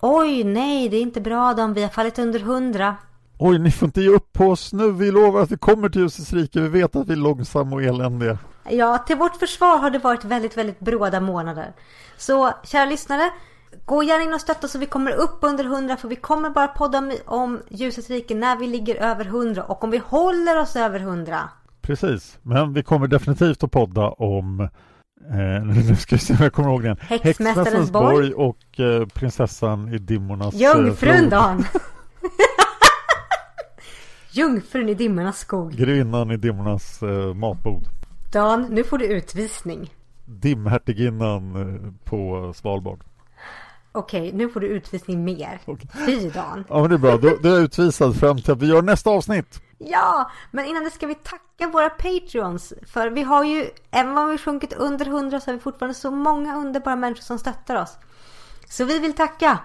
Oj, 0.00 0.44
nej, 0.44 0.88
det 0.88 0.96
är 0.96 1.02
inte 1.02 1.20
bra 1.20 1.54
Dan. 1.54 1.74
Vi 1.74 1.82
har 1.82 1.88
fallit 1.88 2.18
under 2.18 2.40
hundra. 2.40 2.96
Oj, 3.38 3.58
ni 3.58 3.70
får 3.70 3.86
inte 3.86 4.00
ge 4.00 4.08
upp 4.08 4.32
på 4.32 4.46
oss 4.46 4.72
nu. 4.72 4.92
Vi 4.92 5.10
lovar 5.10 5.40
att 5.40 5.50
vi 5.50 5.56
kommer 5.56 5.88
till 5.88 6.00
ljusets 6.00 6.32
rike. 6.32 6.60
Vi 6.60 6.68
vet 6.68 6.96
att 6.96 7.08
vi 7.08 7.12
är 7.12 7.16
långsamma 7.16 7.76
och 7.76 7.82
eländiga. 7.82 8.38
Ja, 8.70 8.98
till 8.98 9.16
vårt 9.16 9.36
försvar 9.36 9.78
har 9.78 9.90
det 9.90 9.98
varit 9.98 10.24
väldigt, 10.24 10.56
väldigt 10.56 10.80
bråda 10.80 11.20
månader. 11.20 11.72
Så, 12.16 12.50
kära 12.64 12.84
lyssnare, 12.84 13.30
gå 13.84 14.02
gärna 14.02 14.24
in 14.24 14.34
och 14.34 14.40
stötta 14.40 14.68
så 14.68 14.78
vi 14.78 14.86
kommer 14.86 15.12
upp 15.12 15.38
under 15.40 15.64
100 15.64 15.96
för 15.96 16.08
vi 16.08 16.16
kommer 16.16 16.50
bara 16.50 16.68
podda 16.68 17.10
om, 17.26 17.60
ljusets 17.68 18.10
rike 18.10 18.34
när 18.34 18.56
vi 18.56 18.66
ligger 18.66 18.96
över 18.96 19.24
100 19.24 19.64
och 19.64 19.84
om 19.84 19.90
vi 19.90 19.98
håller 19.98 20.60
oss 20.60 20.76
över 20.76 21.00
100. 21.00 21.48
Precis, 21.82 22.38
men 22.42 22.72
vi 22.72 22.82
kommer 22.82 23.06
definitivt 23.06 23.62
att 23.62 23.70
podda 23.70 24.08
om 24.08 24.60
eh, 25.30 25.64
nu 25.88 25.96
ska 25.96 26.16
vi 26.16 26.20
se 26.20 26.32
om 26.32 26.38
jag 26.42 26.52
kommer 26.52 26.68
ihåg 26.68 26.82
den. 26.82 26.96
Häxmästarens 27.00 27.90
borg 27.90 28.34
och 28.34 28.80
eh, 28.80 29.06
prinsessan 29.06 29.94
i 29.94 29.98
dimmornas 29.98 30.54
Jungfrun 30.54 31.28
Dan! 31.28 31.64
Jungfrun 34.32 34.88
i 34.88 34.94
dimmornas 34.94 35.38
skog. 35.38 35.72
Grevinnan 35.72 36.30
i 36.30 36.36
dimmornas 36.36 37.02
eh, 37.02 37.34
matbod. 37.34 37.88
Dan, 38.32 38.66
nu 38.70 38.84
får 38.84 38.98
du 38.98 39.06
utvisning. 39.06 39.90
Dimhertiginnan 40.24 41.56
eh, 41.56 41.92
på 42.04 42.52
Svalbard. 42.56 43.00
Okej, 43.92 44.32
nu 44.32 44.48
får 44.48 44.60
du 44.60 44.66
utvisning 44.66 45.24
mer. 45.24 45.60
Fy 46.06 46.30
Dan. 46.30 46.64
Ja 46.68 46.80
men 46.80 46.90
det 46.90 46.96
är 46.96 46.98
bra, 46.98 47.16
då, 47.16 47.36
då 47.42 47.48
är 47.48 47.60
utvisad 47.60 48.16
fram 48.16 48.40
till 48.40 48.52
att 48.52 48.62
vi 48.62 48.66
gör 48.66 48.82
nästa 48.82 49.10
avsnitt. 49.10 49.62
Ja, 49.78 50.30
men 50.50 50.64
innan 50.64 50.84
det 50.84 50.90
ska 50.90 51.06
vi 51.06 51.14
tacka 51.14 51.68
våra 51.68 51.90
Patreons. 51.90 52.72
För 52.86 53.10
vi 53.10 53.22
har 53.22 53.44
ju, 53.44 53.70
även 53.90 54.18
om 54.18 54.30
vi 54.30 54.38
sjunkit 54.38 54.72
under 54.72 55.06
100 55.06 55.40
så 55.40 55.50
har 55.50 55.54
vi 55.54 55.60
fortfarande 55.60 55.94
så 55.94 56.10
många 56.10 56.56
underbara 56.56 56.96
människor 56.96 57.22
som 57.22 57.38
stöttar 57.38 57.82
oss. 57.82 57.96
Så 58.68 58.84
vi 58.84 58.98
vill 58.98 59.12
tacka. 59.12 59.58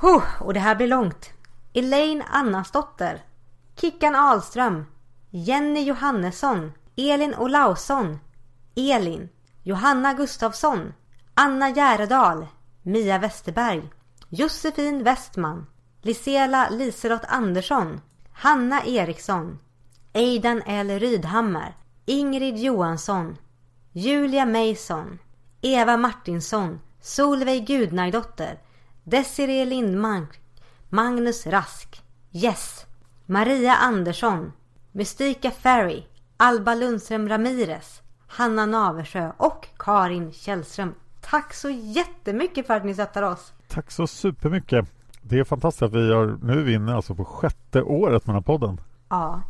Huh, 0.00 0.42
och 0.42 0.54
det 0.54 0.60
här 0.60 0.74
blir 0.74 0.86
långt. 0.86 1.30
Elaine 1.72 2.22
Annasdotter. 2.30 3.22
Kickan 3.76 4.14
Ahlström. 4.14 4.86
Jenny 5.30 5.82
Johannesson. 5.82 6.72
Elin 6.96 7.34
Olausson. 7.34 8.18
Elin. 8.76 9.28
Johanna 9.62 10.14
Gustafsson. 10.14 10.92
Anna 11.34 11.70
Järedal. 11.70 12.46
Mia 12.82 13.18
Westerberg. 13.18 13.82
Josefin 14.30 15.04
Westman. 15.04 15.66
Lisela 16.02 16.68
Liselott 16.70 17.24
Andersson. 17.28 18.00
Hanna 18.32 18.82
Eriksson. 18.84 19.58
Aidan 20.14 20.62
L 20.66 20.98
Rydhammar. 20.98 21.74
Ingrid 22.06 22.56
Johansson. 22.56 23.36
Julia 23.92 24.46
Mason. 24.46 25.18
Eva 25.62 25.96
Martinsson. 25.96 26.80
Solveig 27.00 27.66
Gudnardotter. 27.66 28.58
Desiree 29.04 29.64
Lindmark. 29.64 30.40
Magnus 30.88 31.46
Rask. 31.46 32.02
Yes. 32.32 32.86
Maria 33.26 33.74
Andersson. 33.74 34.52
Mystika 34.92 35.50
Ferry. 35.50 36.06
Alba 36.36 36.74
Lundström 36.74 37.28
Ramirez. 37.28 38.00
Hanna 38.26 38.66
Naversjö 38.66 39.32
och 39.36 39.66
Karin 39.76 40.32
Källström. 40.32 40.94
Tack 41.20 41.54
så 41.54 41.70
jättemycket 41.70 42.66
för 42.66 42.74
att 42.74 42.84
ni 42.84 42.94
stöttar 42.94 43.22
oss. 43.22 43.52
Tack 43.68 43.90
så 43.90 44.06
supermycket. 44.06 44.86
Det 45.22 45.38
är 45.38 45.44
fantastiskt 45.44 45.82
att 45.82 45.92
vi 45.92 46.12
har, 46.12 46.38
nu 46.42 46.52
är 46.52 46.64
vi 46.64 46.74
inne 46.74 46.94
alltså 46.94 47.14
på 47.14 47.24
sjätte 47.24 47.82
året 47.82 48.26
med 48.26 48.34
den 48.34 48.42
här 48.42 48.58
podden. 48.58 48.80
Ja, 49.08 49.42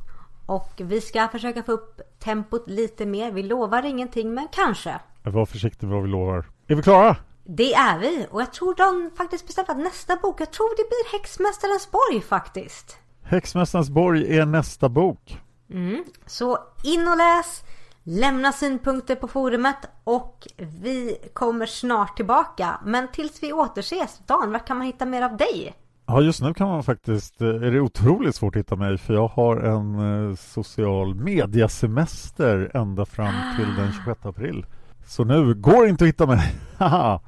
och 0.47 0.73
vi 0.77 1.01
ska 1.01 1.29
försöka 1.29 1.62
få 1.62 1.73
upp 1.73 2.01
tempot 2.18 2.71
lite 2.71 3.07
mer. 3.07 3.33
Vi 3.33 3.43
lovar 3.43 3.83
ingenting, 3.83 4.35
men 4.35 4.49
kanske. 4.53 5.01
Var 5.23 5.47
försiktig 5.47 5.87
med 5.87 5.95
vad 5.95 6.05
vi 6.05 6.11
lovar. 6.11 6.45
Är 6.66 6.75
vi 6.75 6.83
klara? 6.83 7.16
Det 7.45 7.75
är 7.75 7.99
vi 7.99 8.27
och 8.31 8.41
jag 8.41 8.53
tror 8.53 8.75
de 8.75 9.11
faktiskt 9.16 9.47
bestämt 9.47 9.68
att 9.68 9.79
nästa 9.79 10.16
bok, 10.16 10.41
jag 10.41 10.53
tror 10.53 10.68
det 10.77 10.89
blir 10.89 11.18
Häxmästarens 11.18 11.91
borg 11.91 12.21
faktiskt. 12.21 12.99
Häxmästarens 13.23 13.91
borg 13.91 14.39
är 14.39 14.47
nästa 14.47 14.89
bok. 14.89 15.41
Mm. 15.71 16.05
Så 16.27 16.59
in 16.85 17.09
och 17.09 17.16
läs, 17.16 17.62
lämna 18.03 18.53
synpunkter 18.53 19.14
på 19.16 19.28
forumet 19.28 19.76
och 20.05 20.48
vi 20.57 21.16
kommer 21.32 21.66
snart 21.66 22.16
tillbaka. 22.16 22.80
Men 22.84 23.09
tills 23.12 23.42
vi 23.42 23.53
återses, 23.53 24.20
Dan, 24.26 24.53
var 24.53 24.66
kan 24.66 24.78
man 24.78 24.86
hitta 24.86 25.07
mer 25.07 25.22
av 25.22 25.36
dig? 25.36 25.74
Ja, 26.07 26.20
just 26.20 26.42
nu 26.42 26.55
kan 26.55 26.68
man 26.68 26.82
faktiskt, 26.82 27.40
är 27.40 27.70
det 27.70 27.80
otroligt 27.80 28.34
svårt 28.34 28.57
att 28.57 28.61
hitta 28.61 28.76
mig 28.76 28.98
för 28.98 29.14
jag 29.14 29.28
har 29.28 29.57
en 29.57 30.28
eh, 30.30 30.36
social 30.36 31.14
mediasemester 31.14 32.70
ända 32.74 33.05
fram 33.05 33.34
till 33.57 33.74
den 33.76 33.92
26 33.92 34.26
april. 34.26 34.66
Så 35.07 35.24
nu 35.24 35.55
går 35.55 35.82
det 35.82 35.90
inte 35.90 36.05
att 36.05 36.09
hitta 36.09 36.26
mig. 36.26 36.55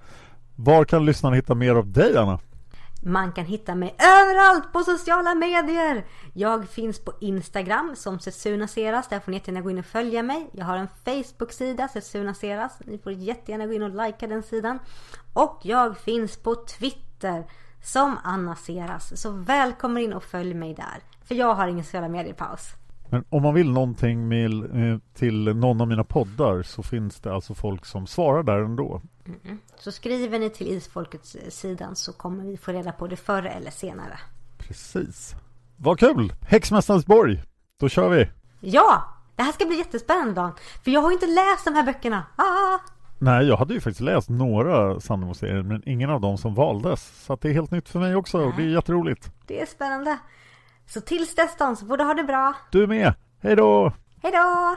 Var 0.57 0.85
kan 0.85 1.05
lyssnarna 1.05 1.37
hitta 1.37 1.55
mer 1.55 1.75
av 1.75 1.93
dig, 1.93 2.17
Anna? 2.17 2.39
Man 3.05 3.33
kan 3.33 3.45
hitta 3.45 3.75
mig 3.75 3.95
överallt 3.99 4.73
på 4.73 4.81
sociala 4.81 5.35
medier. 5.35 6.05
Jag 6.33 6.69
finns 6.69 7.05
på 7.05 7.13
Instagram 7.21 7.95
som 7.97 8.19
Sesunaseras. 8.19 9.09
Där 9.09 9.21
får 9.21 9.31
ni 9.31 9.37
jättegärna 9.37 9.61
gå 9.61 9.71
in 9.71 9.79
och 9.79 9.87
följa 9.87 10.23
mig. 10.23 10.51
Jag 10.53 10.65
har 10.65 10.77
en 10.77 10.89
Facebook-sida, 11.05 11.89
Sesunaseras. 11.89 12.79
Ni 12.87 12.99
får 12.99 13.13
jättegärna 13.13 13.67
gå 13.67 13.73
in 13.73 13.83
och 13.83 14.07
likea 14.07 14.29
den 14.29 14.43
sidan. 14.43 14.79
Och 15.33 15.61
jag 15.63 15.99
finns 15.99 16.37
på 16.37 16.55
Twitter 16.55 17.45
som 17.83 18.17
Anna 18.25 18.57
Seras. 18.57 19.21
Så 19.21 19.31
välkommen 19.31 20.03
in 20.03 20.13
och 20.13 20.25
följ 20.25 20.55
mig 20.55 20.75
där. 20.75 21.03
För 21.25 21.35
jag 21.35 21.55
har 21.55 21.69
ingen 21.69 21.85
sociala 21.85 22.09
medier-paus. 22.09 22.75
Men 23.13 23.25
om 23.29 23.43
man 23.43 23.55
vill 23.55 23.71
någonting 23.71 24.29
med, 24.29 24.53
eh, 24.53 24.99
till 25.15 25.57
någon 25.57 25.81
av 25.81 25.89
mina 25.89 26.05
poddar 26.05 26.63
så 26.63 26.83
finns 26.83 27.21
det 27.21 27.35
alltså 27.35 27.55
folk 27.55 27.85
som 27.85 28.07
svarar 28.07 28.43
där 28.43 28.59
ändå. 28.59 29.03
Mm. 29.27 29.59
Så 29.77 29.93
skriver 29.93 30.39
ni 30.39 30.51
till 30.51 30.69
Isfolkets 30.69 31.37
sidan 31.49 31.97
så 31.97 32.13
kommer 32.13 32.45
vi 32.45 32.57
få 32.57 32.73
reda 32.73 32.93
på 32.93 33.07
det 33.07 33.17
förr 33.17 33.43
eller 33.43 33.71
senare. 33.71 34.19
Precis. 34.59 35.35
Vad 35.77 35.99
kul! 35.99 36.33
Häxmästarens 36.41 37.07
borg. 37.07 37.43
Då 37.81 37.89
kör 37.89 38.09
vi! 38.09 38.29
Ja! 38.61 39.05
Det 39.37 39.43
här 39.43 39.53
ska 39.53 39.67
bli 39.67 39.79
jättespännande 39.79 40.33
Dan. 40.33 40.53
För 40.85 40.91
jag 40.91 41.01
har 41.01 41.11
ju 41.11 41.15
inte 41.15 41.27
läst 41.27 41.65
de 41.65 41.75
här 41.75 41.83
böckerna. 41.83 42.27
Ah! 42.37 42.79
Nej, 43.19 43.47
jag 43.47 43.57
hade 43.57 43.75
ju 43.75 43.81
faktiskt 43.81 44.01
läst 44.01 44.29
några 44.29 45.01
Sandemo-serier 45.01 45.63
men 45.63 45.89
ingen 45.89 46.11
av 46.11 46.21
dem 46.21 46.39
som 46.39 46.55
valdes. 46.55 47.25
Så 47.27 47.37
det 47.37 47.49
är 47.49 47.53
helt 47.53 47.71
nytt 47.71 47.89
för 47.89 47.99
mig 47.99 48.17
också 48.17 48.39
och 48.39 48.53
det 48.57 48.63
är 48.63 48.67
jätteroligt. 48.67 49.33
Det 49.47 49.61
är 49.61 49.67
spännande. 49.67 50.19
Så 50.87 51.01
tills 51.01 51.35
dess 51.35 51.57
Dan 51.57 51.77
så 51.77 51.87
får 51.87 51.97
du 51.97 52.05
ha 52.05 52.15
det 52.15 52.25
bra. 52.25 52.55
Du 52.71 52.87
med! 52.87 53.15
Hej 53.41 53.57
då! 53.57 53.93
Hej 54.23 54.33
då! 54.33 54.77